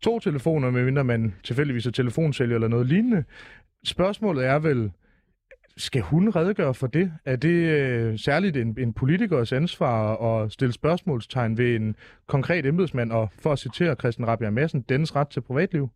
to 0.01 0.19
telefoner, 0.19 0.71
medmindre 0.71 1.03
man 1.03 1.35
tilfældigvis 1.43 1.85
er 1.85 1.91
telefonsælger 1.91 2.55
eller 2.55 2.67
noget 2.67 2.87
lignende. 2.87 3.23
Spørgsmålet 3.83 4.45
er 4.45 4.59
vel, 4.59 4.91
skal 5.77 6.01
hun 6.01 6.29
redegøre 6.29 6.73
for 6.73 6.87
det? 6.87 7.11
Er 7.25 7.35
det 7.35 7.69
øh, 7.79 8.19
særligt 8.19 8.57
en, 8.57 8.75
en 8.79 8.93
politikers 8.93 9.51
ansvar 9.53 10.15
at 10.15 10.51
stille 10.51 10.73
spørgsmålstegn 10.73 11.57
ved 11.57 11.75
en 11.75 11.95
konkret 12.27 12.65
embedsmand, 12.65 13.11
og 13.11 13.29
for 13.43 13.51
at 13.51 13.59
citere 13.59 13.95
Christian 13.95 14.27
Rabia 14.27 14.49
Madsen, 14.49 14.81
dennes 14.81 15.15
ret 15.15 15.27
til 15.27 15.41
privatliv? 15.41 15.89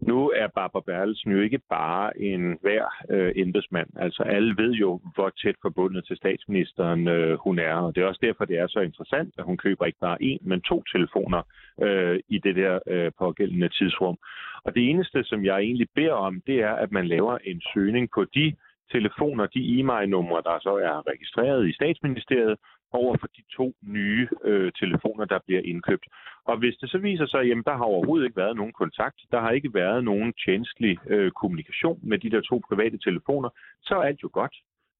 Nu 0.00 0.30
er 0.30 0.46
Barbara 0.54 0.82
Bertelsen 0.86 1.32
jo 1.32 1.40
ikke 1.40 1.60
bare 1.70 2.20
en 2.20 2.58
hver 2.60 2.84
øh, 3.10 3.32
embedsmand. 3.36 3.88
Altså 3.96 4.22
alle 4.22 4.54
ved 4.56 4.72
jo, 4.72 5.00
hvor 5.14 5.30
tæt 5.30 5.54
forbundet 5.62 6.04
til 6.06 6.16
statsministeren 6.16 7.08
øh, 7.08 7.38
hun 7.38 7.58
er, 7.58 7.74
og 7.74 7.94
det 7.94 8.02
er 8.02 8.06
også 8.06 8.20
derfor, 8.22 8.44
det 8.44 8.58
er 8.58 8.66
så 8.66 8.80
interessant, 8.80 9.34
at 9.38 9.44
hun 9.44 9.56
køber 9.56 9.84
ikke 9.86 9.98
bare 10.00 10.22
en, 10.22 10.38
men 10.42 10.60
to 10.60 10.82
telefoner 10.92 11.42
øh, 11.82 12.20
i 12.28 12.38
det 12.38 12.56
der 12.56 12.78
øh, 12.86 13.12
pågældende 13.18 13.68
tidsrum. 13.68 14.18
Og 14.64 14.74
det 14.74 14.90
eneste, 14.90 15.24
som 15.24 15.44
jeg 15.44 15.58
egentlig 15.58 15.88
beder 15.94 16.12
om, 16.12 16.42
det 16.46 16.56
er, 16.60 16.72
at 16.72 16.92
man 16.92 17.06
laver 17.08 17.38
en 17.44 17.60
søgning 17.74 18.08
på 18.14 18.24
de 18.34 18.54
telefoner, 18.92 19.46
de 19.46 19.78
e-mail-numre, 19.78 20.42
der 20.48 20.58
så 20.60 20.72
er 20.88 21.08
registreret 21.12 21.68
i 21.68 21.72
statsministeriet, 21.72 22.56
over 22.92 23.16
for 23.20 23.26
de 23.26 23.42
to 23.56 23.74
nye 23.82 24.28
øh, 24.44 24.72
telefoner, 24.72 25.24
der 25.24 25.38
bliver 25.46 25.62
indkøbt. 25.64 26.06
Og 26.44 26.56
hvis 26.58 26.76
det 26.76 26.90
så 26.90 26.98
viser 26.98 27.26
sig, 27.26 27.40
at 27.40 27.64
der 27.64 27.76
har 27.76 27.84
overhovedet 27.84 28.24
ikke 28.24 28.36
været 28.36 28.56
nogen 28.56 28.72
kontakt, 28.72 29.20
der 29.30 29.40
har 29.40 29.50
ikke 29.50 29.74
været 29.74 30.04
nogen 30.04 30.32
tjenestelig 30.44 30.98
øh, 31.06 31.30
kommunikation 31.30 31.98
med 32.02 32.18
de 32.18 32.30
der 32.30 32.40
to 32.40 32.62
private 32.68 32.98
telefoner, 32.98 33.50
så 33.82 33.94
er 33.94 34.02
alt 34.02 34.22
jo 34.22 34.30
godt. 34.32 34.54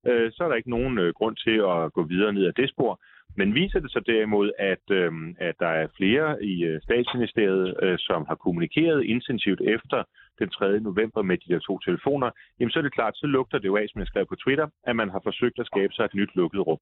Øh, 0.07 0.33
så 0.33 0.44
er 0.44 0.48
der 0.48 0.57
ikke 0.57 0.70
nogen 0.70 0.98
øh, 0.98 1.12
grund 1.14 1.37
til 1.37 1.57
at 1.72 1.92
gå 1.92 2.03
videre 2.03 2.33
ned 2.33 2.46
ad 2.46 2.53
det 2.53 2.70
spor. 2.70 3.01
Men 3.37 3.55
viser 3.55 3.81
det 3.81 3.92
sig 3.92 4.07
derimod, 4.07 4.51
at, 4.59 4.85
øh, 4.90 5.12
at 5.38 5.55
der 5.61 5.72
er 5.83 5.87
flere 5.96 6.44
i 6.44 6.64
øh, 6.64 6.81
statsministeriet, 6.83 7.74
øh, 7.83 7.98
som 7.98 8.24
har 8.29 8.35
kommunikeret 8.35 9.05
intensivt 9.05 9.61
efter 9.61 10.05
den 10.38 10.51
3. 10.51 10.81
november 10.81 11.22
med 11.22 11.37
de 11.38 11.53
der 11.53 11.61
to 11.68 11.79
telefoner, 11.79 12.31
jamen 12.59 12.70
så 12.70 12.79
er 12.79 12.83
det 12.83 12.94
klart, 12.94 13.14
så 13.16 13.27
lugter 13.27 13.59
det 13.59 13.66
jo 13.66 13.77
af, 13.77 13.87
som 13.88 13.98
jeg 14.01 14.07
skrev 14.07 14.27
på 14.27 14.35
Twitter, 14.35 14.66
at 14.88 14.96
man 14.96 15.11
har 15.11 15.20
forsøgt 15.24 15.59
at 15.59 15.66
skabe 15.66 15.92
sig 15.92 16.05
et 16.05 16.14
nyt 16.14 16.31
lukket 16.35 16.66
rum. 16.66 16.79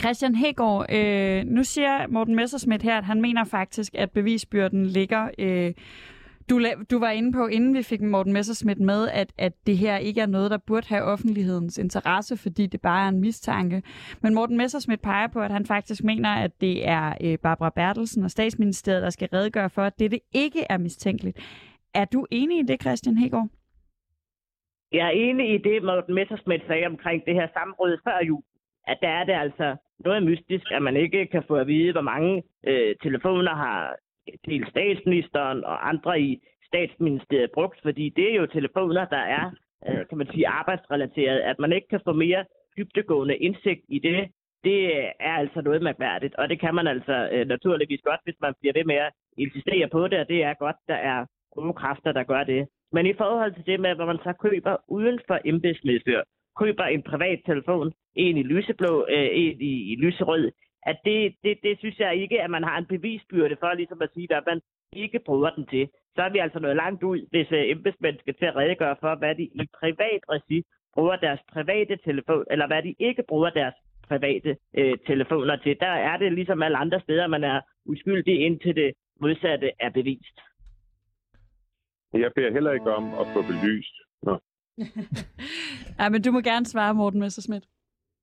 Christian 0.00 0.34
Hegård, 0.34 0.86
øh, 0.94 1.44
nu 1.44 1.64
siger 1.64 2.06
Morten 2.06 2.34
Messersmith 2.34 2.84
her, 2.84 2.98
at 2.98 3.04
han 3.04 3.20
mener 3.20 3.44
faktisk, 3.44 3.94
at 3.94 4.10
bevisbyrden 4.10 4.86
ligger... 4.86 5.28
Øh, 5.38 5.72
du, 6.50 6.66
du 6.90 6.98
var 6.98 7.10
inde 7.10 7.32
på, 7.32 7.46
inden 7.46 7.74
vi 7.74 7.82
fik 7.82 8.00
Morten 8.00 8.32
Messersmith 8.32 8.80
med, 8.80 9.08
at, 9.08 9.32
at 9.38 9.52
det 9.66 9.78
her 9.78 9.96
ikke 9.96 10.20
er 10.20 10.26
noget, 10.26 10.50
der 10.50 10.58
burde 10.58 10.86
have 10.88 11.02
offentlighedens 11.02 11.78
interesse, 11.78 12.36
fordi 12.36 12.66
det 12.66 12.80
bare 12.80 13.04
er 13.04 13.08
en 13.08 13.20
mistanke. 13.20 13.82
Men 14.20 14.34
Morten 14.34 14.56
Messersmith 14.56 15.02
peger 15.02 15.26
på, 15.26 15.40
at 15.40 15.50
han 15.50 15.66
faktisk 15.66 16.04
mener, 16.04 16.28
at 16.28 16.60
det 16.60 16.88
er 16.88 17.14
øh, 17.20 17.38
Barbara 17.38 17.70
Bertelsen 17.70 18.24
og 18.24 18.30
statsministeriet, 18.30 19.02
der 19.02 19.10
skal 19.10 19.28
redegøre 19.32 19.70
for, 19.70 19.82
at 19.82 19.98
det 19.98 20.18
ikke 20.32 20.64
er 20.70 20.78
mistænkeligt. 20.78 21.38
Er 21.94 22.04
du 22.04 22.26
enig 22.30 22.58
i 22.58 22.62
det, 22.62 22.82
Christian 22.82 23.16
Hegård? 23.16 23.48
Jeg 24.92 25.06
er 25.06 25.10
enig 25.10 25.54
i 25.54 25.58
det, 25.58 25.82
Morten 25.82 26.14
Messersmith 26.14 26.66
sagde 26.66 26.86
omkring 26.86 27.26
det 27.26 27.34
her 27.34 27.48
samråd 27.52 27.98
før 28.04 28.18
jul. 28.26 28.42
At 28.86 28.98
der 29.02 29.08
er 29.08 29.24
det 29.24 29.32
altså 29.32 29.76
noget 29.98 30.22
mystisk, 30.22 30.66
at 30.70 30.82
man 30.82 30.96
ikke 30.96 31.26
kan 31.26 31.42
få 31.48 31.54
at 31.56 31.66
vide, 31.66 31.92
hvor 31.92 32.00
mange 32.12 32.42
øh, 32.66 32.96
telefoner 33.02 33.54
har 33.54 33.96
til 34.44 34.66
statsministeren 34.70 35.64
og 35.64 35.88
andre 35.88 36.20
i 36.20 36.40
statsministeriet 36.66 37.50
brugt, 37.54 37.78
fordi 37.82 38.08
det 38.08 38.32
er 38.32 38.36
jo 38.36 38.46
telefoner, 38.46 39.04
der 39.04 39.24
er 39.38 39.50
øh, 39.88 40.08
kan 40.08 40.18
man 40.18 40.26
sige, 40.32 40.48
arbejdsrelateret, 40.48 41.40
at 41.40 41.58
man 41.58 41.72
ikke 41.72 41.88
kan 41.88 42.00
få 42.04 42.12
mere 42.12 42.44
dybtegående 42.76 43.36
indsigt 43.36 43.84
i 43.88 43.98
det, 43.98 44.28
det 44.64 44.78
er 45.20 45.34
altså 45.42 45.60
noget 45.60 45.82
mærkværdigt, 45.82 46.34
og 46.34 46.48
det 46.48 46.60
kan 46.60 46.74
man 46.74 46.86
altså 46.86 47.28
øh, 47.32 47.46
naturligvis 47.46 48.00
godt, 48.04 48.20
hvis 48.24 48.40
man 48.40 48.54
bliver 48.60 48.72
ved 48.72 48.84
med 48.84 48.94
at 48.94 49.12
insistere 49.38 49.88
på 49.88 50.08
det, 50.08 50.18
og 50.20 50.28
det 50.28 50.44
er 50.44 50.54
godt, 50.54 50.76
der 50.88 50.94
er 50.94 51.26
gode 51.54 51.72
kræfter, 51.72 52.12
der 52.12 52.22
gør 52.22 52.44
det. 52.44 52.68
Men 52.92 53.06
i 53.06 53.14
forhold 53.14 53.54
til 53.54 53.66
det 53.66 53.80
med, 53.80 53.94
hvor 53.94 54.06
man 54.06 54.18
så 54.18 54.32
køber 54.40 54.76
uden 54.88 55.20
for 55.26 55.38
embedsmedstyr, 55.44 56.20
køber 56.60 56.84
en 56.84 57.02
privat 57.02 57.40
telefon, 57.46 57.92
en 58.14 58.36
i 58.36 58.42
lyseblå, 58.42 59.06
øh, 59.08 59.28
en 59.32 59.60
i, 59.60 59.92
i 59.92 59.96
lyserød, 59.96 60.50
at 60.86 60.96
det, 61.04 61.34
det, 61.44 61.58
det 61.62 61.78
synes 61.78 61.98
jeg 61.98 62.16
ikke, 62.16 62.42
at 62.42 62.50
man 62.50 62.64
har 62.64 62.78
en 62.78 62.86
bevisbyrde 62.86 63.56
for 63.60 63.74
ligesom 63.74 64.02
at 64.02 64.10
sige, 64.14 64.36
at 64.36 64.42
man 64.46 64.60
ikke 64.92 65.18
bruger 65.26 65.50
den 65.50 65.66
til. 65.66 65.88
Så 66.14 66.22
er 66.22 66.30
vi 66.30 66.38
altså 66.38 66.58
noget 66.58 66.76
langt 66.76 67.02
ud, 67.02 67.20
hvis 67.30 67.52
øh, 67.52 67.70
embedsmænd 67.70 68.18
skal 68.18 68.34
til 68.34 68.44
at 68.44 68.56
redegøre 68.56 68.96
for, 69.00 69.14
hvad 69.14 69.34
de 69.34 69.42
i 69.42 69.60
privat 69.80 70.22
regi 70.28 70.62
bruger 70.94 71.16
deres 71.16 71.40
private 71.52 71.96
telefon, 72.04 72.44
eller 72.50 72.66
hvad 72.66 72.82
de 72.82 72.94
ikke 72.98 73.22
bruger 73.28 73.50
deres 73.50 73.74
private 74.08 74.56
øh, 74.78 74.98
telefoner 75.06 75.56
til. 75.56 75.76
Der 75.80 75.94
er 76.10 76.16
det 76.16 76.32
ligesom 76.32 76.62
alle 76.62 76.76
andre 76.76 77.00
steder, 77.00 77.26
man 77.26 77.44
er 77.44 77.60
uskyldig 77.86 78.40
indtil 78.46 78.76
det 78.76 78.92
modsatte 79.20 79.70
er 79.80 79.90
bevist. 79.90 80.38
Jeg 82.14 82.32
beder 82.34 82.52
heller 82.52 82.72
ikke 82.72 82.94
om 82.94 83.04
at 83.20 83.26
få 83.34 83.42
belyst. 83.42 83.94
Nå. 84.22 84.38
ja, 85.98 86.08
men 86.08 86.22
du 86.22 86.30
må 86.32 86.40
gerne 86.40 86.66
svare, 86.66 86.94
Morten 86.94 87.20
Messerschmidt. 87.20 87.64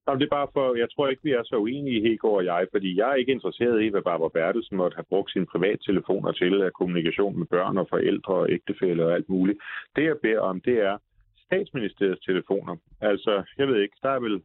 Jamen, 0.07 0.19
det 0.21 0.25
er 0.25 0.37
bare 0.39 0.53
for, 0.53 0.75
jeg 0.75 0.87
tror 0.89 1.07
ikke, 1.07 1.23
vi 1.23 1.31
er 1.31 1.43
så 1.45 1.55
uenige, 1.55 2.01
Hegård 2.01 2.37
og 2.37 2.45
jeg, 2.45 2.67
fordi 2.71 2.97
jeg 2.97 3.09
er 3.09 3.15
ikke 3.15 3.31
interesseret 3.31 3.83
i, 3.83 3.87
hvad 3.87 4.01
Barbara 4.01 4.29
Bertelsen 4.29 4.77
måtte 4.77 4.95
have 4.95 5.09
brugt 5.09 5.31
sine 5.31 5.45
privattelefoner 5.45 6.31
til 6.31 6.61
af 6.61 6.73
kommunikation 6.73 7.39
med 7.39 7.47
børn 7.47 7.77
og 7.77 7.87
forældre 7.89 8.33
og 8.33 8.51
ægtefæller 8.51 9.05
og 9.05 9.13
alt 9.13 9.29
muligt. 9.29 9.59
Det, 9.95 10.03
jeg 10.03 10.17
beder 10.21 10.39
om, 10.39 10.61
det 10.61 10.77
er 10.79 10.97
statsministeriets 11.45 12.25
telefoner. 12.25 12.75
Altså, 13.01 13.43
jeg 13.57 13.67
ved 13.67 13.81
ikke, 13.81 13.97
der 14.03 14.09
er 14.09 14.19
vel 14.19 14.41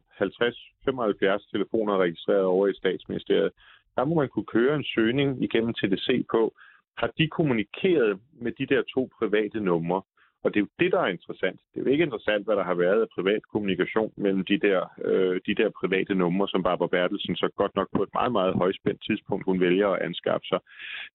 50-75 1.41 1.51
telefoner 1.51 1.97
registreret 1.97 2.45
over 2.45 2.67
i 2.67 2.73
statsministeriet. 2.73 3.51
Der 3.95 4.05
må 4.05 4.15
man 4.15 4.29
kunne 4.29 4.51
køre 4.57 4.75
en 4.75 4.83
søgning 4.83 5.43
igennem 5.43 5.73
TDC 5.73 6.25
på, 6.31 6.53
har 6.97 7.09
de 7.17 7.27
kommunikeret 7.27 8.19
med 8.41 8.51
de 8.51 8.65
der 8.65 8.81
to 8.93 9.09
private 9.19 9.59
numre? 9.59 10.01
Og 10.43 10.53
det 10.53 10.59
er 10.59 10.65
jo 10.65 10.83
det, 10.83 10.91
der 10.91 11.01
er 11.01 11.15
interessant. 11.17 11.59
Det 11.71 11.79
er 11.79 11.83
jo 11.85 11.91
ikke 11.91 12.03
interessant, 12.03 12.45
hvad 12.45 12.55
der 12.55 12.63
har 12.63 12.73
været 12.73 13.01
af 13.01 13.09
privat 13.15 13.43
kommunikation 13.51 14.11
mellem 14.17 14.45
de 14.45 14.57
der, 14.67 14.79
øh, 15.05 15.41
de 15.47 15.55
der 15.55 15.69
private 15.69 16.15
numre, 16.15 16.47
som 16.47 16.63
Barbara 16.63 16.87
Bertelsen 16.87 17.35
så 17.35 17.49
godt 17.55 17.75
nok 17.75 17.89
på 17.95 18.03
et 18.03 18.09
meget, 18.13 18.31
meget 18.31 18.53
højspændt 18.53 19.01
tidspunkt, 19.07 19.45
hun 19.45 19.59
vælger 19.59 19.87
at 19.89 20.01
anskaffe 20.01 20.45
sig. 20.47 20.59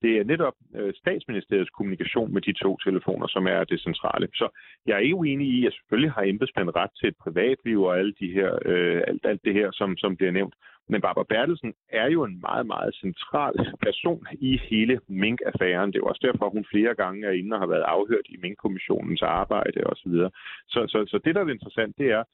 Det 0.03 0.11
er 0.19 0.25
netop 0.25 0.55
øh, 0.77 0.95
statsministeriets 0.95 1.71
kommunikation 1.71 2.33
med 2.35 2.43
de 2.43 2.53
to 2.53 2.77
telefoner, 2.85 3.27
som 3.27 3.47
er 3.47 3.65
det 3.65 3.81
centrale. 3.81 4.29
Så 4.35 4.49
jeg 4.87 4.95
er 4.95 5.05
ikke 5.07 5.15
uenig 5.15 5.49
i, 5.49 5.67
at 5.67 5.73
selvfølgelig 5.73 6.13
har 6.13 6.23
embedsmænd 6.23 6.77
ret 6.77 6.91
til 6.99 7.09
et 7.09 7.17
privatliv 7.25 7.83
og 7.83 7.99
alle 7.99 8.15
de 8.21 8.33
her, 8.33 8.59
øh, 8.65 9.03
alt, 9.09 9.27
alt 9.27 9.45
det 9.45 9.55
her, 9.55 9.69
som, 9.73 9.97
som 9.97 10.17
bliver 10.17 10.33
nævnt. 10.33 10.55
Men 10.89 11.01
Barbara 11.01 11.25
Bertelsen 11.29 11.75
er 11.89 12.09
jo 12.11 12.25
en 12.25 12.41
meget, 12.41 12.67
meget 12.67 12.95
central 12.95 13.55
person 13.83 14.27
i 14.33 14.59
hele 14.71 15.01
Mink-affæren. 15.09 15.93
Det 15.93 15.99
er 15.99 16.05
også 16.05 16.29
derfor, 16.33 16.51
hun 16.51 16.65
flere 16.73 16.95
gange 16.95 17.27
er 17.27 17.31
inde 17.31 17.55
og 17.55 17.61
har 17.61 17.67
været 17.67 17.87
afhørt 17.97 18.27
i 18.29 18.37
Mink-kommissionens 18.37 19.23
arbejde 19.23 19.81
osv. 19.87 20.13
Så, 20.13 20.31
så, 20.69 20.87
så, 20.89 21.05
så 21.09 21.19
det, 21.25 21.35
der 21.35 21.41
er 21.45 21.49
interessant, 21.49 21.99
det 21.99 22.11
er, 22.11 22.25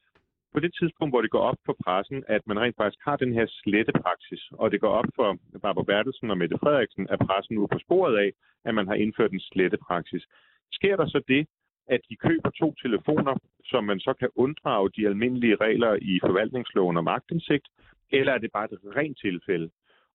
på 0.55 0.61
det 0.61 0.73
tidspunkt, 0.79 1.13
hvor 1.13 1.23
det 1.23 1.31
går 1.31 1.45
op 1.51 1.61
for 1.67 1.77
pressen, 1.85 2.25
at 2.29 2.43
man 2.47 2.61
rent 2.61 2.77
faktisk 2.77 3.05
har 3.05 3.17
den 3.17 3.33
her 3.33 3.47
slette 3.49 3.93
praksis, 3.93 4.43
og 4.53 4.71
det 4.71 4.81
går 4.81 4.93
op 5.01 5.11
for 5.17 5.39
Barbara 5.63 5.85
Bertelsen 5.85 6.31
og 6.31 6.39
Mette 6.39 6.59
Frederiksen, 6.59 7.07
at 7.11 7.19
pressen 7.19 7.55
nu 7.55 7.63
er 7.63 7.67
på 7.67 7.79
sporet 7.79 8.17
af, 8.19 8.31
at 8.65 8.75
man 8.75 8.87
har 8.87 8.95
indført 8.95 9.33
en 9.33 9.41
slette 9.41 9.79
praksis. 9.89 10.25
Sker 10.73 10.97
der 10.97 11.07
så 11.07 11.21
det, 11.29 11.47
at 11.89 12.01
de 12.11 12.17
køber 12.17 12.51
to 12.51 12.75
telefoner, 12.83 13.35
som 13.65 13.85
man 13.85 14.01
så 14.01 14.13
kan 14.13 14.29
unddrage 14.35 14.91
de 14.97 15.07
almindelige 15.07 15.57
regler 15.57 15.99
i 16.03 16.21
forvaltningsloven 16.23 16.97
om 16.97 17.05
magtindsigt, 17.05 17.69
eller 18.13 18.33
er 18.33 18.39
det 18.39 18.53
bare 18.53 18.65
et 18.65 18.97
rent 18.97 19.19
tilfælde? 19.21 19.71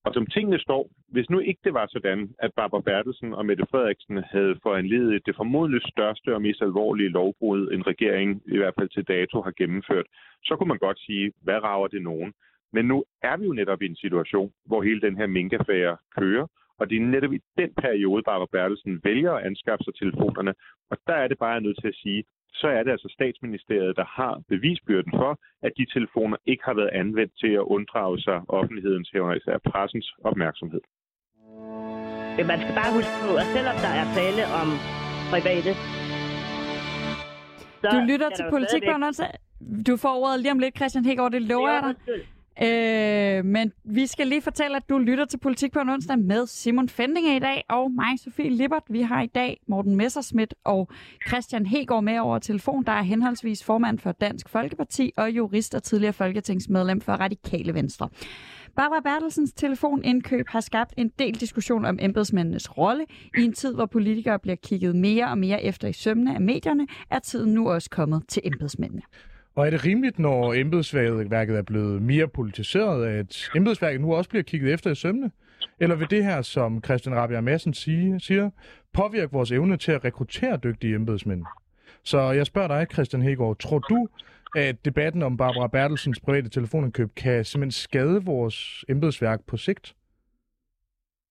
Og 0.06 0.14
som 0.14 0.26
tingene 0.26 0.60
står, 0.60 0.90
hvis 1.08 1.30
nu 1.30 1.40
ikke 1.40 1.62
det 1.64 1.74
var 1.74 1.88
sådan, 1.90 2.36
at 2.40 2.52
Barbara 2.56 2.82
Bertelsen 2.82 3.34
og 3.34 3.46
Mette 3.46 3.66
Frederiksen 3.72 4.18
havde 4.18 4.60
foranledet 4.64 5.26
det 5.26 5.36
formodentlig 5.36 5.82
største 5.92 6.36
og 6.36 6.42
mest 6.42 6.62
alvorlige 6.62 7.10
lovbrud, 7.10 7.72
en 7.72 7.88
regering 7.88 8.42
i 8.46 8.58
hvert 8.58 8.74
fald 8.78 8.90
til 8.90 9.08
dato 9.08 9.42
har 9.42 9.54
gennemført, 9.58 10.06
så 10.44 10.56
kunne 10.56 10.68
man 10.68 10.78
godt 10.78 11.00
sige, 11.00 11.32
hvad 11.42 11.64
rager 11.64 11.88
det 11.88 12.02
nogen? 12.02 12.34
Men 12.74 12.86
nu 12.86 13.04
er 13.22 13.38
vi 13.38 13.46
jo 13.46 13.54
netop 13.54 13.82
i 13.82 13.86
en 13.86 13.96
situation, 13.96 14.52
hvor 14.66 14.82
hele 14.82 15.02
den 15.02 15.18
her 15.18 15.28
minkaffære 15.28 15.98
kører, 16.18 16.48
og 16.80 16.90
det 16.90 16.96
er 16.98 17.02
netop 17.02 17.34
i 17.34 17.42
den 17.58 17.74
periode, 17.74 18.24
Barbara 18.24 18.48
Bertelsen 18.52 19.02
vælger 19.04 19.32
at 19.32 19.46
anskaffe 19.46 19.84
sig 19.84 19.96
telefonerne. 19.96 20.54
Og 20.92 20.98
der 21.08 21.14
er 21.14 21.28
det 21.28 21.38
bare 21.38 21.62
nødt 21.62 21.78
til 21.82 21.88
at 21.88 21.96
sige, 21.96 22.24
så 22.62 22.68
er 22.68 22.84
det 22.84 22.92
altså 22.92 23.10
statsministeriet, 23.18 23.96
der 23.96 24.08
har 24.20 24.34
bevisbyrden 24.54 25.14
for, 25.22 25.32
at 25.66 25.72
de 25.78 25.86
telefoner 25.96 26.38
ikke 26.46 26.64
har 26.70 26.74
været 26.74 26.92
anvendt 27.02 27.34
til 27.42 27.52
at 27.62 27.66
unddrage 27.76 28.18
sig 28.28 28.38
offentlighedens 28.48 29.10
hævner, 29.14 29.36
især 29.36 29.58
pressens 29.72 30.08
opmærksomhed. 30.30 30.82
Man 32.52 32.60
skal 32.64 32.76
bare 32.82 32.92
huske 32.98 33.16
på, 33.26 33.32
at 33.42 33.48
selvom 33.56 33.78
der 33.86 33.92
er 34.02 34.06
tale 34.20 34.44
om 34.62 34.68
private... 35.34 35.72
du 37.94 38.00
lytter 38.12 38.30
til 38.38 38.46
politik 38.56 38.82
på 38.90 38.96
Du 39.88 39.94
får 40.04 40.14
ordet 40.24 40.40
lige 40.40 40.52
om 40.52 40.60
lidt, 40.60 40.76
Christian 40.80 41.06
Hækgaard, 41.06 41.32
det 41.32 41.42
lover 41.42 41.70
jeg 41.70 41.82
dig. 41.84 41.94
Øh, 42.62 43.46
men 43.46 43.72
vi 43.84 44.08
skal 44.08 44.28
lige 44.28 44.42
fortælle, 44.42 44.78
at 44.78 44.90
du 44.90 44.98
lytter 44.98 45.26
til 45.26 45.38
Politik 45.38 45.72
på 45.72 45.80
en 45.80 45.90
onsdag 45.90 46.20
med 46.20 46.48
Simon 46.48 46.90
Fendinge 46.90 47.36
i 47.36 47.40
dag, 47.40 47.64
og 47.70 47.92
mig, 47.92 48.20
Sofie 48.20 48.50
Lippert. 48.50 48.84
Vi 48.90 49.02
har 49.02 49.22
i 49.22 49.28
dag 49.28 49.62
Morten 49.68 49.96
Messerschmidt 49.96 50.54
og 50.64 50.90
Christian 51.28 51.66
Hegård 51.66 52.04
med 52.04 52.20
over 52.20 52.40
telefon, 52.40 52.84
der 52.84 52.92
er 52.92 53.02
henholdsvis 53.02 53.64
formand 53.64 54.00
for 54.00 54.12
Dansk 54.12 54.50
Folkeparti 54.50 55.12
og 55.18 55.32
jurist 55.32 55.76
og 55.76 55.84
tidligere 55.84 56.14
folketingsmedlem 56.14 57.02
for 57.02 57.14
Radikale 57.14 57.74
Venstre. 57.74 58.10
Barbara 58.76 59.00
Bertelsens 59.00 59.54
telefonindkøb 59.54 60.48
har 60.48 60.62
skabt 60.62 60.94
en 60.98 61.12
del 61.20 61.34
diskussion 61.34 61.86
om 61.86 61.98
embedsmændenes 62.02 62.78
rolle. 62.78 63.06
I 63.38 63.42
en 63.42 63.54
tid, 63.54 63.74
hvor 63.74 63.86
politikere 63.86 64.40
bliver 64.40 64.56
kigget 64.56 64.96
mere 64.96 65.28
og 65.28 65.38
mere 65.38 65.64
efter 65.64 65.88
i 65.88 65.94
sømne 65.94 66.36
af 66.36 66.42
medierne, 66.42 66.88
er 67.10 67.20
tiden 67.20 67.54
nu 67.54 67.70
også 67.70 67.90
kommet 67.90 68.24
til 68.28 68.42
embedsmændene. 68.46 69.02
Og 69.56 69.66
er 69.66 69.70
det 69.70 69.86
rimeligt, 69.86 70.20
når 70.20 70.54
embedsværket 70.54 71.58
er 71.58 71.62
blevet 71.62 72.02
mere 72.02 72.28
politiseret, 72.28 73.06
at 73.06 73.50
embedsværket 73.56 74.02
nu 74.02 74.16
også 74.16 74.30
bliver 74.30 74.44
kigget 74.44 74.74
efter 74.74 74.92
i 74.92 74.96
sømne? 74.96 75.32
Eller 75.80 75.96
vil 75.96 76.10
det 76.10 76.26
her, 76.26 76.42
som 76.42 76.84
Christian 76.84 77.16
Rabia 77.16 77.42
Madsen 77.42 77.74
siger, 77.74 78.50
påvirke 78.94 79.32
vores 79.32 79.52
evne 79.52 79.78
til 79.78 79.92
at 79.92 80.06
rekruttere 80.06 80.58
dygtige 80.64 80.96
embedsmænd? 80.96 81.46
Så 82.04 82.20
jeg 82.20 82.46
spørger 82.46 82.68
dig, 82.68 82.88
Christian 82.94 83.22
Hegård, 83.22 83.58
tror 83.58 83.80
du, 83.80 84.08
at 84.56 84.86
debatten 84.86 85.24
om 85.24 85.38
Barbara 85.38 85.68
Bertelsens 85.68 86.20
private 86.20 86.50
telefonindkøb 86.50 87.10
kan 87.16 87.46
simpelthen 87.46 87.72
skade 87.72 88.26
vores 88.26 88.86
embedsværk 88.90 89.40
på 89.48 89.58
sigt? 89.58 89.96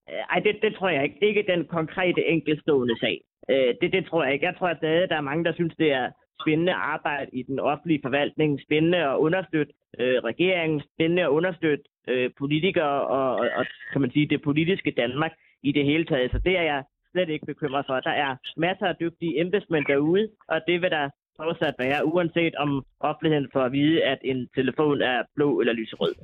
Øh, 0.09 0.15
ej, 0.15 0.39
det, 0.39 0.55
det 0.61 0.75
tror 0.75 0.89
jeg 0.89 1.03
ikke. 1.03 1.17
Ikke 1.21 1.43
den 1.47 1.65
konkrete 1.65 2.25
enkeltstående 2.27 2.99
sag. 2.99 3.21
Øh, 3.49 3.75
det, 3.81 3.91
det 3.91 4.05
tror 4.05 4.23
jeg 4.23 4.33
ikke. 4.33 4.45
Jeg 4.45 4.55
tror 4.57 4.67
at 4.67 4.81
der 4.81 5.15
er 5.15 5.21
mange, 5.21 5.43
der 5.43 5.53
synes, 5.53 5.75
det 5.75 5.91
er 5.91 6.09
spændende 6.41 6.73
arbejde 6.73 7.29
i 7.33 7.43
den 7.43 7.59
offentlige 7.59 7.99
forvaltning, 8.03 8.61
spændende 8.61 8.97
at 8.97 9.17
understøtte 9.17 9.73
øh, 9.99 10.17
regeringen, 10.29 10.81
spændende 10.93 11.23
at 11.23 11.35
understøtte 11.37 11.83
øh, 12.07 12.29
politikere 12.37 13.07
og, 13.17 13.35
og, 13.35 13.49
og, 13.55 13.65
kan 13.91 14.01
man 14.01 14.11
sige, 14.11 14.27
det 14.27 14.41
politiske 14.41 14.91
Danmark 14.91 15.31
i 15.63 15.71
det 15.71 15.85
hele 15.85 16.05
taget. 16.05 16.31
Så 16.31 16.39
det 16.45 16.57
er 16.57 16.61
jeg 16.61 16.83
slet 17.11 17.29
ikke 17.29 17.45
bekymret 17.45 17.85
for. 17.87 17.99
Der 17.99 18.15
er 18.25 18.35
masser 18.57 18.85
af 18.85 18.95
dygtige 18.95 19.41
embedsmænd 19.41 19.85
derude, 19.85 20.29
og 20.47 20.61
det 20.67 20.81
vil 20.81 20.91
der 20.91 21.09
fortsat 21.39 21.75
være, 21.79 22.05
uanset 22.05 22.55
om 22.55 22.85
offentligheden 22.99 23.49
får 23.53 23.61
at 23.61 23.71
vide, 23.71 24.03
at 24.03 24.19
en 24.23 24.49
telefon 24.55 25.01
er 25.01 25.23
blå 25.35 25.59
eller 25.59 25.73
lyserød. 25.73 26.15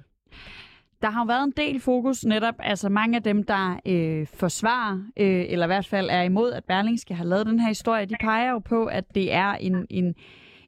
Der 1.02 1.10
har 1.10 1.26
været 1.26 1.44
en 1.44 1.54
del 1.58 1.80
fokus 1.80 2.26
netop, 2.26 2.56
altså 2.60 2.90
mange 2.90 3.16
af 3.16 3.24
dem, 3.24 3.44
der 3.44 3.80
øh, 3.86 4.28
forsvarer, 4.28 4.94
øh, 5.18 5.46
eller 5.50 5.66
i 5.66 5.68
hvert 5.68 5.86
fald 5.86 6.10
er 6.10 6.22
imod, 6.22 6.52
at 6.52 6.66
Berlingske 6.66 7.14
har 7.14 7.26
lavet 7.26 7.46
den 7.46 7.60
her 7.60 7.68
historie, 7.68 8.06
de 8.06 8.16
peger 8.22 8.52
jo 8.52 8.60
på, 8.60 8.86
at 8.86 9.16
det 9.16 9.34
er 9.34 9.52
en, 9.52 9.88
en, 9.90 10.16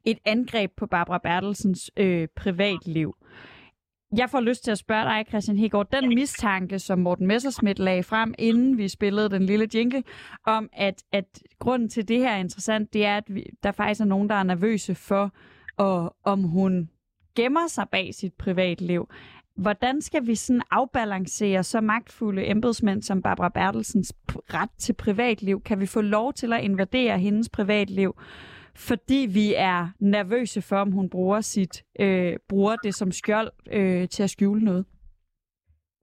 et 0.04 0.18
angreb 0.24 0.70
på 0.76 0.86
Barbara 0.86 1.18
Bertelsens 1.18 1.90
øh, 1.96 2.28
privatliv. 2.36 3.14
Jeg 4.16 4.30
får 4.30 4.40
lyst 4.40 4.64
til 4.64 4.70
at 4.70 4.78
spørge 4.78 5.04
dig, 5.04 5.24
Christian 5.28 5.58
Hegård, 5.58 5.90
den 5.90 6.08
mistanke, 6.08 6.78
som 6.78 6.98
Morten 6.98 7.26
Messerschmidt 7.26 7.78
lagde 7.78 8.02
frem, 8.02 8.34
inden 8.38 8.78
vi 8.78 8.88
spillede 8.88 9.30
den 9.30 9.42
lille 9.42 9.68
jingle, 9.74 10.02
om 10.46 10.68
at, 10.72 11.02
at 11.12 11.42
grunden 11.58 11.88
til 11.88 12.08
det 12.08 12.18
her 12.18 12.30
er 12.30 12.38
interessant, 12.38 12.92
det 12.92 13.04
er, 13.04 13.16
at 13.16 13.24
vi, 13.28 13.46
der 13.62 13.72
faktisk 13.72 14.00
er 14.00 14.04
nogen, 14.04 14.28
der 14.28 14.34
er 14.34 14.42
nervøse 14.42 14.94
for, 14.94 15.34
og, 15.76 16.16
om 16.24 16.42
hun 16.42 16.90
gemmer 17.34 17.66
sig 17.66 17.86
bag 17.92 18.14
sit 18.14 18.34
privatliv. 18.34 19.08
Hvordan 19.56 20.00
skal 20.00 20.26
vi 20.26 20.34
sådan 20.34 20.62
afbalancere 20.70 21.62
så 21.62 21.80
magtfulde 21.80 22.50
embedsmænd 22.50 23.02
som 23.02 23.22
Barbara 23.22 23.48
Bertelsens 23.48 24.14
ret 24.28 24.70
til 24.78 24.92
privatliv? 24.92 25.62
Kan 25.62 25.80
vi 25.80 25.86
få 25.86 26.00
lov 26.00 26.32
til 26.32 26.52
at 26.52 26.64
invadere 26.64 27.18
hendes 27.18 27.48
privatliv, 27.48 28.14
fordi 28.76 29.26
vi 29.34 29.54
er 29.56 29.88
nervøse 30.00 30.62
for, 30.62 30.76
om 30.76 30.92
hun 30.92 31.10
bruger, 31.10 31.40
sit, 31.40 31.84
øh, 32.00 32.36
bruger 32.48 32.76
det 32.76 32.94
som 32.94 33.12
skjold 33.12 33.50
øh, 33.72 34.08
til 34.08 34.22
at 34.22 34.30
skjule 34.30 34.64
noget? 34.64 34.84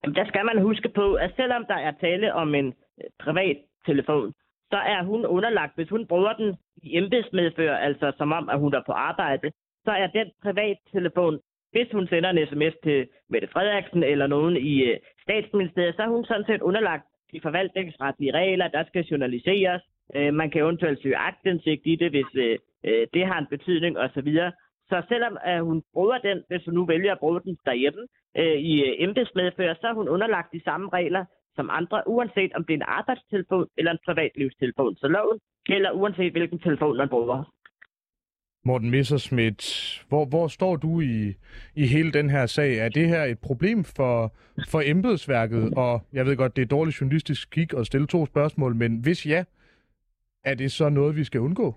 Jamen, 0.04 0.16
der 0.16 0.26
skal 0.28 0.46
man 0.46 0.62
huske 0.62 0.90
på, 0.96 1.14
at 1.14 1.32
selvom 1.36 1.66
der 1.68 1.76
er 1.76 1.92
tale 1.92 2.34
om 2.34 2.56
en 2.56 2.68
øh, 2.68 3.10
privat 3.20 3.58
telefon, 3.86 4.34
så 4.72 4.78
er 4.78 5.04
hun 5.04 5.26
underlagt, 5.26 5.76
hvis 5.76 5.90
hun 5.90 6.08
bruger 6.08 6.34
den 6.34 6.56
i 6.84 6.98
embedsmedfør, 6.98 7.76
altså 7.76 8.14
som 8.18 8.32
om, 8.32 8.50
at 8.50 8.60
hun 8.60 8.74
er 8.74 8.84
på 8.86 8.92
arbejde, 8.92 9.52
så 9.86 9.92
er 9.92 10.08
den 10.08 10.28
privattelefon, 10.44 11.40
hvis 11.72 11.88
hun 11.92 12.08
sender 12.08 12.30
en 12.30 12.48
sms 12.48 12.76
til 12.84 13.08
Mette 13.30 13.48
Frederiksen 13.48 14.04
eller 14.04 14.28
nogen 14.28 14.58
i 14.58 14.84
øh, 14.84 14.98
statsministeriet, 15.22 15.96
så 15.96 16.02
er 16.02 16.08
hun 16.08 16.26
sådan 16.26 16.46
set 16.48 16.62
underlagt 16.62 17.06
de 17.34 17.42
forvaltningsretlige 17.42 18.34
regler, 18.34 18.68
der 18.68 18.84
skal 18.84 19.04
journaliseres. 19.04 19.82
Øh, 20.16 20.34
man 20.34 20.50
kan 20.52 20.62
eventuelt 20.62 21.02
søge 21.02 21.18
agtindsigt 21.18 21.82
i 21.86 21.96
det, 21.96 22.10
hvis 22.12 22.32
øh, 22.36 22.58
øh 22.86 23.08
det 23.14 23.26
har 23.26 23.40
en 23.40 23.52
betydning 23.56 23.98
osv. 23.98 24.30
Så 24.90 25.02
selvom 25.10 25.38
at 25.44 25.62
hun 25.62 25.84
bruger 25.94 26.18
den, 26.18 26.44
hvis 26.48 26.66
hun 26.66 26.74
nu 26.74 26.86
vælger 26.86 27.12
at 27.12 27.20
bruge 27.20 27.42
den 27.42 27.58
derhjemme 27.66 28.08
øh, 28.38 28.58
i 28.72 28.74
øh, 28.88 28.94
embedsmedfører, 28.98 29.76
så 29.82 29.88
er 29.88 29.94
hun 29.94 30.10
underlagt 30.10 30.54
de 30.54 30.64
samme 30.64 30.90
regler 30.94 31.26
som 31.56 31.70
andre, 31.80 31.98
uanset 32.08 32.52
om 32.54 32.64
det 32.66 32.74
er 32.74 32.78
en 32.78 32.94
arbejdstelefon 33.00 33.68
eller 33.78 33.92
en 33.92 34.06
privatlivstelefon. 34.06 34.96
Så 34.96 35.08
loven 35.08 35.40
gælder 35.66 35.92
uanset 35.92 36.32
hvilken 36.32 36.60
telefon 36.60 36.98
man 36.98 37.10
bruger. 37.10 37.44
Morten 38.66 38.90
Messerschmidt, 38.90 39.62
hvor, 40.10 40.26
hvor 40.26 40.48
står 40.48 40.76
du 40.76 41.02
i, 41.02 41.34
i 41.76 41.88
hele 41.88 42.12
den 42.12 42.30
her 42.30 42.46
sag? 42.46 42.78
Er 42.78 42.90
det 42.90 43.08
her 43.08 43.24
et 43.24 43.40
problem 43.40 43.84
for, 43.84 44.34
for 44.72 44.82
embedsværket? 44.86 45.74
Og 45.78 46.02
jeg 46.14 46.26
ved 46.26 46.38
godt, 46.38 46.56
det 46.56 46.62
er 46.62 46.66
dårligt 46.66 47.02
journalistisk 47.02 47.50
kig 47.52 47.78
at 47.78 47.86
stille 47.86 48.08
to 48.08 48.26
spørgsmål, 48.26 48.76
men 48.76 49.00
hvis 49.04 49.26
ja, 49.26 49.44
er 50.44 50.56
det 50.56 50.72
så 50.72 50.90
noget, 50.90 51.16
vi 51.16 51.24
skal 51.24 51.42
undgå? 51.42 51.76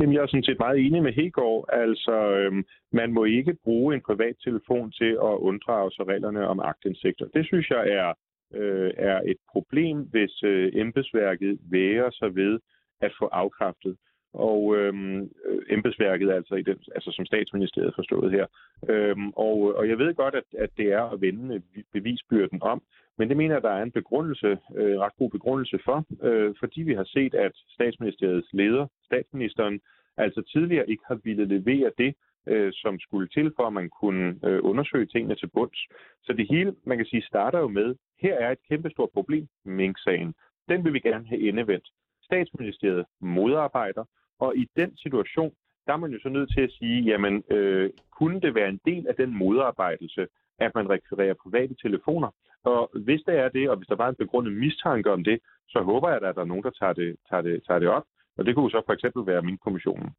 Jamen, 0.00 0.14
jeg 0.14 0.22
er 0.22 0.26
sådan 0.26 0.44
set 0.44 0.58
meget 0.58 0.78
enig 0.86 1.02
med 1.02 1.12
Hegård. 1.12 1.68
Altså, 1.72 2.16
øhm, 2.30 2.64
man 2.92 3.12
må 3.12 3.24
ikke 3.24 3.56
bruge 3.64 3.94
en 3.94 4.00
privat 4.00 4.36
telefon 4.44 4.92
til 4.92 5.12
at 5.28 5.34
unddrage 5.48 5.90
sig 5.90 6.06
reglerne 6.06 6.46
om 6.46 6.60
agtindsigter. 6.60 7.26
Det 7.34 7.46
synes 7.46 7.70
jeg 7.70 7.88
er, 7.88 8.12
øh, 8.54 8.90
er 8.96 9.20
et 9.26 9.36
problem, 9.52 9.98
hvis 9.98 10.42
øh, 10.42 10.72
embedsværket 10.74 11.58
væger 11.70 12.10
sig 12.10 12.34
ved 12.34 12.58
at 13.00 13.12
få 13.18 13.26
afkræftet 13.26 13.96
og 14.34 14.76
øhm, 14.76 15.20
øh, 15.22 15.62
embedsværket 15.70 16.30
altså, 16.30 16.54
i 16.54 16.62
den, 16.62 16.78
altså 16.94 17.10
som 17.12 17.26
statsministeriet 17.26 17.94
forstået 17.94 18.30
her. 18.30 18.46
Øhm, 18.88 19.30
og, 19.30 19.58
og 19.76 19.88
jeg 19.88 19.98
ved 19.98 20.14
godt, 20.14 20.34
at, 20.34 20.44
at 20.58 20.70
det 20.76 20.92
er 20.92 21.02
at 21.02 21.20
vende 21.20 21.62
bevisbyrden 21.92 22.62
om, 22.62 22.82
men 23.18 23.28
det 23.28 23.36
mener 23.36 23.54
jeg, 23.54 23.62
der 23.62 23.70
er 23.70 23.82
en 23.82 23.98
begrundelse, 24.00 24.58
øh, 24.76 24.98
ret 24.98 25.16
god 25.18 25.30
begrundelse 25.30 25.78
for, 25.84 26.04
øh, 26.22 26.54
fordi 26.60 26.82
vi 26.82 26.94
har 26.94 27.04
set, 27.04 27.34
at 27.34 27.52
statsministeriets 27.68 28.48
leder, 28.52 28.86
statsministeren, 29.04 29.80
altså 30.16 30.42
tidligere 30.42 30.90
ikke 30.90 31.02
har 31.06 31.20
ville 31.24 31.44
levere 31.44 31.90
det, 31.98 32.14
øh, 32.46 32.72
som 32.72 32.98
skulle 33.00 33.28
til 33.28 33.52
for, 33.56 33.66
at 33.66 33.72
man 33.72 33.90
kunne 34.00 34.38
øh, 34.44 34.60
undersøge 34.62 35.06
tingene 35.06 35.34
til 35.34 35.46
bunds. 35.46 35.80
Så 36.22 36.32
det 36.32 36.46
hele, 36.50 36.74
man 36.86 36.96
kan 36.98 37.06
sige, 37.06 37.22
starter 37.22 37.58
jo 37.58 37.68
med, 37.68 37.94
her 38.20 38.34
er 38.34 38.50
et 38.52 38.58
kæmpestort 38.68 39.10
problem, 39.10 39.46
Mink-sagen. 39.64 40.34
Den 40.68 40.84
vil 40.84 40.92
vi 40.92 41.00
gerne 41.00 41.26
have 41.26 41.48
endevendt. 41.48 41.88
Statsministeriet 42.22 43.04
modarbejder, 43.20 44.04
og 44.38 44.56
i 44.56 44.68
den 44.76 44.96
situation, 44.96 45.52
der 45.86 45.92
er 45.92 45.96
man 45.96 46.12
jo 46.12 46.18
så 46.22 46.28
nødt 46.28 46.50
til 46.54 46.60
at 46.60 46.72
sige, 46.78 47.02
jamen, 47.02 47.42
øh, 47.50 47.90
kunne 48.18 48.40
det 48.40 48.54
være 48.54 48.68
en 48.68 48.80
del 48.84 49.06
af 49.08 49.14
den 49.14 49.38
modarbejdelse, 49.38 50.26
at 50.58 50.74
man 50.74 50.90
rekvirerer 50.90 51.34
private 51.42 51.74
telefoner? 51.82 52.30
Og 52.64 52.90
hvis 53.04 53.22
det 53.26 53.38
er 53.38 53.48
det, 53.48 53.70
og 53.70 53.76
hvis 53.76 53.88
der 53.88 53.96
var 53.96 54.08
en 54.08 54.14
begrundet 54.14 54.52
mistanke 54.52 55.12
om 55.12 55.24
det, 55.24 55.38
så 55.68 55.82
håber 55.82 56.08
jeg, 56.08 56.16
at 56.22 56.34
der 56.36 56.42
er 56.42 56.52
nogen, 56.52 56.62
der 56.62 56.70
tager 56.70 56.92
det, 56.92 57.16
tager 57.30 57.42
det, 57.42 57.62
tager 57.66 57.78
det 57.78 57.88
op. 57.88 58.04
Og 58.36 58.46
det 58.46 58.54
kunne 58.54 58.70
så 58.70 58.82
for 58.86 58.92
eksempel 58.92 59.26
være 59.26 59.42
min 59.42 59.58
kommissionen. 59.58 60.10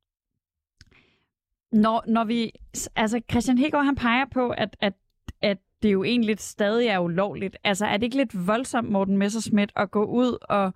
Når, 1.72 2.04
når 2.08 2.24
vi, 2.24 2.52
altså 2.96 3.22
Christian 3.32 3.58
Hegård, 3.58 3.86
han 3.86 3.96
peger 3.96 4.26
på, 4.34 4.50
at, 4.50 4.78
at, 4.80 4.94
at 5.42 5.58
det 5.84 5.94
jo 5.94 6.04
egentlig 6.04 6.40
stadig 6.40 6.88
er 6.88 7.00
ulovligt. 7.00 7.58
Altså 7.64 7.86
er 7.86 7.98
det 7.98 8.04
ikke 8.04 8.16
lidt 8.16 8.48
voldsomt, 8.48 8.90
Morten 8.90 9.18
Messerschmidt, 9.18 9.72
at 9.76 9.92
gå 9.92 10.06
ud 10.06 10.38
og, 10.50 10.74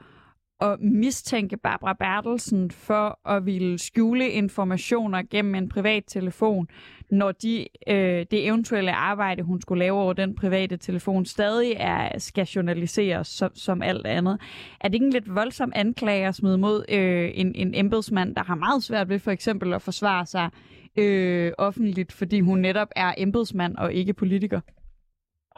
at 0.61 0.79
mistænke 0.81 1.57
Barbara 1.57 1.93
Bertelsen 1.93 2.71
for 2.71 3.29
at 3.29 3.45
ville 3.45 3.79
skjule 3.79 4.29
informationer 4.29 5.23
gennem 5.31 5.55
en 5.55 5.69
privat 5.69 6.03
telefon, 6.07 6.67
når 7.11 7.31
de, 7.31 7.65
øh, 7.87 8.25
det 8.31 8.45
eventuelle 8.47 8.93
arbejde, 8.93 9.43
hun 9.43 9.61
skulle 9.61 9.79
lave 9.79 9.97
over 9.97 10.13
den 10.13 10.35
private 10.35 10.77
telefon, 10.77 11.25
stadig 11.25 11.73
er, 11.77 12.19
skal 12.19 12.45
journaliseres 12.45 13.27
som, 13.27 13.51
som 13.55 13.81
alt 13.81 14.07
andet. 14.07 14.39
Er 14.81 14.87
det 14.87 14.93
ikke 14.93 15.05
en 15.05 15.13
lidt 15.13 15.35
voldsom 15.35 15.71
anklage 15.75 16.27
at 16.27 16.35
smide 16.35 16.57
mod 16.57 16.85
øh, 16.89 17.31
en, 17.33 17.55
en 17.55 17.75
embedsmand, 17.75 18.35
der 18.35 18.43
har 18.43 18.55
meget 18.55 18.83
svært 18.83 19.09
ved 19.09 19.19
for 19.19 19.31
eksempel 19.31 19.73
at 19.73 19.81
forsvare 19.81 20.25
sig 20.25 20.49
øh, 20.97 21.51
offentligt, 21.57 22.11
fordi 22.11 22.39
hun 22.39 22.59
netop 22.59 22.87
er 22.95 23.13
embedsmand 23.17 23.75
og 23.75 23.93
ikke 23.93 24.13
politiker? 24.13 24.61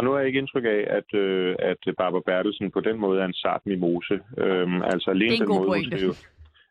Og 0.02 0.06
nu 0.06 0.12
har 0.12 0.20
jeg 0.20 0.28
ikke 0.28 0.40
indtryk 0.40 0.66
af, 0.66 0.82
at, 1.00 1.20
øh, 1.24 1.56
at 1.60 1.82
Barbara 1.98 2.22
Bertelsen 2.26 2.72
på 2.72 2.80
den 2.80 2.98
måde 2.98 3.22
er 3.22 3.26
en 3.26 3.42
sart 3.44 3.62
mimose. 3.66 4.20
Øhm, 4.38 4.82
altså 4.82 5.10
alene 5.10 5.38
den 5.38 5.48
måde, 5.48 5.68
hun 5.68 5.84
skriver, 5.92 6.16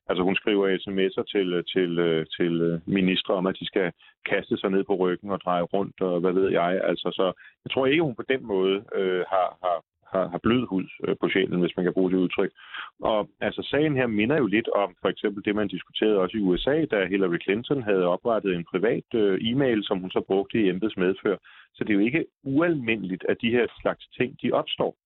altså 0.08 0.22
hun 0.28 0.36
skriver 0.36 0.64
sms'er 0.84 1.24
til, 1.32 1.48
til, 1.72 1.90
til 2.36 2.52
øh, 2.60 2.80
ministre 2.86 3.34
om, 3.34 3.46
at 3.46 3.56
de 3.60 3.66
skal 3.66 3.92
kaste 4.30 4.56
sig 4.56 4.70
ned 4.70 4.84
på 4.84 4.94
ryggen 4.94 5.30
og 5.30 5.40
dreje 5.40 5.62
rundt, 5.62 6.00
og 6.00 6.20
hvad 6.20 6.32
ved 6.32 6.48
jeg. 6.50 6.80
Altså, 6.84 7.08
så 7.18 7.26
jeg 7.64 7.70
tror 7.70 7.86
ikke, 7.86 8.02
hun 8.02 8.14
på 8.14 8.26
den 8.32 8.46
måde 8.46 8.76
øh, 8.94 9.22
har, 9.32 9.48
har, 9.64 9.76
har, 10.12 10.28
har 10.28 10.40
blød 10.42 10.66
hud 10.66 10.86
øh, 11.04 11.16
på 11.20 11.28
sjælen, 11.28 11.60
hvis 11.60 11.76
man 11.76 11.84
kan 11.84 11.92
bruge 11.92 12.10
det 12.10 12.16
udtryk. 12.16 12.52
Og 13.00 13.28
altså 13.40 13.62
sagen 13.70 13.96
her 13.96 14.06
minder 14.06 14.36
jo 14.36 14.46
lidt 14.46 14.68
om 14.68 14.96
for 15.00 15.08
eksempel 15.08 15.44
det, 15.44 15.54
man 15.54 15.68
diskuterede 15.68 16.18
også 16.18 16.36
i 16.36 16.40
USA, 16.40 16.84
da 16.84 17.06
Hillary 17.06 17.40
Clinton 17.42 17.82
havde 17.82 18.06
oprettet 18.06 18.54
en 18.54 18.64
privat 18.64 19.08
øh, 19.14 19.38
e-mail, 19.42 19.84
som 19.84 19.98
hun 19.98 20.10
så 20.10 20.20
brugte 20.26 20.58
i 20.60 20.68
embeds 20.68 20.96
medfør. 20.96 21.36
Så 21.74 21.84
det 21.84 21.90
er 21.90 21.94
jo 21.94 22.06
ikke 22.06 22.24
ualmindeligt, 22.44 23.24
at 23.28 23.36
de 23.40 23.50
her 23.50 23.66
slags 23.80 24.08
ting, 24.18 24.36
de 24.42 24.52
opstår. 24.52 24.96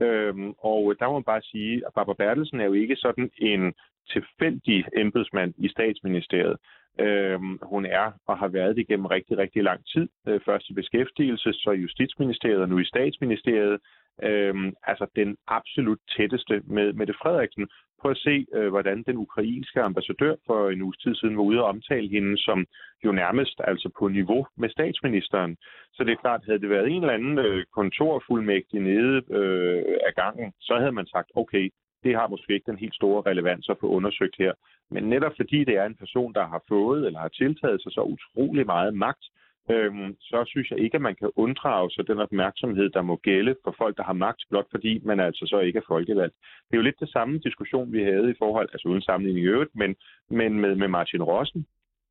Øhm, 0.00 0.50
og 0.58 0.94
der 0.98 1.06
må 1.06 1.12
man 1.12 1.30
bare 1.32 1.42
sige, 1.42 1.82
at 1.86 1.94
Barbara 1.94 2.14
Bertelsen 2.18 2.60
er 2.60 2.64
jo 2.64 2.72
ikke 2.72 2.96
sådan 2.96 3.30
en 3.38 3.74
tilfældig 4.12 4.84
embedsmand 4.96 5.54
i 5.58 5.68
statsministeriet. 5.68 6.56
Øh, 7.00 7.40
hun 7.62 7.86
er 7.86 8.12
og 8.26 8.38
har 8.38 8.48
været 8.48 8.76
det 8.76 8.86
gennem 8.88 9.06
rigtig, 9.06 9.38
rigtig 9.38 9.62
lang 9.62 9.80
tid. 9.86 10.08
Øh, 10.28 10.40
først 10.44 10.70
i 10.70 10.74
beskæftigelse, 10.74 11.52
så 11.52 11.70
i 11.70 11.80
Justitsministeriet 11.80 12.60
og 12.60 12.68
nu 12.68 12.78
i 12.78 12.84
Statsministeriet 12.84 13.78
øh, 14.22 14.72
altså 14.82 15.06
den 15.16 15.36
absolut 15.46 15.98
tætteste 16.16 16.62
med 16.66 16.92
Mette 16.92 17.14
Frederiksen. 17.22 17.68
Prøv 18.00 18.10
at 18.10 18.16
se, 18.16 18.46
øh, 18.54 18.68
hvordan 18.68 19.02
den 19.06 19.16
ukrainske 19.16 19.80
ambassadør 19.80 20.34
for 20.46 20.70
en 20.70 20.82
uges 20.82 20.98
tid 20.98 21.14
siden 21.14 21.36
var 21.36 21.42
ude 21.42 21.62
og 21.62 21.68
omtale 21.68 22.08
hende 22.08 22.38
som 22.38 22.66
jo 23.04 23.12
nærmest 23.12 23.60
altså 23.64 23.88
på 23.98 24.08
niveau 24.08 24.46
med 24.56 24.68
statsministeren. 24.70 25.56
Så 25.92 26.04
det 26.04 26.12
er 26.12 26.24
klart, 26.24 26.44
havde 26.46 26.60
det 26.60 26.70
været 26.70 26.88
en 26.88 27.02
eller 27.02 27.14
anden 27.14 27.38
øh, 27.38 27.64
kontorfuldmægtig 27.74 28.80
nede 28.80 29.22
øh, 29.30 29.84
af 30.06 30.14
gangen, 30.14 30.52
så 30.60 30.74
havde 30.78 30.92
man 30.92 31.06
sagt, 31.06 31.30
okay, 31.34 31.70
det 32.04 32.14
har 32.14 32.28
måske 32.28 32.54
ikke 32.54 32.70
den 32.70 32.78
helt 32.78 32.94
store 32.94 33.22
relevans 33.30 33.68
at 33.68 33.76
få 33.80 33.86
undersøgt 33.86 34.36
her. 34.38 34.52
Men 34.90 35.02
netop 35.04 35.32
fordi 35.36 35.64
det 35.64 35.76
er 35.76 35.84
en 35.86 35.94
person, 35.94 36.34
der 36.34 36.46
har 36.46 36.62
fået 36.68 37.06
eller 37.06 37.18
har 37.18 37.28
tiltaget 37.28 37.82
sig 37.82 37.92
så 37.92 38.00
utrolig 38.00 38.66
meget 38.66 38.94
magt, 38.94 39.24
øhm, 39.70 40.16
så 40.20 40.44
synes 40.46 40.70
jeg 40.70 40.78
ikke, 40.78 40.94
at 40.94 41.02
man 41.02 41.14
kan 41.14 41.30
unddrage 41.36 41.90
sig 41.90 42.06
den 42.06 42.18
opmærksomhed, 42.18 42.90
der 42.90 43.02
må 43.02 43.16
gælde 43.16 43.56
for 43.64 43.74
folk, 43.78 43.96
der 43.96 44.02
har 44.02 44.12
magt, 44.12 44.42
blot 44.50 44.66
fordi 44.70 45.00
man 45.04 45.20
altså 45.20 45.46
så 45.46 45.58
ikke 45.58 45.78
er 45.78 45.88
folkevalgt. 45.88 46.34
Det 46.66 46.72
er 46.72 46.76
jo 46.76 46.88
lidt 46.88 47.00
det 47.00 47.08
samme 47.08 47.38
diskussion, 47.38 47.92
vi 47.92 48.02
havde 48.02 48.30
i 48.30 48.38
forhold, 48.38 48.68
altså 48.72 48.88
uden 48.88 49.02
sammenligning 49.02 49.46
i 49.46 49.48
øvrigt, 49.48 49.74
men, 49.74 49.96
men 50.30 50.60
med, 50.60 50.74
med 50.74 50.88
Martin 50.88 51.22
Rossen, 51.22 51.66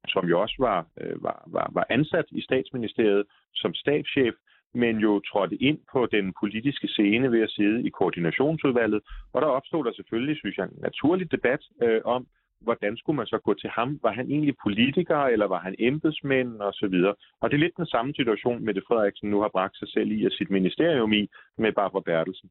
som 0.07 0.29
jo 0.29 0.41
også 0.41 0.55
var, 0.59 0.87
øh, 1.01 1.23
var, 1.23 1.43
var, 1.47 1.69
var 1.73 1.85
ansat 1.89 2.25
i 2.31 2.41
statsministeriet 2.41 3.25
som 3.53 3.73
stabschef, 3.73 4.35
men 4.73 4.97
jo 4.97 5.19
trådte 5.19 5.55
ind 5.55 5.79
på 5.91 6.05
den 6.05 6.33
politiske 6.39 6.87
scene 6.87 7.31
ved 7.31 7.41
at 7.41 7.49
sidde 7.49 7.87
i 7.87 7.89
koordinationsudvalget. 7.89 9.01
Og 9.33 9.41
der 9.41 9.47
opstod 9.47 9.85
der 9.85 9.93
selvfølgelig, 9.93 10.37
synes 10.37 10.57
jeg, 10.57 10.65
en 10.65 10.81
naturlig 10.81 11.31
debat 11.31 11.61
øh, 11.83 12.01
om, 12.05 12.27
hvordan 12.63 12.97
skulle 12.97 13.17
man 13.17 13.25
så 13.25 13.37
gå 13.37 13.53
til 13.53 13.69
ham? 13.69 13.99
Var 14.01 14.11
han 14.11 14.31
egentlig 14.31 14.55
politiker, 14.63 15.17
eller 15.17 15.47
var 15.47 15.59
han 15.59 15.75
embedsmænd 15.79 16.61
og 16.61 16.73
så 16.73 16.87
videre? 16.87 17.15
Og 17.41 17.49
det 17.49 17.55
er 17.55 17.65
lidt 17.65 17.77
den 17.77 17.85
samme 17.85 18.13
situation, 18.13 18.65
Mette 18.65 18.81
Frederiksen 18.87 19.29
nu 19.29 19.41
har 19.41 19.49
bragt 19.49 19.77
sig 19.77 19.87
selv 19.87 20.11
i 20.11 20.25
og 20.25 20.31
sit 20.31 20.49
ministerium 20.49 21.13
i 21.13 21.27
med 21.57 21.71
Barbara 21.71 22.01
Bertelsen. 22.01 22.49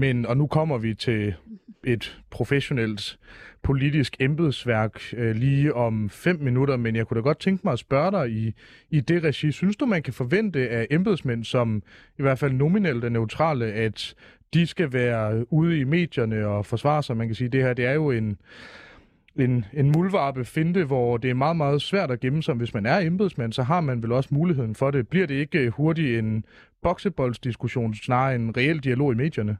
Men, 0.00 0.26
og 0.26 0.36
nu 0.36 0.46
kommer 0.46 0.78
vi 0.78 0.94
til 0.94 1.34
et 1.84 2.20
professionelt 2.30 3.18
politisk 3.62 4.16
embedsværk 4.20 5.00
øh, 5.12 5.36
lige 5.36 5.74
om 5.74 6.10
fem 6.10 6.38
minutter, 6.40 6.76
men 6.76 6.96
jeg 6.96 7.06
kunne 7.06 7.16
da 7.16 7.22
godt 7.22 7.40
tænke 7.40 7.60
mig 7.64 7.72
at 7.72 7.78
spørge 7.78 8.10
dig 8.10 8.30
i, 8.30 8.54
i 8.90 9.00
det 9.00 9.24
regi. 9.24 9.52
Synes 9.52 9.76
du, 9.76 9.86
man 9.86 10.02
kan 10.02 10.12
forvente 10.12 10.68
af 10.68 10.86
embedsmænd, 10.90 11.44
som 11.44 11.82
i 12.18 12.22
hvert 12.22 12.38
fald 12.38 12.52
nominelt 12.52 13.04
er 13.04 13.08
neutrale, 13.08 13.66
at 13.66 14.14
de 14.54 14.66
skal 14.66 14.92
være 14.92 15.52
ude 15.52 15.78
i 15.78 15.84
medierne 15.84 16.46
og 16.46 16.66
forsvare 16.66 17.02
sig? 17.02 17.16
Man 17.16 17.28
kan 17.28 17.34
sige, 17.34 17.48
det 17.48 17.62
her 17.62 17.74
det 17.74 17.86
er 17.86 17.92
jo 17.92 18.10
en, 18.10 18.36
en, 19.36 19.64
en 19.72 19.90
mulvarpe 19.90 20.44
finte, 20.44 20.84
hvor 20.84 21.16
det 21.16 21.30
er 21.30 21.34
meget, 21.34 21.56
meget 21.56 21.82
svært 21.82 22.10
at 22.10 22.20
gemme 22.20 22.42
sig. 22.42 22.54
Hvis 22.54 22.74
man 22.74 22.86
er 22.86 22.98
embedsmand, 22.98 23.52
så 23.52 23.62
har 23.62 23.80
man 23.80 24.02
vel 24.02 24.12
også 24.12 24.28
muligheden 24.32 24.74
for 24.74 24.90
det. 24.90 25.08
Bliver 25.08 25.26
det 25.26 25.34
ikke 25.34 25.70
hurtigt 25.70 26.18
en 26.18 26.44
bokseboldsdiskussion, 26.82 27.94
snarere 27.94 28.34
en 28.34 28.56
reel 28.56 28.78
dialog 28.78 29.12
i 29.12 29.16
medierne? 29.16 29.56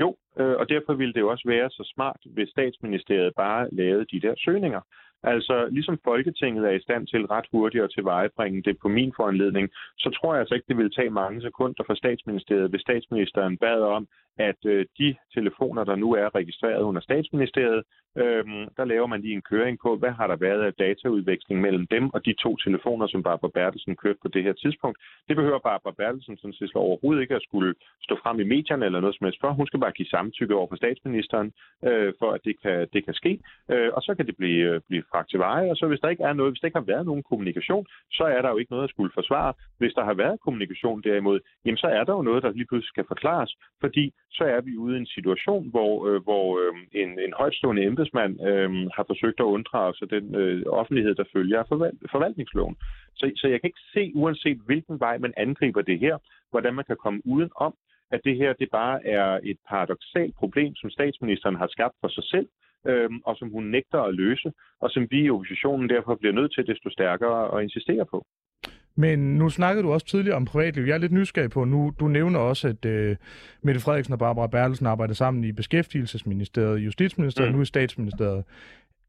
Jo, 0.00 0.16
øh, 0.38 0.56
og 0.60 0.68
derfor 0.68 0.94
ville 0.94 1.14
det 1.14 1.20
jo 1.20 1.30
også 1.30 1.48
være 1.48 1.70
så 1.70 1.92
smart, 1.94 2.20
hvis 2.24 2.48
statsministeriet 2.48 3.32
bare 3.36 3.68
lavede 3.72 4.06
de 4.12 4.20
der 4.20 4.34
søgninger. 4.38 4.80
Altså, 5.22 5.68
ligesom 5.70 5.98
Folketinget 6.04 6.64
er 6.64 6.70
i 6.70 6.80
stand 6.80 7.06
til 7.06 7.26
ret 7.26 7.46
hurtigt 7.52 7.84
at 7.84 7.90
tilvejebringe 7.94 8.62
det 8.62 8.76
på 8.82 8.88
min 8.88 9.12
foranledning, 9.16 9.68
så 9.98 10.10
tror 10.10 10.34
jeg 10.34 10.40
altså 10.40 10.54
ikke, 10.54 10.68
det 10.68 10.76
ville 10.76 10.90
tage 10.90 11.10
mange 11.10 11.42
sekunder 11.42 11.84
for 11.86 11.94
statsministeriet, 11.94 12.70
hvis 12.70 12.80
statsministeren 12.80 13.58
bad 13.58 13.80
om, 13.80 14.08
at 14.38 14.60
øh, 14.66 14.86
de 14.98 15.16
telefoner, 15.34 15.84
der 15.84 15.96
nu 15.96 16.12
er 16.14 16.34
registreret 16.34 16.82
under 16.82 17.00
statsministeriet, 17.00 17.82
øh, 18.16 18.44
der 18.76 18.84
laver 18.84 19.06
man 19.06 19.20
lige 19.20 19.34
en 19.34 19.42
køring 19.42 19.78
på, 19.82 19.96
hvad 19.96 20.10
har 20.10 20.26
der 20.26 20.36
været 20.36 20.62
af 20.62 20.74
dataudveksling 20.74 21.60
mellem 21.60 21.86
dem 21.86 22.10
og 22.14 22.24
de 22.24 22.32
to 22.32 22.56
telefoner, 22.56 23.06
som 23.06 23.22
Barbara 23.22 23.50
Bertelsen 23.54 23.96
kørte 23.96 24.18
på 24.22 24.28
det 24.28 24.42
her 24.42 24.52
tidspunkt. 24.52 24.98
Det 25.28 25.36
behøver 25.36 25.58
Barbara 25.58 25.94
Bertelsen 25.98 26.36
sådan 26.36 26.52
set 26.52 26.74
overhovedet 26.74 27.22
ikke 27.22 27.34
at 27.34 27.42
skulle 27.42 27.74
stå 28.02 28.14
frem 28.22 28.40
i 28.40 28.44
medierne 28.44 28.86
eller 28.86 29.00
noget 29.00 29.16
som 29.16 29.24
helst 29.24 29.40
for. 29.40 29.52
Hun 29.52 29.66
skal 29.66 29.80
bare 29.80 29.92
give 29.92 30.08
samtykke 30.08 30.54
over 30.54 30.68
for 30.68 30.76
statsministeren, 30.76 31.52
øh, 31.84 32.12
for 32.18 32.30
at 32.32 32.40
det 32.44 32.54
kan, 32.62 32.88
det 32.92 33.04
kan 33.04 33.14
ske. 33.14 33.32
Øh, 33.70 33.90
og 33.96 34.02
så 34.02 34.14
kan 34.14 34.26
det 34.26 34.36
blive, 34.36 34.74
øh, 34.74 34.80
blive 34.88 35.04
fragt 35.10 35.30
til 35.30 35.38
veje, 35.38 35.70
og 35.70 35.76
så 35.76 35.86
hvis 35.86 36.00
der 36.00 36.08
ikke 36.08 36.22
er 36.22 36.32
noget, 36.32 36.52
hvis 36.52 36.60
der 36.60 36.66
ikke 36.68 36.78
har 36.78 36.92
været 36.92 37.06
nogen 37.06 37.22
kommunikation, 37.22 37.86
så 38.10 38.24
er 38.24 38.42
der 38.42 38.50
jo 38.50 38.58
ikke 38.58 38.72
noget 38.72 38.84
at 38.84 38.90
skulle 38.90 39.12
forsvare. 39.14 39.52
Hvis 39.78 39.94
der 39.94 40.04
har 40.04 40.14
været 40.14 40.40
kommunikation 40.40 41.02
derimod, 41.02 41.40
jamen 41.64 41.76
så 41.76 41.86
er 41.86 42.04
der 42.04 42.12
jo 42.12 42.22
noget, 42.22 42.42
der 42.42 42.50
lige 42.50 42.66
pludselig 42.66 42.88
skal 42.88 43.04
forklares, 43.08 43.56
fordi 43.80 44.12
så 44.30 44.44
er 44.44 44.60
vi 44.60 44.76
ude 44.76 44.96
i 44.96 45.00
en 45.00 45.06
situation, 45.06 45.70
hvor, 45.70 46.06
øh, 46.08 46.22
hvor 46.22 46.46
øh, 46.60 46.74
en, 47.02 47.10
en 47.26 47.32
højtstående 47.40 47.82
embedsmand 48.00 48.34
øh, 48.48 48.70
har 48.96 49.04
forsøgt 49.10 49.40
at 49.40 49.52
unddrage 49.56 49.94
sig 49.94 50.10
den 50.10 50.34
øh, 50.34 50.62
offentlighed, 50.66 51.14
der 51.14 51.24
følger 51.34 51.62
forval- 51.62 52.10
forvaltningsloven. 52.10 52.76
Så, 53.18 53.32
så 53.36 53.46
jeg 53.48 53.60
kan 53.60 53.68
ikke 53.68 53.86
se, 53.94 54.12
uanset 54.14 54.58
hvilken 54.66 55.00
vej 55.00 55.18
man 55.18 55.34
angriber 55.36 55.82
det 55.82 55.98
her, 55.98 56.16
hvordan 56.50 56.74
man 56.74 56.84
kan 56.84 56.96
komme 57.04 57.20
uden 57.24 57.50
om, 57.56 57.74
at 58.10 58.20
det 58.24 58.36
her 58.36 58.52
det 58.52 58.68
bare 58.72 59.06
er 59.06 59.40
et 59.42 59.58
paradoxalt 59.68 60.34
problem, 60.36 60.74
som 60.74 60.90
statsministeren 60.90 61.56
har 61.56 61.66
skabt 61.66 61.96
for 62.00 62.08
sig 62.08 62.24
selv, 62.24 62.48
øh, 62.86 63.10
og 63.24 63.36
som 63.36 63.48
hun 63.50 63.64
nægter 63.64 64.00
at 64.02 64.14
løse, 64.14 64.52
og 64.80 64.90
som 64.90 65.06
vi 65.10 65.18
i 65.24 65.30
oppositionen 65.30 65.88
derfor 65.88 66.14
bliver 66.14 66.34
nødt 66.34 66.54
til 66.54 66.66
desto 66.66 66.90
stærkere 66.90 67.58
at 67.58 67.62
insistere 67.62 68.06
på. 68.06 68.26
Men 68.96 69.18
nu 69.18 69.48
snakkede 69.48 69.82
du 69.82 69.92
også 69.92 70.06
tidligere 70.06 70.36
om 70.36 70.44
privatliv. 70.44 70.84
Jeg 70.84 70.94
er 70.94 70.98
lidt 70.98 71.12
nysgerrig 71.12 71.50
på 71.50 71.64
nu. 71.64 71.92
Du 72.00 72.08
nævner 72.08 72.38
også, 72.38 72.68
at 72.68 72.84
uh, 72.84 73.16
Mette 73.62 73.80
Frederiksen 73.80 74.12
og 74.12 74.18
Barbara 74.18 74.46
Bertelsen 74.46 74.86
arbejder 74.86 75.14
sammen 75.14 75.44
i 75.44 75.52
Beskæftigelsesministeriet, 75.52 76.78
Justitsministeriet, 76.78 77.50
mm. 77.50 77.56
nu 77.56 77.62
i 77.62 77.66
Statsministeriet. 77.66 78.44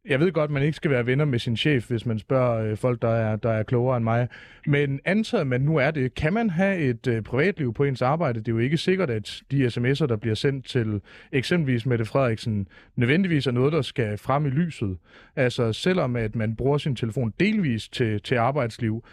Jeg 0.05 0.19
ved 0.19 0.31
godt, 0.31 0.43
at 0.43 0.51
man 0.51 0.63
ikke 0.63 0.75
skal 0.75 0.91
være 0.91 1.05
venner 1.05 1.25
med 1.25 1.39
sin 1.39 1.57
chef, 1.57 1.89
hvis 1.89 2.05
man 2.05 2.19
spørger 2.19 2.71
uh, 2.71 2.77
folk, 2.77 3.01
der 3.01 3.09
er, 3.09 3.35
der 3.35 3.49
er 3.49 3.63
klogere 3.63 3.97
end 3.97 4.03
mig. 4.03 4.27
Men 4.67 4.99
antaget 5.05 5.47
man 5.47 5.61
nu 5.61 5.77
er 5.77 5.91
det, 5.91 6.15
kan 6.15 6.33
man 6.33 6.49
have 6.49 6.77
et 6.77 7.07
uh, 7.07 7.23
privatliv 7.23 7.73
på 7.73 7.83
ens 7.83 8.01
arbejde? 8.01 8.39
Det 8.39 8.47
er 8.47 8.51
jo 8.51 8.59
ikke 8.59 8.77
sikkert, 8.77 9.09
at 9.09 9.41
de 9.51 9.67
sms'er, 9.67 10.05
der 10.05 10.15
bliver 10.15 10.35
sendt 10.35 10.65
til 10.65 11.01
eksempelvis 11.31 11.85
Mette 11.85 12.05
Frederiksen, 12.05 12.67
nødvendigvis 12.95 13.47
er 13.47 13.51
noget, 13.51 13.73
der 13.73 13.81
skal 13.81 14.17
frem 14.17 14.45
i 14.45 14.49
lyset. 14.49 14.97
Altså 15.35 15.73
selvom 15.73 16.15
at 16.15 16.35
man 16.35 16.55
bruger 16.55 16.77
sin 16.77 16.95
telefon 16.95 17.33
delvis 17.39 17.89
til, 17.89 18.21
til 18.21 18.35
arbejdsliv, 18.35 19.03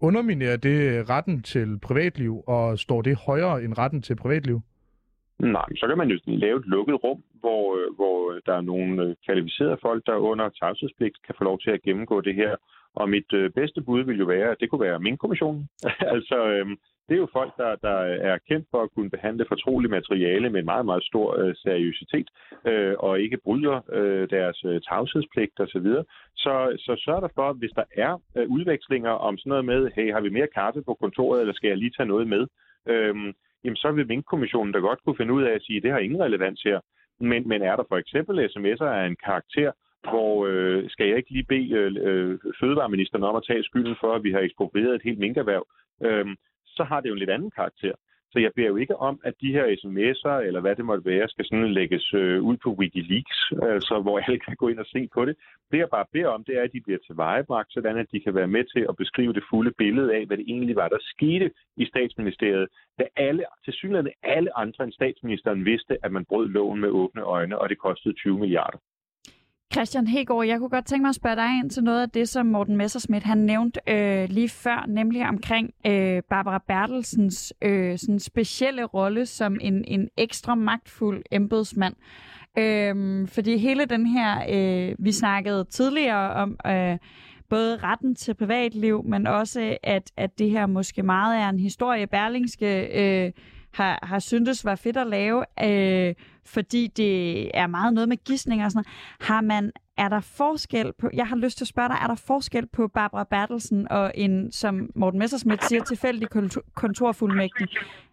underminerer 0.00 0.56
det 0.56 1.10
retten 1.10 1.42
til 1.42 1.78
privatliv, 1.82 2.42
og 2.46 2.78
står 2.78 3.02
det 3.02 3.16
højere 3.26 3.64
end 3.64 3.78
retten 3.78 4.02
til 4.02 4.16
privatliv? 4.16 4.60
Nej, 5.38 5.68
så 5.76 5.86
kan 5.88 5.98
man 5.98 6.08
jo 6.08 6.18
lave 6.26 6.58
et 6.58 6.66
lukket 6.66 7.04
rum, 7.04 7.22
hvor, 7.40 7.62
øh, 7.78 7.94
hvor 7.94 8.40
der 8.46 8.54
er 8.54 8.60
nogle 8.60 9.02
øh, 9.02 9.16
kvalificerede 9.26 9.78
folk, 9.82 10.06
der 10.06 10.14
under 10.16 10.48
tavshedspligt 10.48 11.16
kan 11.26 11.34
få 11.38 11.44
lov 11.44 11.58
til 11.60 11.70
at 11.70 11.82
gennemgå 11.82 12.20
det 12.20 12.34
her. 12.34 12.56
Og 12.94 13.08
mit 13.08 13.32
øh, 13.32 13.50
bedste 13.50 13.80
bud 13.80 14.02
vil 14.04 14.18
jo 14.18 14.24
være, 14.24 14.50
at 14.50 14.56
det 14.60 14.70
kunne 14.70 14.86
være 14.88 15.00
min 15.00 15.16
kommission. 15.16 15.68
altså, 16.14 16.38
øhm, 16.46 16.76
det 17.08 17.14
er 17.14 17.18
jo 17.18 17.28
folk, 17.32 17.52
der, 17.56 17.76
der 17.76 17.98
er 18.30 18.38
kendt 18.48 18.66
for 18.70 18.82
at 18.82 18.90
kunne 18.94 19.10
behandle 19.10 19.44
fortroligt 19.48 19.90
materiale 19.90 20.50
med 20.50 20.60
en 20.60 20.64
meget, 20.66 20.86
meget 20.86 21.04
stor 21.04 21.40
øh, 21.40 21.54
seriøsitet, 21.54 22.28
øh, 22.66 22.94
og 22.98 23.20
ikke 23.20 23.38
bryder 23.44 23.80
øh, 23.92 24.30
deres 24.30 24.64
øh, 24.64 24.80
tavshedspligt 24.80 25.60
osv. 25.60 25.88
Så, 26.36 26.54
så 26.78 27.02
sørg 27.04 27.22
der 27.22 27.28
for, 27.34 27.52
hvis 27.52 27.70
der 27.70 27.84
er 27.96 28.22
øh, 28.36 28.48
udvekslinger 28.48 29.10
om 29.10 29.38
sådan 29.38 29.50
noget 29.50 29.64
med, 29.64 29.90
hey, 29.94 30.12
har 30.12 30.20
vi 30.20 30.28
mere 30.28 30.54
kaffe 30.54 30.82
på 30.82 30.94
kontoret, 30.94 31.40
eller 31.40 31.54
skal 31.54 31.68
jeg 31.68 31.78
lige 31.78 31.94
tage 31.96 32.12
noget 32.14 32.26
med? 32.28 32.46
Øh, 32.88 33.14
jamen 33.64 33.76
så 33.76 33.92
vil 33.92 34.06
Mink-kommissionen 34.06 34.72
da 34.72 34.78
godt 34.78 35.02
kunne 35.04 35.16
finde 35.16 35.32
ud 35.32 35.42
af 35.42 35.52
at 35.54 35.62
sige, 35.62 35.76
at 35.76 35.82
det 35.82 35.92
har 35.92 35.98
ingen 35.98 36.22
relevans 36.22 36.62
her. 36.62 36.80
Men, 37.20 37.48
men 37.48 37.62
er 37.62 37.76
der 37.76 37.84
for 37.88 37.96
eksempel 37.96 38.50
sms'er 38.50 38.84
af 38.84 39.06
en 39.06 39.16
karakter, 39.24 39.72
hvor 40.10 40.46
øh, 40.46 40.90
skal 40.90 41.08
jeg 41.08 41.16
ikke 41.16 41.30
lige 41.30 41.50
bede 41.52 41.70
øh, 41.70 41.92
øh, 42.08 42.38
fødevareministeren 42.60 43.24
om 43.24 43.36
at 43.36 43.44
tage 43.46 43.64
skylden 43.64 43.96
for, 44.00 44.14
at 44.14 44.24
vi 44.24 44.32
har 44.32 44.40
eksproprieret 44.40 44.94
et 44.94 45.02
helt 45.02 45.18
minkerhverv, 45.18 45.66
øh, 46.02 46.26
så 46.76 46.84
har 46.84 47.00
det 47.00 47.08
jo 47.08 47.14
en 47.14 47.18
lidt 47.18 47.30
anden 47.30 47.50
karakter. 47.50 47.92
Så 48.36 48.40
jeg 48.40 48.52
beder 48.56 48.68
jo 48.68 48.76
ikke 48.76 48.96
om, 48.96 49.20
at 49.24 49.34
de 49.40 49.52
her 49.52 49.64
sms'er, 49.82 50.46
eller 50.46 50.60
hvad 50.60 50.76
det 50.76 50.84
måtte 50.84 51.04
være, 51.04 51.28
skal 51.28 51.44
sådan 51.44 51.72
lægges 51.72 52.14
øh, 52.14 52.42
ud 52.42 52.56
på 52.56 52.70
Wikileaks, 52.78 53.38
altså, 53.62 54.00
hvor 54.02 54.18
alle 54.18 54.38
kan 54.38 54.56
gå 54.56 54.68
ind 54.68 54.78
og 54.78 54.86
se 54.86 55.08
på 55.14 55.24
det. 55.24 55.36
Det 55.70 55.78
jeg 55.78 55.88
bare 55.90 56.04
beder 56.12 56.28
om, 56.28 56.44
det 56.44 56.58
er, 56.58 56.62
at 56.62 56.72
de 56.72 56.80
bliver 56.80 56.98
tilvejebragt, 57.06 57.72
sådan 57.72 57.98
at 57.98 58.06
de 58.12 58.20
kan 58.20 58.34
være 58.34 58.46
med 58.56 58.64
til 58.64 58.86
at 58.88 58.96
beskrive 58.96 59.32
det 59.32 59.44
fulde 59.50 59.72
billede 59.78 60.14
af, 60.14 60.26
hvad 60.26 60.36
det 60.36 60.44
egentlig 60.48 60.76
var, 60.76 60.88
der 60.88 60.98
skete 61.00 61.50
i 61.76 61.84
statsministeriet, 61.86 62.68
da 62.98 63.04
alle, 63.16 63.44
til 63.64 63.72
synligheden 63.72 64.12
alle 64.22 64.58
andre 64.58 64.84
end 64.84 64.92
statsministeren 64.92 65.64
vidste, 65.64 65.98
at 66.04 66.12
man 66.12 66.24
brød 66.24 66.48
loven 66.48 66.80
med 66.80 66.88
åbne 66.88 67.22
øjne, 67.22 67.58
og 67.58 67.68
det 67.68 67.78
kostede 67.78 68.14
20 68.14 68.38
milliarder. 68.38 68.78
Christian 69.76 70.06
Hegård, 70.06 70.46
jeg 70.46 70.58
kunne 70.58 70.68
godt 70.68 70.86
tænke 70.86 71.02
mig 71.02 71.08
at 71.08 71.14
spørge 71.14 71.36
dig 71.36 71.58
ind 71.58 71.70
til 71.70 71.84
noget 71.84 72.02
af 72.02 72.10
det, 72.10 72.28
som 72.28 72.46
Morten 72.46 72.76
Messerschmidt 72.76 73.24
han 73.24 73.38
nævnte 73.38 73.80
øh, 73.88 74.28
lige 74.28 74.48
før, 74.48 74.84
nemlig 74.88 75.28
omkring 75.28 75.74
øh, 75.86 76.22
Barbara 76.30 76.58
Bertelsens 76.68 77.54
øh, 77.62 77.98
sådan 77.98 78.20
specielle 78.20 78.84
rolle 78.84 79.26
som 79.26 79.58
en, 79.60 79.84
en 79.84 80.08
ekstra 80.16 80.54
magtfuld 80.54 81.22
embedsmand. 81.30 81.94
Øh, 82.58 83.28
fordi 83.28 83.56
hele 83.56 83.84
den 83.84 84.06
her, 84.06 84.38
øh, 84.48 84.94
vi 84.98 85.12
snakkede 85.12 85.64
tidligere 85.64 86.32
om, 86.32 86.58
øh, 86.66 86.98
både 87.48 87.76
retten 87.76 88.14
til 88.14 88.34
privatliv, 88.34 89.04
men 89.04 89.26
også, 89.26 89.76
at, 89.82 90.12
at 90.16 90.38
det 90.38 90.50
her 90.50 90.66
måske 90.66 91.02
meget 91.02 91.40
er 91.40 91.48
en 91.48 91.60
historie, 91.60 92.06
Berlingske 92.06 92.86
øh, 92.86 93.32
har, 93.76 93.98
har 94.02 94.18
syntes 94.18 94.64
var 94.64 94.74
fedt 94.74 94.96
at 94.96 95.06
lave, 95.06 95.44
øh, 95.64 96.14
fordi 96.54 96.86
det 96.86 97.12
er 97.54 97.66
meget 97.66 97.94
noget 97.94 98.08
med 98.08 98.16
gissninger 98.24 98.64
og 98.64 98.70
sådan 98.72 98.84
noget. 98.86 99.28
Har 99.28 99.40
man, 99.40 99.72
er 99.96 100.08
der 100.08 100.20
forskel 100.20 100.92
på, 100.98 101.10
jeg 101.14 101.26
har 101.26 101.36
lyst 101.36 101.58
til 101.58 101.64
at 101.64 101.68
spørge 101.68 101.88
dig, 101.88 101.98
er 102.02 102.06
der 102.06 102.24
forskel 102.26 102.66
på 102.66 102.88
Barbara 102.88 103.24
Bertelsen 103.24 103.88
og 103.90 104.12
en, 104.14 104.52
som 104.52 104.90
Morten 104.94 105.18
Messersmith 105.18 105.62
siger, 105.62 105.82
tilfældig 105.84 106.28
kontorfuldmægtig? 106.74 107.68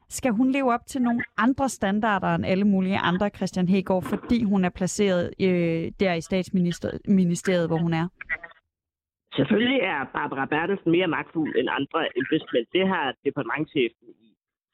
Skal 0.09 0.31
hun 0.31 0.51
leve 0.51 0.73
op 0.73 0.85
til 0.87 1.01
nogle 1.01 1.23
andre 1.37 1.69
standarder 1.69 2.35
end 2.35 2.45
alle 2.45 2.67
mulige 2.67 2.97
andre, 2.97 3.29
Christian 3.29 3.67
Hegård, 3.67 4.03
fordi 4.03 4.43
hun 4.43 4.65
er 4.65 4.69
placeret 4.69 5.33
øh, 5.41 5.91
der 5.99 6.13
i 6.13 6.21
statsministeriet, 6.21 7.67
hvor 7.67 7.77
hun 7.77 7.93
er? 7.93 8.07
Selvfølgelig 9.35 9.79
er 9.93 9.99
Barbara 10.13 10.45
Bertelsen 10.45 10.91
mere 10.91 11.07
magtfuld 11.07 11.55
end 11.59 11.67
andre 11.79 12.01
embedsmænd. 12.19 12.65
Det 12.73 12.87
har 12.87 13.05
departementchefen 13.25 14.07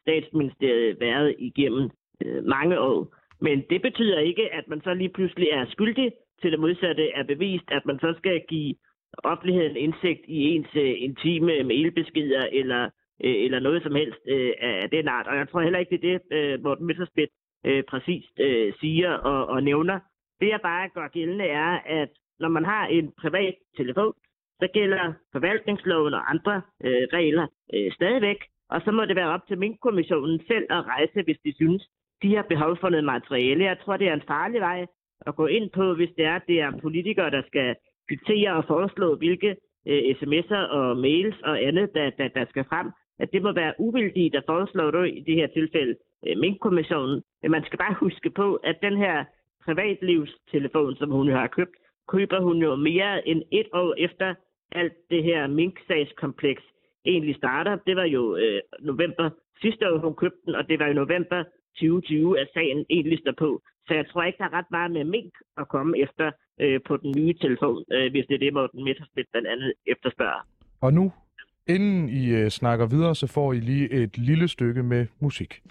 statsministeriet 0.10 1.00
været 1.00 1.36
igennem 1.40 1.90
øh, 2.26 2.44
mange 2.44 2.80
år. 2.80 3.00
Men 3.42 3.64
det 3.70 3.82
betyder 3.82 4.20
ikke, 4.20 4.54
at 4.54 4.68
man 4.68 4.82
så 4.82 4.94
lige 4.94 5.16
pludselig 5.18 5.48
er 5.52 5.66
skyldig 5.66 6.12
til 6.42 6.52
det 6.52 6.60
modsatte 6.60 7.12
er 7.12 7.24
bevist, 7.24 7.72
at 7.72 7.86
man 7.86 8.00
så 8.00 8.14
skal 8.18 8.42
give 8.50 8.76
offentligheden 9.24 9.78
indsigt 9.78 10.22
i 10.28 10.40
ens 10.56 10.76
øh, 10.76 10.96
intime 10.98 11.64
mailbeskeder 11.64 12.46
eller, 12.52 12.84
øh, 13.24 13.36
eller 13.46 13.60
noget 13.60 13.84
som 13.84 13.96
helst 13.96 14.22
øh, 14.28 14.54
af 14.60 14.90
den 14.90 15.08
art. 15.08 15.28
Og 15.28 15.36
jeg 15.38 15.50
tror 15.50 15.62
heller 15.62 15.80
ikke, 15.80 15.98
det 15.98 16.14
er 16.14 16.18
det, 16.18 16.38
øh, 16.38 16.64
Morten 16.64 16.86
Messerschmidt 16.86 17.30
øh, 17.66 17.84
præcist 17.84 18.40
øh, 18.40 18.74
siger 18.80 19.12
og, 19.12 19.48
og 19.48 19.64
nævner. 19.64 20.00
Det 20.42 20.48
jeg 20.48 20.60
bare 20.62 20.90
gør 20.90 21.08
gældende 21.08 21.46
er, 21.46 21.72
at 21.86 22.10
når 22.40 22.50
man 22.50 22.66
har 22.66 22.86
en 22.88 23.12
privat 23.22 23.56
telefon, 23.78 24.14
så 24.60 24.68
gælder 24.74 25.14
forvaltningsloven 25.32 26.14
og 26.14 26.30
andre 26.30 26.62
øh, 26.84 27.08
regler 27.14 27.48
øh, 27.74 27.92
stadigvæk. 27.92 28.38
Og 28.70 28.82
så 28.86 28.92
må 28.92 29.06
det 29.06 29.16
være 29.16 29.34
op 29.36 29.48
til 29.48 29.58
Mink-kommissionen 29.58 30.40
selv 30.48 30.66
at 30.70 30.86
rejse, 30.86 31.24
hvis 31.24 31.38
de 31.46 31.54
synes, 31.56 31.90
de 32.22 32.36
har 32.36 32.46
behov 32.50 32.78
for 32.82 32.90
noget 32.90 33.06
materiale. 33.06 33.64
Jeg 33.64 33.78
tror, 33.80 33.98
det 33.98 34.08
er 34.08 34.14
en 34.14 34.30
farlig 34.34 34.62
vej 34.62 34.86
at 35.28 35.36
gå 35.36 35.46
ind 35.46 35.70
på, 35.70 35.94
hvis 35.94 36.10
det 36.18 36.26
er, 36.26 36.40
det 36.48 36.62
er 36.62 36.80
politikere, 36.82 37.32
der 37.32 37.42
skal 37.48 37.76
diktere 38.10 38.54
og 38.54 38.66
foreslå, 38.66 39.16
hvilke 39.16 39.56
øh, 39.88 40.02
sms'er 40.20 40.64
og 40.78 40.98
mails 40.98 41.42
og 41.44 41.64
andet, 41.64 41.94
der, 41.94 42.10
der, 42.10 42.28
der 42.28 42.46
skal 42.50 42.66
frem. 42.66 42.92
At 43.20 43.32
det 43.34 43.42
må 43.42 43.52
være 43.52 43.74
uvildige, 43.80 44.38
at 44.38 44.44
foreslår 44.48 44.92
det 44.92 45.18
i 45.18 45.24
det 45.28 45.36
her 45.36 45.48
tilfælde 45.48 45.96
øh, 46.28 46.38
Mink-kommissionen. 46.38 47.22
Men 47.42 47.52
man 47.52 47.64
skal 47.66 47.78
bare 47.80 47.96
huske 48.00 48.30
på, 48.30 48.56
at 48.56 48.78
den 48.82 48.98
her 48.98 49.26
privatlivstelefon, 49.66 50.96
som 50.96 51.12
hun 51.12 51.30
har 51.30 51.48
købt, 51.48 51.76
køber 52.08 52.40
hun 52.40 52.58
jo 52.58 52.76
mere 52.76 53.28
end 53.28 53.42
et 53.52 53.68
år 53.74 53.94
efter 53.98 54.36
alt 54.72 54.94
det 55.10 55.24
her 55.24 55.48
Mink-sagskompleks 55.48 56.64
egentlig 57.06 57.36
starter. 57.36 57.78
Det 57.88 57.96
var 57.96 58.04
jo 58.04 58.36
øh, 58.36 58.62
november 58.80 59.30
sidste 59.62 59.94
år, 59.94 59.98
hun 59.98 60.16
købte 60.16 60.42
den, 60.46 60.56
og 60.56 60.68
det 60.70 60.80
var 60.80 60.88
i 60.88 60.94
november 60.94 61.44
2020, 61.76 62.40
at 62.40 62.48
sagen 62.54 62.86
egentlig 62.90 63.20
står 63.20 63.36
på. 63.38 63.62
Så 63.88 63.94
jeg 63.94 64.06
tror 64.08 64.24
ikke, 64.24 64.38
der 64.38 64.46
er 64.46 64.54
ret 64.54 64.72
meget 64.72 64.92
med 64.92 65.04
mink 65.04 65.34
at 65.58 65.68
komme 65.68 66.00
efter 66.00 66.32
øh, 66.62 66.80
på 66.88 66.98
den 66.98 67.12
nye 67.18 67.34
telefon, 67.34 67.84
øh, 67.92 68.12
hvis 68.12 68.26
det 68.28 68.36
er 68.36 68.40
det, 68.40 68.54
Morten 68.54 68.84
Messerschmidt 68.84 69.28
blandt 69.32 69.48
andet 69.48 69.74
efterspørger. 69.88 70.44
Og 70.82 70.94
nu, 70.94 71.12
inden 71.68 72.10
I 72.10 72.24
øh, 72.40 72.50
snakker 72.50 72.86
videre, 72.88 73.16
så 73.16 73.28
får 73.28 73.54
I 73.54 73.60
lige 73.60 73.92
et 73.92 74.18
lille 74.18 74.48
stykke 74.48 74.84
med 74.84 75.06
musik. 75.20 75.62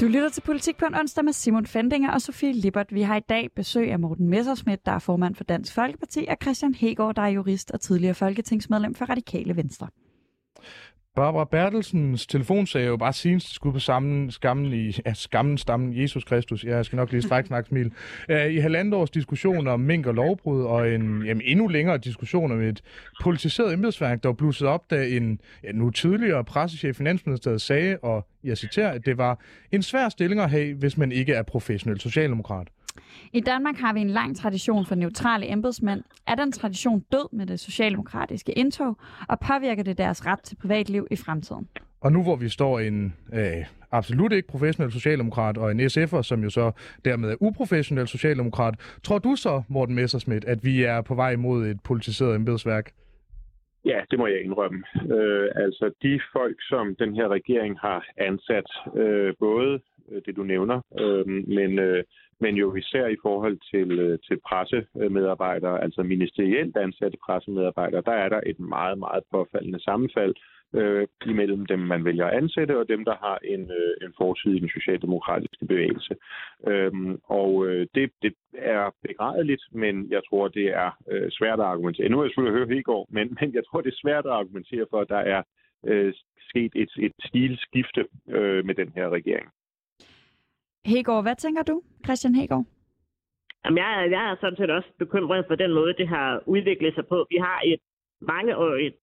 Du 0.00 0.06
lytter 0.06 0.28
til 0.28 0.40
Politik 0.40 0.76
på 0.76 0.84
en 0.84 0.94
onsdag 0.94 1.24
med 1.24 1.32
Simon 1.32 1.66
Fendinger 1.66 2.10
og 2.10 2.20
Sofie 2.20 2.52
Lippert. 2.52 2.94
Vi 2.94 3.02
har 3.02 3.16
i 3.16 3.20
dag 3.28 3.48
besøg 3.56 3.92
af 3.92 3.98
Morten 3.98 4.28
Messersmith, 4.28 4.82
der 4.86 4.92
er 4.92 4.98
formand 4.98 5.34
for 5.34 5.44
Dansk 5.44 5.74
Folkeparti, 5.74 6.26
og 6.28 6.36
Christian 6.42 6.74
Hegård, 6.74 7.14
der 7.14 7.22
er 7.22 7.28
jurist 7.28 7.70
og 7.70 7.80
tidligere 7.80 8.14
folketingsmedlem 8.14 8.94
for 8.94 9.04
Radikale 9.04 9.56
Venstre. 9.56 9.88
Barbara 11.16 11.44
Bertelsens 11.44 12.26
telefon 12.26 12.66
sagde 12.66 12.86
jo 12.86 12.96
bare 12.96 13.12
senest 13.12 13.54
skud 13.54 13.72
på 13.72 13.78
sammen, 13.78 14.30
skammen 14.30 14.72
i, 14.72 14.96
ja, 15.06 15.14
skammen, 15.14 15.58
stammen, 15.58 16.02
Jesus 16.02 16.24
Kristus, 16.24 16.64
ja, 16.64 16.76
jeg 16.76 16.84
skal 16.84 16.96
nok 16.96 17.10
lige 17.10 17.22
strække 17.22 17.46
snak 17.46 17.66
smil, 17.66 17.92
i 18.28 18.58
halvandet 18.58 18.94
års 18.94 19.10
diskussion 19.10 19.66
om 19.66 19.80
mink 19.80 20.06
og 20.06 20.14
lovbrud, 20.14 20.64
og 20.64 20.90
en 20.90 21.22
jamen, 21.26 21.42
endnu 21.44 21.68
længere 21.68 21.98
diskussion 21.98 22.52
om 22.52 22.60
et 22.60 22.82
politiseret 23.22 23.72
embedsværk, 23.72 24.22
der 24.22 24.28
var 24.28 24.34
blusset 24.34 24.68
op, 24.68 24.90
da 24.90 25.06
en 25.06 25.40
ja, 25.64 25.72
nu 25.72 25.90
tidligere 25.90 26.44
pressechef 26.44 26.90
i 26.90 26.98
Finansministeriet 26.98 27.60
sagde, 27.60 27.98
og 28.02 28.26
jeg 28.44 28.58
citerer, 28.58 28.90
at 28.90 29.06
det 29.06 29.18
var 29.18 29.40
en 29.72 29.82
svær 29.82 30.08
stilling 30.08 30.40
at 30.40 30.50
have, 30.50 30.74
hvis 30.74 30.96
man 30.96 31.12
ikke 31.12 31.34
er 31.34 31.42
professionel 31.42 32.00
socialdemokrat. 32.00 32.68
I 33.32 33.40
Danmark 33.40 33.76
har 33.76 33.92
vi 33.92 34.00
en 34.00 34.10
lang 34.10 34.36
tradition 34.36 34.86
for 34.86 34.94
neutrale 34.94 35.52
embedsmænd. 35.52 36.02
Er 36.26 36.34
den 36.34 36.52
tradition 36.52 37.04
død 37.12 37.36
med 37.36 37.46
det 37.46 37.60
socialdemokratiske 37.60 38.52
indtog, 38.52 38.96
og 39.28 39.38
påvirker 39.40 39.82
det 39.82 39.98
deres 39.98 40.26
ret 40.26 40.40
til 40.40 40.56
privatliv 40.56 41.06
i 41.10 41.16
fremtiden? 41.16 41.68
Og 42.00 42.12
nu 42.12 42.22
hvor 42.22 42.36
vi 42.36 42.48
står 42.48 42.78
en 42.78 43.14
øh, 43.32 43.64
absolut 43.90 44.32
ikke 44.32 44.48
professionel 44.48 44.92
socialdemokrat 44.92 45.58
og 45.58 45.70
en 45.70 45.80
SF'er, 45.80 46.22
som 46.22 46.42
jo 46.42 46.50
så 46.50 46.72
dermed 47.04 47.30
er 47.30 47.36
uprofessionel 47.40 48.08
socialdemokrat, 48.08 48.74
tror 49.02 49.18
du 49.18 49.36
så, 49.36 49.62
Morten 49.68 49.94
Messersmith, 49.94 50.46
at 50.46 50.64
vi 50.64 50.82
er 50.82 51.00
på 51.00 51.14
vej 51.14 51.36
mod 51.36 51.66
et 51.66 51.80
politiseret 51.84 52.34
embedsværk? 52.34 52.92
Ja, 53.84 54.00
det 54.10 54.18
må 54.18 54.26
jeg 54.26 54.44
indrømme. 54.44 54.82
Øh, 55.16 55.48
altså 55.54 55.90
de 56.02 56.20
folk, 56.32 56.56
som 56.68 56.96
den 56.96 57.14
her 57.14 57.28
regering 57.28 57.78
har 57.78 58.06
ansat, 58.16 58.66
øh, 58.96 59.34
både 59.38 59.80
det 60.26 60.36
du 60.36 60.42
nævner, 60.42 60.80
øh, 61.00 61.26
men 61.26 61.78
øh, 61.78 62.04
men 62.40 62.54
jo 62.56 62.74
især 62.74 63.06
i 63.06 63.16
forhold 63.22 63.58
til, 63.70 63.98
øh, 63.98 64.18
til 64.28 64.36
pressemedarbejdere, 64.48 65.82
altså 65.82 66.02
ministerielt 66.02 66.76
ansatte 66.76 67.18
pressemedarbejdere, 67.26 68.02
der 68.06 68.12
er 68.12 68.28
der 68.28 68.40
et 68.46 68.60
meget, 68.60 68.98
meget 68.98 69.22
påfaldende 69.30 69.82
sammenfald 69.82 70.34
øh, 70.74 71.06
imellem 71.26 71.66
dem, 71.66 71.78
man 71.78 72.04
vælger 72.04 72.26
at 72.26 72.36
ansætte, 72.36 72.78
og 72.78 72.88
dem, 72.88 73.04
der 73.04 73.16
har 73.16 73.38
en, 73.44 73.70
øh, 73.70 74.06
en 74.06 74.12
fortid 74.18 74.50
i 74.54 74.58
den 74.58 74.68
socialdemokratiske 74.68 75.66
bevægelse. 75.66 76.14
Øhm, 76.66 77.20
og 77.24 77.66
øh, 77.66 77.86
det, 77.94 78.10
det 78.22 78.34
er 78.54 78.94
begrædeligt, 79.02 79.62
men 79.72 80.10
jeg 80.10 80.22
tror, 80.28 80.48
det 80.48 80.66
er 80.66 80.90
øh, 81.10 81.30
svært 81.30 81.60
at 81.60 81.66
argumentere. 81.66 82.08
Nu 82.08 82.16
har 82.16 82.24
jeg 82.24 82.30
selvfølgelig 82.30 82.68
hørt 82.68 82.84
går, 82.84 83.06
men, 83.10 83.26
men 83.40 83.54
jeg 83.54 83.62
tror, 83.66 83.80
det 83.80 83.92
er 83.92 84.02
svært 84.02 84.26
at 84.26 84.32
argumentere 84.32 84.86
for, 84.90 85.00
at 85.00 85.08
der 85.08 85.22
er 85.34 85.42
øh, 85.86 86.14
sket 86.48 86.72
et, 86.74 86.90
et 86.98 87.12
stilskifte 87.24 88.04
øh, 88.28 88.64
med 88.66 88.74
den 88.74 88.92
her 88.96 89.08
regering. 89.10 89.48
Hegård, 90.84 91.22
hvad 91.22 91.36
tænker 91.36 91.62
du, 91.62 91.82
Christian 92.04 92.34
Hegård? 92.34 92.64
Jamen, 93.64 93.78
jeg, 93.78 94.08
jeg 94.10 94.30
er 94.30 94.36
sådan 94.40 94.56
set 94.56 94.70
også 94.70 94.88
bekymret 94.98 95.44
for 95.48 95.54
den 95.54 95.72
måde, 95.74 95.94
det 95.94 96.08
har 96.08 96.42
udviklet 96.46 96.94
sig 96.94 97.06
på. 97.06 97.26
Vi 97.30 97.36
har 97.36 97.60
et 97.64 97.80
mangeårigt 98.20 98.96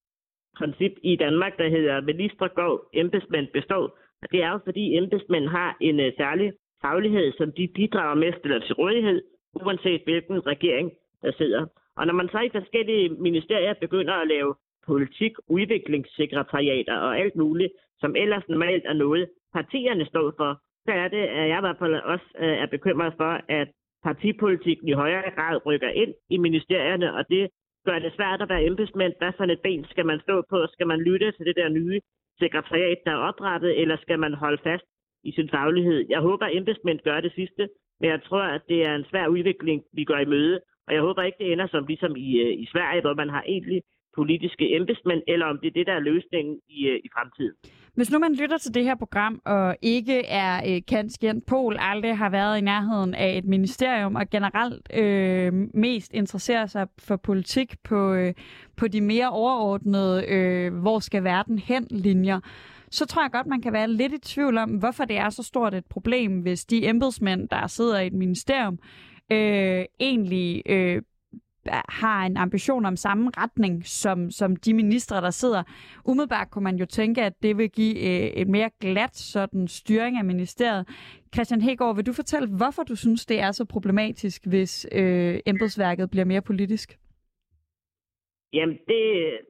princip 0.58 0.92
i 1.04 1.16
Danmark, 1.16 1.58
der 1.58 1.70
hedder 1.70 2.02
minister 2.02 2.48
går, 2.48 2.90
embedsmænd 2.94 3.48
består. 3.54 3.86
Og 4.22 4.32
det 4.32 4.44
er 4.44 4.52
jo 4.52 4.60
fordi 4.66 4.98
embedsmænd 4.98 5.48
har 5.48 5.78
en 5.82 6.00
uh, 6.00 6.06
særlig 6.18 6.54
faglighed, 6.82 7.34
som 7.38 7.52
de 7.52 7.68
bidrager 7.76 8.16
med 8.16 8.34
stiller 8.40 8.60
til 8.60 8.76
rådighed, 8.76 9.22
uanset 9.54 10.02
hvilken 10.04 10.48
regering 10.48 10.92
der 11.22 11.32
sidder. 11.32 11.66
Og 11.98 12.08
når 12.08 12.14
man 12.14 12.30
så 12.30 12.40
i 12.40 12.50
forskellige 12.50 13.10
ministerier 13.10 13.74
begynder 13.74 14.14
at 14.14 14.28
lave 14.28 14.56
politik, 14.86 15.34
udviklingssekretariater 15.48 16.98
og 16.98 17.20
alt 17.20 17.36
muligt, 17.36 17.74
som 18.00 18.16
ellers 18.16 18.44
normalt 18.50 18.84
er 18.86 18.94
noget, 18.94 19.30
partierne 19.54 20.06
står 20.06 20.34
for, 20.38 20.62
så 20.88 20.92
er 21.04 21.08
det, 21.08 21.24
at 21.40 21.46
jeg 21.52 21.58
i 21.60 21.66
hvert 21.66 21.82
fald 21.82 21.96
også 22.14 22.28
øh, 22.44 22.56
er 22.64 22.66
bekymret 22.76 23.14
for, 23.22 23.34
at 23.60 23.68
partipolitikken 24.04 24.88
i 24.88 25.00
højere 25.04 25.32
grad 25.38 25.66
rykker 25.66 25.90
ind 25.90 26.14
i 26.30 26.38
ministerierne, 26.38 27.08
og 27.18 27.24
det 27.30 27.44
gør 27.86 28.00
det 28.00 28.14
svært 28.16 28.42
at 28.42 28.50
være 28.50 28.66
embedsmænd. 28.70 29.14
Hvad 29.18 29.32
for 29.38 29.44
et 29.44 29.62
ben 29.68 29.86
skal 29.94 30.06
man 30.06 30.20
stå 30.20 30.36
på? 30.50 30.58
Skal 30.74 30.88
man 30.88 31.00
lytte 31.10 31.32
til 31.32 31.46
det 31.46 31.56
der 31.56 31.70
nye 31.70 32.00
sekretariat, 32.40 33.00
der 33.06 33.12
er 33.12 33.26
oprettet, 33.30 33.82
eller 33.82 33.98
skal 33.98 34.20
man 34.20 34.34
holde 34.34 34.62
fast 34.64 34.86
i 35.24 35.32
sin 35.32 35.50
faglighed? 35.50 36.06
Jeg 36.10 36.20
håber, 36.20 36.46
at 36.46 36.56
embedsmænd 36.56 37.00
gør 37.00 37.20
det 37.20 37.34
sidste, 37.40 37.70
men 38.00 38.10
jeg 38.10 38.22
tror, 38.24 38.46
at 38.56 38.62
det 38.70 38.80
er 38.88 38.96
en 38.96 39.06
svær 39.10 39.28
udvikling, 39.28 39.84
vi 39.94 40.04
går 40.04 40.18
i 40.18 40.32
møde, 40.36 40.60
og 40.88 40.94
jeg 40.94 41.02
håber 41.02 41.22
ikke, 41.24 41.38
det 41.40 41.52
ender 41.52 41.68
som 41.68 41.86
ligesom 41.86 42.16
i, 42.16 42.30
øh, 42.46 42.54
i 42.64 42.66
Sverige, 42.74 43.02
hvor 43.02 43.14
man 43.14 43.30
har 43.30 43.44
egentlig 43.48 43.82
politiske 44.20 44.66
embedsmænd, 44.78 45.22
eller 45.28 45.46
om 45.46 45.58
det 45.62 45.68
er 45.68 45.76
det, 45.80 45.88
der 45.90 45.94
er 45.94 46.08
løsningen 46.12 46.56
i, 46.78 46.80
øh, 46.92 47.00
i 47.06 47.10
fremtiden. 47.16 47.56
Hvis 47.98 48.12
nu 48.12 48.20
man 48.20 48.36
lytter 48.42 48.58
til 48.58 48.74
det 48.74 48.84
her 48.84 48.96
program 48.96 49.42
og 49.46 49.76
ikke 49.82 50.26
er 50.26 50.54
øh, 50.70 50.82
kendt 50.88 51.46
Pol, 51.48 51.78
aldrig 51.80 52.18
har 52.18 52.30
været 52.30 52.58
i 52.58 52.62
nærheden 52.62 53.14
af 53.14 53.38
et 53.38 53.46
ministerium 53.46 54.16
og 54.16 54.30
generelt 54.30 54.84
øh, 55.04 55.54
mest 55.74 56.14
interesserer 56.14 56.66
sig 56.66 56.88
for 57.00 57.16
politik 57.16 57.76
på, 57.84 58.14
øh, 58.14 58.34
på 58.78 58.88
de 58.88 59.02
mere 59.02 59.30
overordnede, 59.30 60.26
øh, 60.28 60.74
hvor 60.74 61.00
skal 61.00 61.24
verden 61.24 61.60
hen 61.60 61.88
linjer, 61.92 62.40
så 62.92 63.06
tror 63.06 63.22
jeg 63.22 63.32
godt, 63.32 63.48
man 63.48 63.62
kan 63.62 63.74
være 63.74 63.88
lidt 63.88 64.14
i 64.14 64.20
tvivl 64.20 64.58
om, 64.58 64.70
hvorfor 64.70 65.06
det 65.06 65.18
er 65.18 65.30
så 65.30 65.44
stort 65.44 65.74
et 65.74 65.86
problem, 65.86 66.40
hvis 66.42 66.66
de 66.66 66.88
embedsmænd, 66.88 67.50
der 67.50 67.68
sidder 67.68 68.00
i 68.00 68.08
et 68.08 68.14
ministerium, 68.14 68.80
øh, 69.32 69.86
egentlig 70.00 70.64
øh, 70.66 71.02
har 71.90 72.26
en 72.26 72.38
ambition 72.38 72.86
om 72.86 72.96
samme 72.96 73.32
retning 73.38 73.86
som, 73.86 74.32
som 74.32 74.56
de 74.56 74.74
ministre, 74.74 75.22
der 75.22 75.30
sidder. 75.30 75.64
Umiddelbart 76.06 76.52
kunne 76.52 76.64
man 76.64 76.76
jo 76.76 76.86
tænke, 76.86 77.22
at 77.22 77.34
det 77.44 77.58
vil 77.58 77.70
give 77.70 77.96
øh, 77.96 78.28
et 78.42 78.48
mere 78.48 78.70
glat 78.82 79.16
sådan 79.16 79.68
styring 79.68 80.18
af 80.18 80.26
ministeriet. 80.26 80.88
Christian 81.34 81.62
Hegård, 81.62 81.96
vil 81.96 82.06
du 82.06 82.14
fortælle, 82.14 82.58
hvorfor 82.58 82.84
du 82.84 82.96
synes, 82.96 83.26
det 83.26 83.40
er 83.40 83.52
så 83.52 83.66
problematisk, 83.66 84.48
hvis 84.48 84.88
øh, 84.92 85.40
embedsværket 85.46 86.12
bliver 86.12 86.26
mere 86.26 86.42
politisk? 86.42 86.98
Jamen, 88.54 88.78
det, 88.88 89.02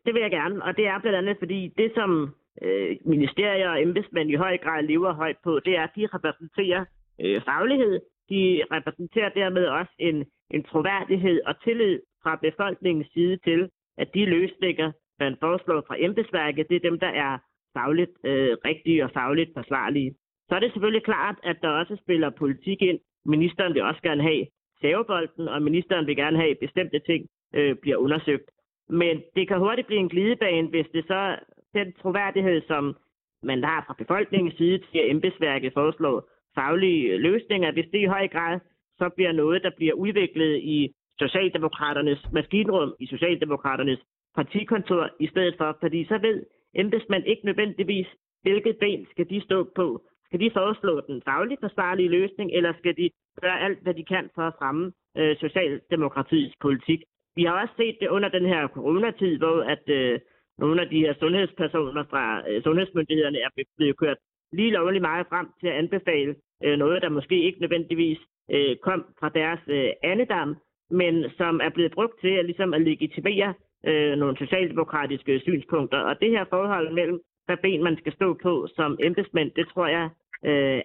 det 0.06 0.14
vil 0.14 0.22
jeg 0.22 0.32
gerne, 0.32 0.64
og 0.64 0.78
det 0.78 0.88
er 0.88 1.00
blandt 1.00 1.18
andet, 1.18 1.36
fordi 1.40 1.74
det, 1.78 1.92
som 1.96 2.36
øh, 2.62 2.96
ministerier 3.06 3.70
og 3.70 3.82
embedsmænd 3.82 4.30
i 4.32 4.36
høj 4.36 4.58
grad 4.58 4.84
lever 4.84 5.14
højt 5.14 5.38
på, 5.44 5.60
det 5.66 5.74
er, 5.78 5.84
at 5.84 5.96
de 5.96 6.08
repræsenterer 6.14 6.86
øh, 7.22 7.42
faglighed, 7.46 8.00
de 8.30 8.64
repræsenterer 8.72 9.30
dermed 9.30 9.66
også 9.66 9.94
en, 10.00 10.26
en 10.52 10.64
troværdighed 10.64 11.42
og 11.46 11.64
tillid 11.64 12.00
fra 12.28 12.40
befolkningens 12.48 13.10
side 13.14 13.38
til, 13.48 13.70
at 13.98 14.14
de 14.14 14.26
løsninger, 14.26 14.92
man 15.20 15.38
foreslår 15.40 15.82
fra 15.88 15.96
embedsværket, 16.00 16.70
det 16.70 16.76
er 16.76 16.90
dem, 16.90 17.00
der 17.00 17.12
er 17.26 17.38
fagligt 17.78 18.14
øh, 18.30 18.58
rigtige 18.70 19.04
og 19.04 19.12
fagligt 19.12 19.52
forsvarlige. 19.58 20.12
Så 20.48 20.56
er 20.56 20.60
det 20.60 20.72
selvfølgelig 20.72 21.04
klart, 21.04 21.38
at 21.44 21.58
der 21.62 21.70
også 21.70 21.96
spiller 22.04 22.30
politik 22.30 22.82
ind. 22.82 23.00
Ministeren 23.26 23.74
vil 23.74 23.84
også 23.90 24.02
gerne 24.02 24.24
have 24.30 24.46
savebolden, 24.82 25.48
og 25.48 25.62
ministeren 25.62 26.08
vil 26.08 26.16
gerne 26.16 26.38
have, 26.38 26.52
at 26.52 26.64
bestemte 26.66 27.00
ting 27.00 27.22
øh, 27.56 27.76
bliver 27.82 27.98
undersøgt. 27.98 28.50
Men 28.90 29.24
det 29.36 29.48
kan 29.48 29.60
hurtigt 29.60 29.88
blive 29.88 30.00
en 30.00 30.10
glidebane, 30.10 30.68
hvis 30.68 30.88
det 30.94 31.04
så 31.08 31.40
den 31.74 31.94
troværdighed, 32.02 32.62
som 32.68 32.96
man 33.44 33.64
har 33.64 33.84
fra 33.88 33.96
befolkningens 33.98 34.56
side 34.58 34.78
til, 34.78 35.00
at 35.00 35.10
embedsværket 35.10 35.74
foreslår 35.74 36.30
faglige 36.56 37.18
løsninger, 37.18 37.72
hvis 37.72 37.90
det 37.92 38.00
i 38.00 38.14
høj 38.16 38.28
grad 38.28 38.60
så 38.98 39.10
bliver 39.16 39.32
noget, 39.32 39.64
der 39.64 39.72
bliver 39.78 39.94
udviklet 39.94 40.58
i 40.58 40.94
Socialdemokraternes 41.20 42.22
maskinrum, 42.32 42.96
i 43.00 43.06
Socialdemokraternes 43.08 44.00
partikontor, 44.36 45.10
i 45.20 45.28
stedet 45.28 45.56
for, 45.58 45.78
fordi 45.82 46.06
så 46.06 46.18
ved 46.18 46.46
embedsmænd 46.76 47.24
ikke 47.26 47.46
nødvendigvis, 47.46 48.08
hvilket 48.42 48.78
ben 48.78 49.08
skal 49.12 49.30
de 49.30 49.42
stå 49.42 49.70
på. 49.76 50.02
Skal 50.26 50.40
de 50.40 50.52
foreslå 50.54 51.02
den 51.10 51.22
fagligt 51.26 51.62
forsvarlige 51.62 52.10
løsning, 52.10 52.52
eller 52.52 52.74
skal 52.80 52.98
de 52.98 53.10
gøre 53.42 53.60
alt, 53.62 53.80
hvad 53.84 53.94
de 53.94 54.04
kan 54.04 54.30
for 54.36 54.42
at 54.42 54.54
fremme 54.60 54.92
øh, 55.18 55.38
Socialdemokratiets 55.38 56.56
politik? 56.62 57.02
Vi 57.36 57.44
har 57.44 57.62
også 57.62 57.74
set 57.78 57.98
det 58.02 58.08
under 58.08 58.30
den 58.30 58.46
her 58.46 58.68
coronatid, 58.68 59.38
hvor 59.38 59.62
at 59.74 59.84
øh, 59.90 60.20
nogle 60.58 60.82
af 60.82 60.90
de 60.90 61.00
her 61.00 61.14
sundhedspersoner 61.20 62.04
fra 62.12 62.50
øh, 62.50 62.64
sundhedsmyndighederne 62.64 63.40
er 63.40 63.50
blevet 63.78 63.98
kørt 63.98 64.18
lige 64.52 64.72
lovligt 64.72 65.02
meget 65.02 65.28
frem 65.30 65.48
til 65.60 65.68
at 65.68 65.74
anbefale 65.74 66.36
øh, 66.64 66.78
noget, 66.78 67.02
der 67.02 67.10
måske 67.10 67.44
ikke 67.44 67.62
nødvendigvis 67.62 68.20
øh, 68.52 68.76
kom 68.78 69.06
fra 69.20 69.30
deres 69.30 69.60
øh, 69.68 69.90
andedam, 70.04 70.56
men 70.90 71.26
som 71.38 71.62
er 71.64 71.70
blevet 71.70 71.92
brugt 71.92 72.22
til 72.22 72.34
at, 72.40 72.46
ligesom 72.46 72.74
at 72.74 72.82
legitimere 72.82 73.54
øh, 73.86 74.18
nogle 74.18 74.38
socialdemokratiske 74.38 75.40
synspunkter. 75.40 75.98
Og 75.98 76.20
det 76.22 76.30
her 76.30 76.46
forhold 76.50 76.94
mellem, 76.94 77.20
hvad 77.46 77.58
ben 77.58 77.84
man 77.84 77.98
skal 77.98 78.14
stå 78.14 78.34
på 78.34 78.68
som 78.76 78.98
embedsmænd, 79.00 79.52
det 79.52 79.68
tror 79.68 79.88
jeg, 79.88 80.10
øh, 80.46 80.82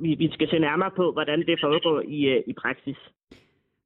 vi, 0.00 0.14
vi 0.14 0.30
skal 0.32 0.48
se 0.48 0.58
nærmere 0.58 0.90
på, 0.96 1.12
hvordan 1.12 1.46
det 1.46 1.60
foregår 1.60 2.00
i, 2.00 2.20
øh, 2.28 2.42
i 2.46 2.52
praksis. 2.52 2.98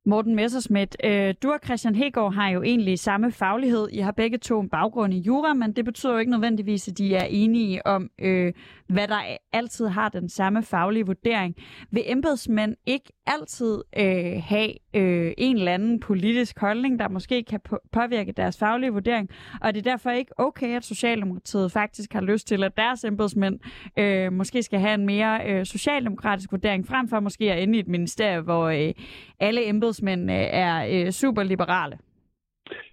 Morten 0.07 0.34
Messerschmidt, 0.34 0.96
øh, 1.05 1.34
du 1.42 1.52
og 1.52 1.59
Christian 1.64 1.94
Hegård 1.94 2.34
har 2.34 2.48
jo 2.48 2.62
egentlig 2.62 2.98
samme 2.98 3.32
faglighed. 3.32 3.88
I 3.92 3.98
har 3.98 4.12
begge 4.12 4.38
to 4.38 4.61
en 4.61 4.68
baggrund 4.68 5.14
i 5.14 5.18
jura, 5.18 5.55
men 5.55 5.72
det 5.72 5.84
betyder 5.84 6.12
jo 6.12 6.18
ikke 6.18 6.30
nødvendigvis, 6.30 6.88
at 6.88 6.98
de 6.98 7.14
er 7.14 7.24
enige 7.24 7.86
om, 7.86 8.11
øh, 8.20 8.52
hvad 8.88 9.09
der 9.09 9.18
altid 9.52 9.86
har 9.86 10.09
den 10.09 10.28
samme 10.28 10.62
faglige 10.62 11.07
vurdering. 11.07 11.55
Vil 11.90 12.02
embedsmænd 12.07 12.76
ikke 12.86 13.12
altid 13.26 13.82
øh, 13.98 14.42
have 14.42 14.70
øh, 14.94 15.32
en 15.38 15.57
eller 15.57 15.72
anden 15.72 16.00
politisk 16.00 16.59
holdning, 16.59 16.98
der 16.98 17.09
måske 17.09 17.42
kan 17.42 17.61
på- 17.64 17.80
påvirke 17.92 18.32
deres 18.32 18.59
faglige 18.59 18.92
vurdering? 18.92 19.28
Og 19.61 19.74
det 19.74 19.86
er 19.86 19.90
derfor 19.90 20.11
ikke 20.11 20.40
okay, 20.40 20.76
at 20.76 20.84
Socialdemokratiet 20.84 21.72
faktisk 21.72 22.12
har 22.12 22.20
lyst 22.20 22.48
til, 22.48 22.64
at 22.64 22.76
deres 22.76 23.05
embedsmænd 23.05 23.61
øh, 23.98 24.32
måske 24.32 24.62
skal 24.62 24.80
have 24.80 24.94
en 24.94 25.07
mere 25.07 25.40
øh, 25.46 25.66
socialdemokratisk 25.66 26.52
vurdering, 26.52 26.86
frem 26.86 27.09
for 27.09 27.20
måske 27.20 27.52
at 27.52 27.62
ende 27.62 27.76
i 27.76 27.80
et 27.80 27.88
ministerie, 27.88 28.40
hvor 28.40 28.68
øh, 28.68 28.92
alle 29.40 29.68
embedsmænd 29.68 29.93
embedsmændene 29.95 30.38
er 30.64 31.07
øh, 31.07 31.11
super 31.11 31.42
liberale? 31.42 31.99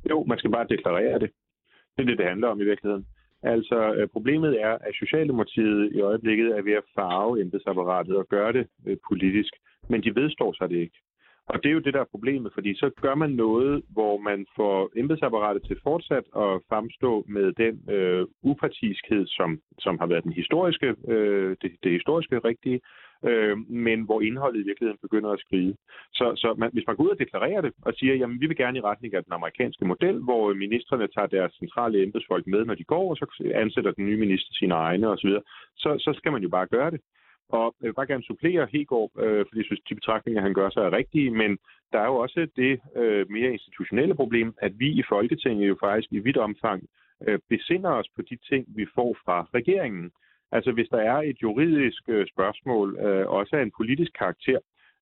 Jo, 0.09 0.23
man 0.27 0.37
skal 0.37 0.51
bare 0.51 0.67
deklarere 0.69 1.19
det. 1.19 1.29
Det 1.97 2.03
er 2.03 2.07
det, 2.07 2.17
det 2.17 2.25
handler 2.25 2.47
om 2.47 2.61
i 2.61 2.63
virkeligheden. 2.63 3.05
Altså, 3.43 3.93
øh, 3.97 4.07
problemet 4.07 4.61
er, 4.61 4.73
at 4.87 4.93
Socialdemokratiet 4.99 5.91
i 5.93 6.01
øjeblikket 6.01 6.47
er 6.57 6.61
ved 6.61 6.73
at 6.73 6.89
farve 6.95 7.41
embedsapparatet 7.41 8.15
og 8.15 8.27
gøre 8.27 8.53
det 8.53 8.67
øh, 8.87 8.97
politisk, 9.09 9.53
men 9.89 10.03
de 10.03 10.15
vedstår 10.15 10.53
sig 10.53 10.69
det 10.69 10.75
ikke. 10.75 10.99
Og 11.45 11.63
det 11.63 11.69
er 11.69 11.73
jo 11.73 11.85
det, 11.85 11.93
der 11.93 11.99
er 12.01 12.13
problemet, 12.15 12.51
fordi 12.53 12.71
så 12.75 12.89
gør 13.01 13.15
man 13.15 13.29
noget, 13.29 13.83
hvor 13.89 14.17
man 14.17 14.45
får 14.55 14.89
embedsapparatet 14.95 15.63
til 15.63 15.77
fortsat 15.83 16.25
at 16.43 16.51
fremstå 16.69 17.25
med 17.27 17.47
den 17.63 17.75
øh, 17.95 18.25
upartiskhed, 18.41 19.23
som, 19.27 19.59
som 19.79 19.99
har 19.99 20.07
været 20.07 20.23
den 20.23 20.33
historiske, 20.33 20.95
øh, 21.07 21.55
det, 21.61 21.71
det 21.83 21.91
historiske 21.91 22.39
rigtige, 22.39 22.79
øh, 23.29 23.57
men 23.69 24.01
hvor 24.01 24.21
indholdet 24.21 24.61
i 24.61 24.67
virkeligheden 24.69 24.99
begynder 25.01 25.29
at 25.29 25.39
skride. 25.39 25.75
Så, 26.13 26.25
så 26.35 26.55
man, 26.57 26.69
hvis 26.73 26.87
man 26.87 26.95
går 26.95 27.03
ud 27.03 27.09
og 27.09 27.19
deklarerer 27.19 27.61
det 27.61 27.73
og 27.81 27.93
siger, 27.93 28.15
jamen 28.15 28.41
vi 28.41 28.47
vil 28.47 28.57
gerne 28.57 28.77
i 28.77 28.81
retning 28.81 29.13
af 29.13 29.23
den 29.23 29.33
amerikanske 29.33 29.85
model, 29.85 30.17
hvor 30.23 30.53
ministerne 30.53 31.07
tager 31.07 31.27
deres 31.27 31.53
centrale 31.53 32.03
embedsfolk 32.03 32.47
med, 32.47 32.65
når 32.65 32.75
de 32.75 32.83
går, 32.83 33.09
og 33.09 33.17
så 33.17 33.51
ansætter 33.55 33.91
den 33.91 34.05
nye 34.05 34.17
minister 34.17 34.53
sine 34.53 34.73
egne 34.73 35.07
osv., 35.07 35.31
så, 35.75 35.89
så 35.99 36.13
skal 36.17 36.31
man 36.31 36.41
jo 36.41 36.49
bare 36.49 36.67
gøre 36.67 36.91
det. 36.91 37.01
Og 37.49 37.75
jeg 37.81 37.87
vil 37.87 37.93
bare 37.93 38.07
gerne 38.07 38.23
supplere 38.23 38.67
Hegård, 38.71 39.11
øh, 39.23 39.45
fordi 39.47 39.57
jeg 39.57 39.65
synes, 39.65 39.81
de 39.89 39.95
betragtninger, 39.95 40.41
han 40.41 40.53
gør 40.53 40.69
sig 40.69 40.81
er 40.81 40.97
rigtige, 40.97 41.31
men 41.31 41.57
der 41.91 41.99
er 41.99 42.05
jo 42.05 42.15
også 42.15 42.47
det 42.55 42.79
øh, 42.95 43.25
mere 43.29 43.51
institutionelle 43.51 44.15
problem, 44.15 44.53
at 44.57 44.71
vi 44.79 44.89
i 44.89 45.03
Folketinget 45.09 45.69
jo 45.69 45.77
faktisk 45.79 46.11
i 46.11 46.19
vidt 46.19 46.37
omfang 46.37 46.83
øh, 47.27 47.39
besinder 47.49 47.89
os 47.89 48.09
på 48.15 48.21
de 48.21 48.37
ting, 48.49 48.65
vi 48.75 48.85
får 48.95 49.17
fra 49.25 49.47
regeringen. 49.53 50.11
Altså 50.51 50.71
hvis 50.71 50.89
der 50.89 50.97
er 50.97 51.17
et 51.17 51.37
juridisk 51.41 52.03
øh, 52.07 52.27
spørgsmål, 52.27 52.97
øh, 52.99 53.27
også 53.27 53.55
af 53.55 53.61
en 53.61 53.71
politisk 53.77 54.11
karakter, 54.17 54.59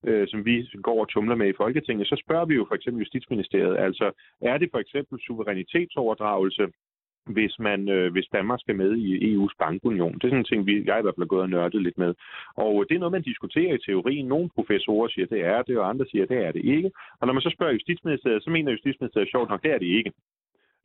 øh, 0.08 0.28
som 0.28 0.46
vi 0.46 0.70
går 0.84 1.02
og 1.02 1.10
tumler 1.10 1.36
med 1.36 1.48
i 1.50 1.58
Folketinget, 1.58 2.08
så 2.08 2.22
spørger 2.26 2.46
vi 2.46 2.56
jo 2.56 2.66
for 2.68 2.76
eksempel 2.76 3.00
Justitsministeriet, 3.00 3.78
altså 3.78 4.12
er 4.42 4.58
det 4.58 4.70
for 4.72 4.80
eksempel 4.80 5.20
suverænitetsoverdragelse, 5.20 6.68
hvis, 7.26 7.60
man, 7.60 7.90
øh, 7.90 8.12
hvis 8.12 8.28
Danmark 8.34 8.60
skal 8.60 8.76
med 8.76 8.92
i 8.96 9.36
EU's 9.36 9.56
bankunion. 9.60 10.14
Det 10.14 10.24
er 10.24 10.28
sådan 10.28 10.40
en 10.40 10.52
ting, 10.52 10.66
vi, 10.66 10.74
jeg 10.86 11.00
i 11.00 11.02
hvert 11.02 11.16
fald 11.16 11.28
er 11.28 11.34
gået 11.34 11.42
og 11.42 11.50
nørdet 11.50 11.82
lidt 11.82 11.98
med. 11.98 12.14
Og 12.56 12.74
øh, 12.82 12.86
det 12.90 12.96
er 12.96 13.00
noget, 13.00 13.18
man 13.18 13.30
diskuterer 13.32 13.74
i 13.74 13.84
teorien. 13.86 14.28
Nogle 14.28 14.50
professorer 14.56 15.08
siger, 15.08 15.26
det 15.26 15.42
er 15.46 15.62
det, 15.62 15.78
og 15.78 15.90
andre 15.90 16.06
siger, 16.12 16.26
det 16.26 16.38
er 16.46 16.52
det 16.52 16.64
ikke. 16.66 16.92
Og 17.20 17.28
når 17.28 17.34
man 17.34 17.42
så 17.42 17.52
spørger 17.56 17.74
Justitsministeriet, 17.74 18.44
så 18.44 18.50
mener 18.50 18.72
Justitsministeriet 18.72 19.32
sjovt 19.32 19.50
nok, 19.50 19.64
det 19.64 19.72
er 19.72 19.78
det 19.78 19.86
ikke. 19.86 20.12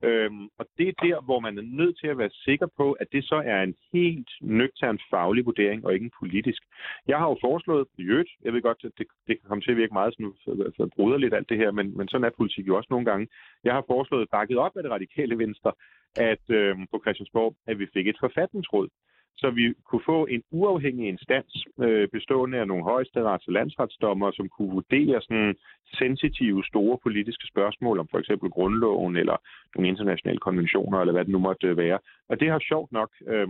Øhm, 0.08 0.48
og 0.58 0.66
det 0.78 0.88
er 0.88 0.96
der, 1.08 1.20
hvor 1.20 1.40
man 1.40 1.58
er 1.58 1.66
nødt 1.80 1.96
til 2.00 2.08
at 2.08 2.18
være 2.18 2.30
sikker 2.46 2.68
på, 2.76 2.92
at 2.92 3.06
det 3.12 3.24
så 3.24 3.38
er 3.52 3.62
en 3.62 3.74
helt 3.92 4.30
nøgtern 4.40 4.98
faglig 5.10 5.46
vurdering, 5.46 5.84
og 5.84 5.94
ikke 5.94 6.04
en 6.04 6.18
politisk. 6.22 6.62
Jeg 7.06 7.18
har 7.18 7.28
jo 7.28 7.36
foreslået, 7.40 7.86
i 7.98 8.02
øvrigt, 8.02 8.30
jeg 8.44 8.52
ved 8.52 8.62
godt, 8.62 8.84
at 8.84 8.92
det, 8.98 9.06
det 9.26 9.40
kan 9.40 9.48
komme 9.48 9.62
til 9.62 9.70
at 9.70 9.76
virke 9.76 9.92
meget 9.92 10.14
sådan, 10.14 10.32
for, 10.44 10.54
for 10.76 10.86
bruderligt 10.96 11.34
alt 11.34 11.48
det 11.48 11.58
her, 11.58 11.70
men, 11.70 11.96
men 11.96 12.08
sådan 12.08 12.24
er 12.24 12.38
politik 12.38 12.66
jo 12.66 12.76
også 12.76 12.88
nogle 12.90 13.06
gange. 13.10 13.28
Jeg 13.64 13.72
har 13.74 13.84
foreslået, 13.86 14.30
bakket 14.30 14.58
op 14.58 14.76
af 14.76 14.82
det 14.82 14.92
radikale 14.92 15.38
venstre, 15.38 15.72
at 16.16 16.44
øh, 16.48 16.76
på 16.90 16.96
Christiansborg, 17.04 17.56
at 17.66 17.78
vi 17.78 17.86
fik 17.94 18.06
et 18.08 18.16
forfatningsråd 18.20 18.88
så 19.36 19.50
vi 19.50 19.74
kunne 19.88 20.04
få 20.06 20.26
en 20.26 20.42
uafhængig 20.50 21.08
instans 21.08 21.66
øh, 21.80 22.08
bestående 22.08 22.58
af 22.58 22.66
nogle 22.66 22.84
højesterets- 22.84 23.46
og 23.48 23.52
landsretsdommer, 23.52 24.30
som 24.32 24.48
kunne 24.48 24.70
vurdere 24.70 25.20
sådan 25.22 25.54
sensitive, 25.98 26.64
store 26.64 26.98
politiske 27.02 27.46
spørgsmål 27.46 27.98
om 27.98 28.08
for 28.10 28.18
eksempel 28.18 28.50
grundloven 28.50 29.16
eller 29.16 29.36
nogle 29.74 29.88
internationale 29.88 30.38
konventioner, 30.38 30.98
eller 31.00 31.12
hvad 31.12 31.24
det 31.24 31.32
nu 31.32 31.38
måtte 31.38 31.66
øh, 31.66 31.76
være. 31.76 31.98
Og 32.28 32.40
det 32.40 32.50
har 32.50 32.58
sjovt 32.58 32.92
nok 32.92 33.10
øh, 33.26 33.48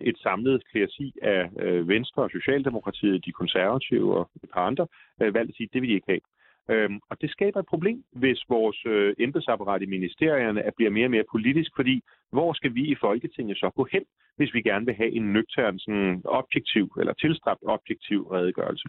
et 0.00 0.18
samlet 0.18 0.62
klædersi 0.70 1.14
af 1.22 1.50
øh, 1.58 1.88
Venstre 1.88 2.22
og 2.22 2.30
Socialdemokratiet, 2.30 3.24
de 3.24 3.32
konservative 3.32 4.16
og 4.18 4.30
et 4.44 4.50
par 4.54 4.66
andre, 4.66 4.86
øh, 5.22 5.34
valgt 5.34 5.50
at 5.50 5.56
sige, 5.56 5.68
at 5.68 5.74
det 5.74 5.82
vil 5.82 5.90
de 5.90 5.94
ikke 5.94 6.10
have. 6.12 6.20
Øhm, 6.68 6.98
og 7.10 7.20
det 7.20 7.30
skaber 7.30 7.60
et 7.60 7.66
problem, 7.66 8.04
hvis 8.12 8.40
vores 8.48 8.78
øh, 8.86 9.14
embedsapparat 9.18 9.82
i 9.82 9.86
ministerierne 9.86 10.62
bliver 10.76 10.90
mere 10.90 11.06
og 11.06 11.10
mere 11.10 11.30
politisk, 11.32 11.70
fordi 11.76 12.02
hvor 12.32 12.52
skal 12.52 12.74
vi 12.74 12.82
i 12.84 12.94
Folketinget 13.00 13.56
så 13.56 13.70
gå 13.76 13.86
hen, 13.92 14.02
hvis 14.36 14.54
vi 14.54 14.62
gerne 14.62 14.86
vil 14.86 14.94
have 14.94 15.10
en 15.10 15.32
nøgtern, 15.32 15.78
sådan 15.78 16.22
objektiv 16.24 16.92
eller 17.00 17.12
tilstræbt 17.12 17.62
objektiv 17.66 18.22
redegørelse? 18.22 18.88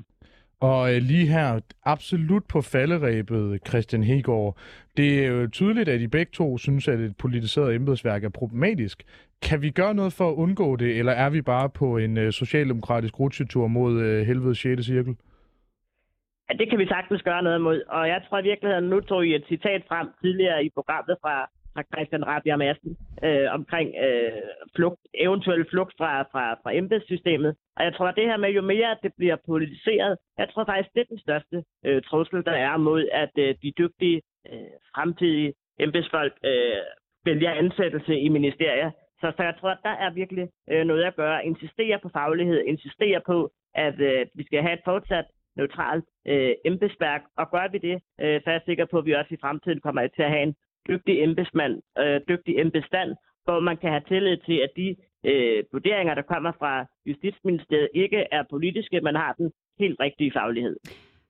Og 0.60 0.96
øh, 0.96 1.02
lige 1.02 1.28
her, 1.28 1.60
absolut 1.84 2.44
på 2.46 2.62
falderæbet, 2.62 3.60
Christian 3.68 4.04
Hegård. 4.04 4.58
Det 4.98 5.26
er 5.26 5.28
jo 5.28 5.48
tydeligt, 5.48 5.90
at 5.90 6.02
I 6.02 6.08
begge 6.08 6.32
to 6.34 6.58
synes, 6.58 6.88
at 6.88 7.00
et 7.00 7.18
politiseret 7.18 7.76
embedsværk 7.76 8.24
er 8.24 8.30
problematisk. 8.30 9.04
Kan 9.42 9.62
vi 9.62 9.70
gøre 9.70 9.94
noget 9.94 10.14
for 10.14 10.30
at 10.30 10.36
undgå 10.36 10.76
det, 10.76 10.98
eller 11.00 11.12
er 11.12 11.30
vi 11.30 11.42
bare 11.42 11.70
på 11.70 11.98
en 11.98 12.18
øh, 12.18 12.32
socialdemokratisk 12.32 13.20
rutsjetur 13.20 13.68
mod 13.68 14.02
øh, 14.02 14.26
helvedes 14.26 14.58
6. 14.58 14.86
cirkel? 14.86 15.16
At 16.52 16.60
det 16.60 16.70
kan 16.70 16.80
vi 16.80 16.88
sagtens 16.88 17.22
gøre 17.22 17.44
noget 17.44 17.62
mod. 17.62 17.82
Og 17.88 18.08
jeg 18.08 18.22
tror 18.24 18.40
i 18.40 18.50
virkeligheden, 18.52 18.90
nu 18.90 19.00
tog 19.00 19.28
I 19.28 19.36
et 19.36 19.46
citat 19.48 19.82
frem 19.88 20.08
tidligere 20.22 20.64
i 20.66 20.70
programmet 20.78 21.16
fra, 21.22 21.36
fra 21.74 21.84
Christian 21.94 22.28
Rabia 22.28 22.56
Madsen 22.56 22.98
øh, 23.24 23.48
omkring 23.58 23.90
øh, 24.06 24.42
flugt, 24.76 25.02
eventuel 25.14 25.66
flugt 25.70 25.94
fra, 25.98 26.22
fra, 26.32 26.44
fra 26.64 26.76
embedssystemet. 26.76 27.56
Og 27.78 27.84
jeg 27.86 27.94
tror, 27.94 28.08
at 28.08 28.16
det 28.16 28.30
her 28.30 28.38
med, 28.38 28.50
jo 28.50 28.62
mere 28.62 28.98
det 29.04 29.12
bliver 29.18 29.38
politiseret, 29.46 30.18
jeg 30.38 30.48
tror 30.50 30.66
faktisk, 30.66 30.94
det 30.94 31.02
er 31.02 31.14
den 31.14 31.20
største 31.20 31.64
øh, 31.86 32.02
trussel, 32.02 32.46
der 32.46 32.58
er 32.70 32.78
mod, 32.78 33.04
at 33.12 33.34
øh, 33.38 33.56
de 33.64 33.72
dygtige 33.78 34.22
øh, 34.52 34.74
fremtidige 34.96 35.54
embedsfolk 35.80 36.34
øh, 36.46 36.82
vælger 37.26 37.52
ansættelse 37.52 38.20
i 38.20 38.30
ministerier. 38.30 38.92
Så, 39.22 39.32
så 39.38 39.44
jeg 39.44 39.56
tror, 39.60 39.70
at 39.70 39.84
der 39.84 39.96
er 40.06 40.10
virkelig 40.10 40.50
øh, 40.72 40.84
noget 40.86 41.04
at 41.04 41.16
gøre. 41.16 41.46
Insistere 41.46 42.00
på 42.04 42.10
faglighed, 42.14 42.64
insistere 42.68 43.22
på, 43.26 43.52
at 43.76 44.00
øh, 44.00 44.26
vi 44.36 44.44
skal 44.44 44.62
have 44.62 44.74
et 44.74 44.86
fortsat 44.86 45.26
neutralt 45.58 46.06
øh, 46.28 46.54
embedsværk. 46.66 47.22
Og 47.38 47.52
gør 47.52 47.68
vi 47.72 47.78
det, 47.78 47.96
øh, 48.24 48.42
så 48.42 48.48
er 48.50 48.56
jeg 48.58 48.62
sikker 48.66 48.86
på, 48.92 48.98
at 48.98 49.06
vi 49.06 49.12
også 49.12 49.34
i 49.34 49.42
fremtiden 49.42 49.80
kommer 49.82 50.08
til 50.08 50.24
at 50.24 50.34
have 50.36 50.44
en 50.44 50.56
dygtig 50.90 51.16
embedsmand, 51.24 51.82
øh, 52.04 52.22
dygtig 52.30 52.54
embedsstand, 52.60 53.10
hvor 53.44 53.60
man 53.60 53.78
kan 53.78 53.90
have 53.90 54.08
tillid 54.08 54.38
til, 54.38 54.58
at 54.66 54.72
de 54.76 54.88
øh, 55.30 55.64
vurderinger, 55.72 56.14
der 56.16 56.22
kommer 56.22 56.52
fra 56.60 56.86
Justitsministeriet, 57.06 57.90
ikke 57.94 58.22
er 58.32 58.44
politiske, 58.50 59.02
man 59.02 59.16
har 59.16 59.34
den 59.34 59.52
helt 59.80 60.00
rigtige 60.00 60.32
faglighed. 60.32 60.76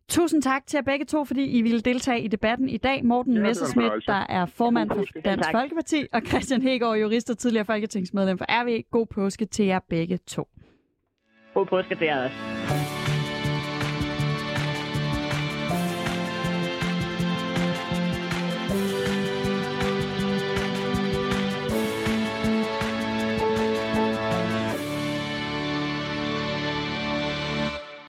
Tusind 0.10 0.42
tak 0.42 0.68
til 0.68 0.78
jer 0.78 0.82
begge 0.82 1.06
to, 1.06 1.26
fordi 1.26 1.58
I 1.58 1.62
ville 1.62 1.82
deltage 1.82 2.22
i 2.22 2.28
debatten 2.28 2.70
i 2.70 2.78
dag. 2.78 3.06
Morten 3.06 3.34
ja, 3.34 3.42
Messerschmidt, 3.42 3.92
der 4.08 4.26
er 4.30 4.46
formand 4.46 4.90
for 4.90 5.22
Dansk 5.26 5.44
tak. 5.44 5.54
Folkeparti, 5.54 6.06
og 6.14 6.22
Christian 6.22 6.62
Hegård, 6.62 6.98
jurist 6.98 7.30
og 7.30 7.38
tidligere 7.38 7.66
folketingsmedlem 7.66 8.38
for 8.38 8.46
RV. 8.50 8.84
God 8.92 9.06
påske 9.06 9.46
til 9.46 9.66
jer 9.66 9.80
begge 9.90 10.18
to. 10.18 10.48
God 11.54 11.66
påske 11.66 11.96
til 11.96 12.06
jer 12.06 12.24
også. 12.24 12.61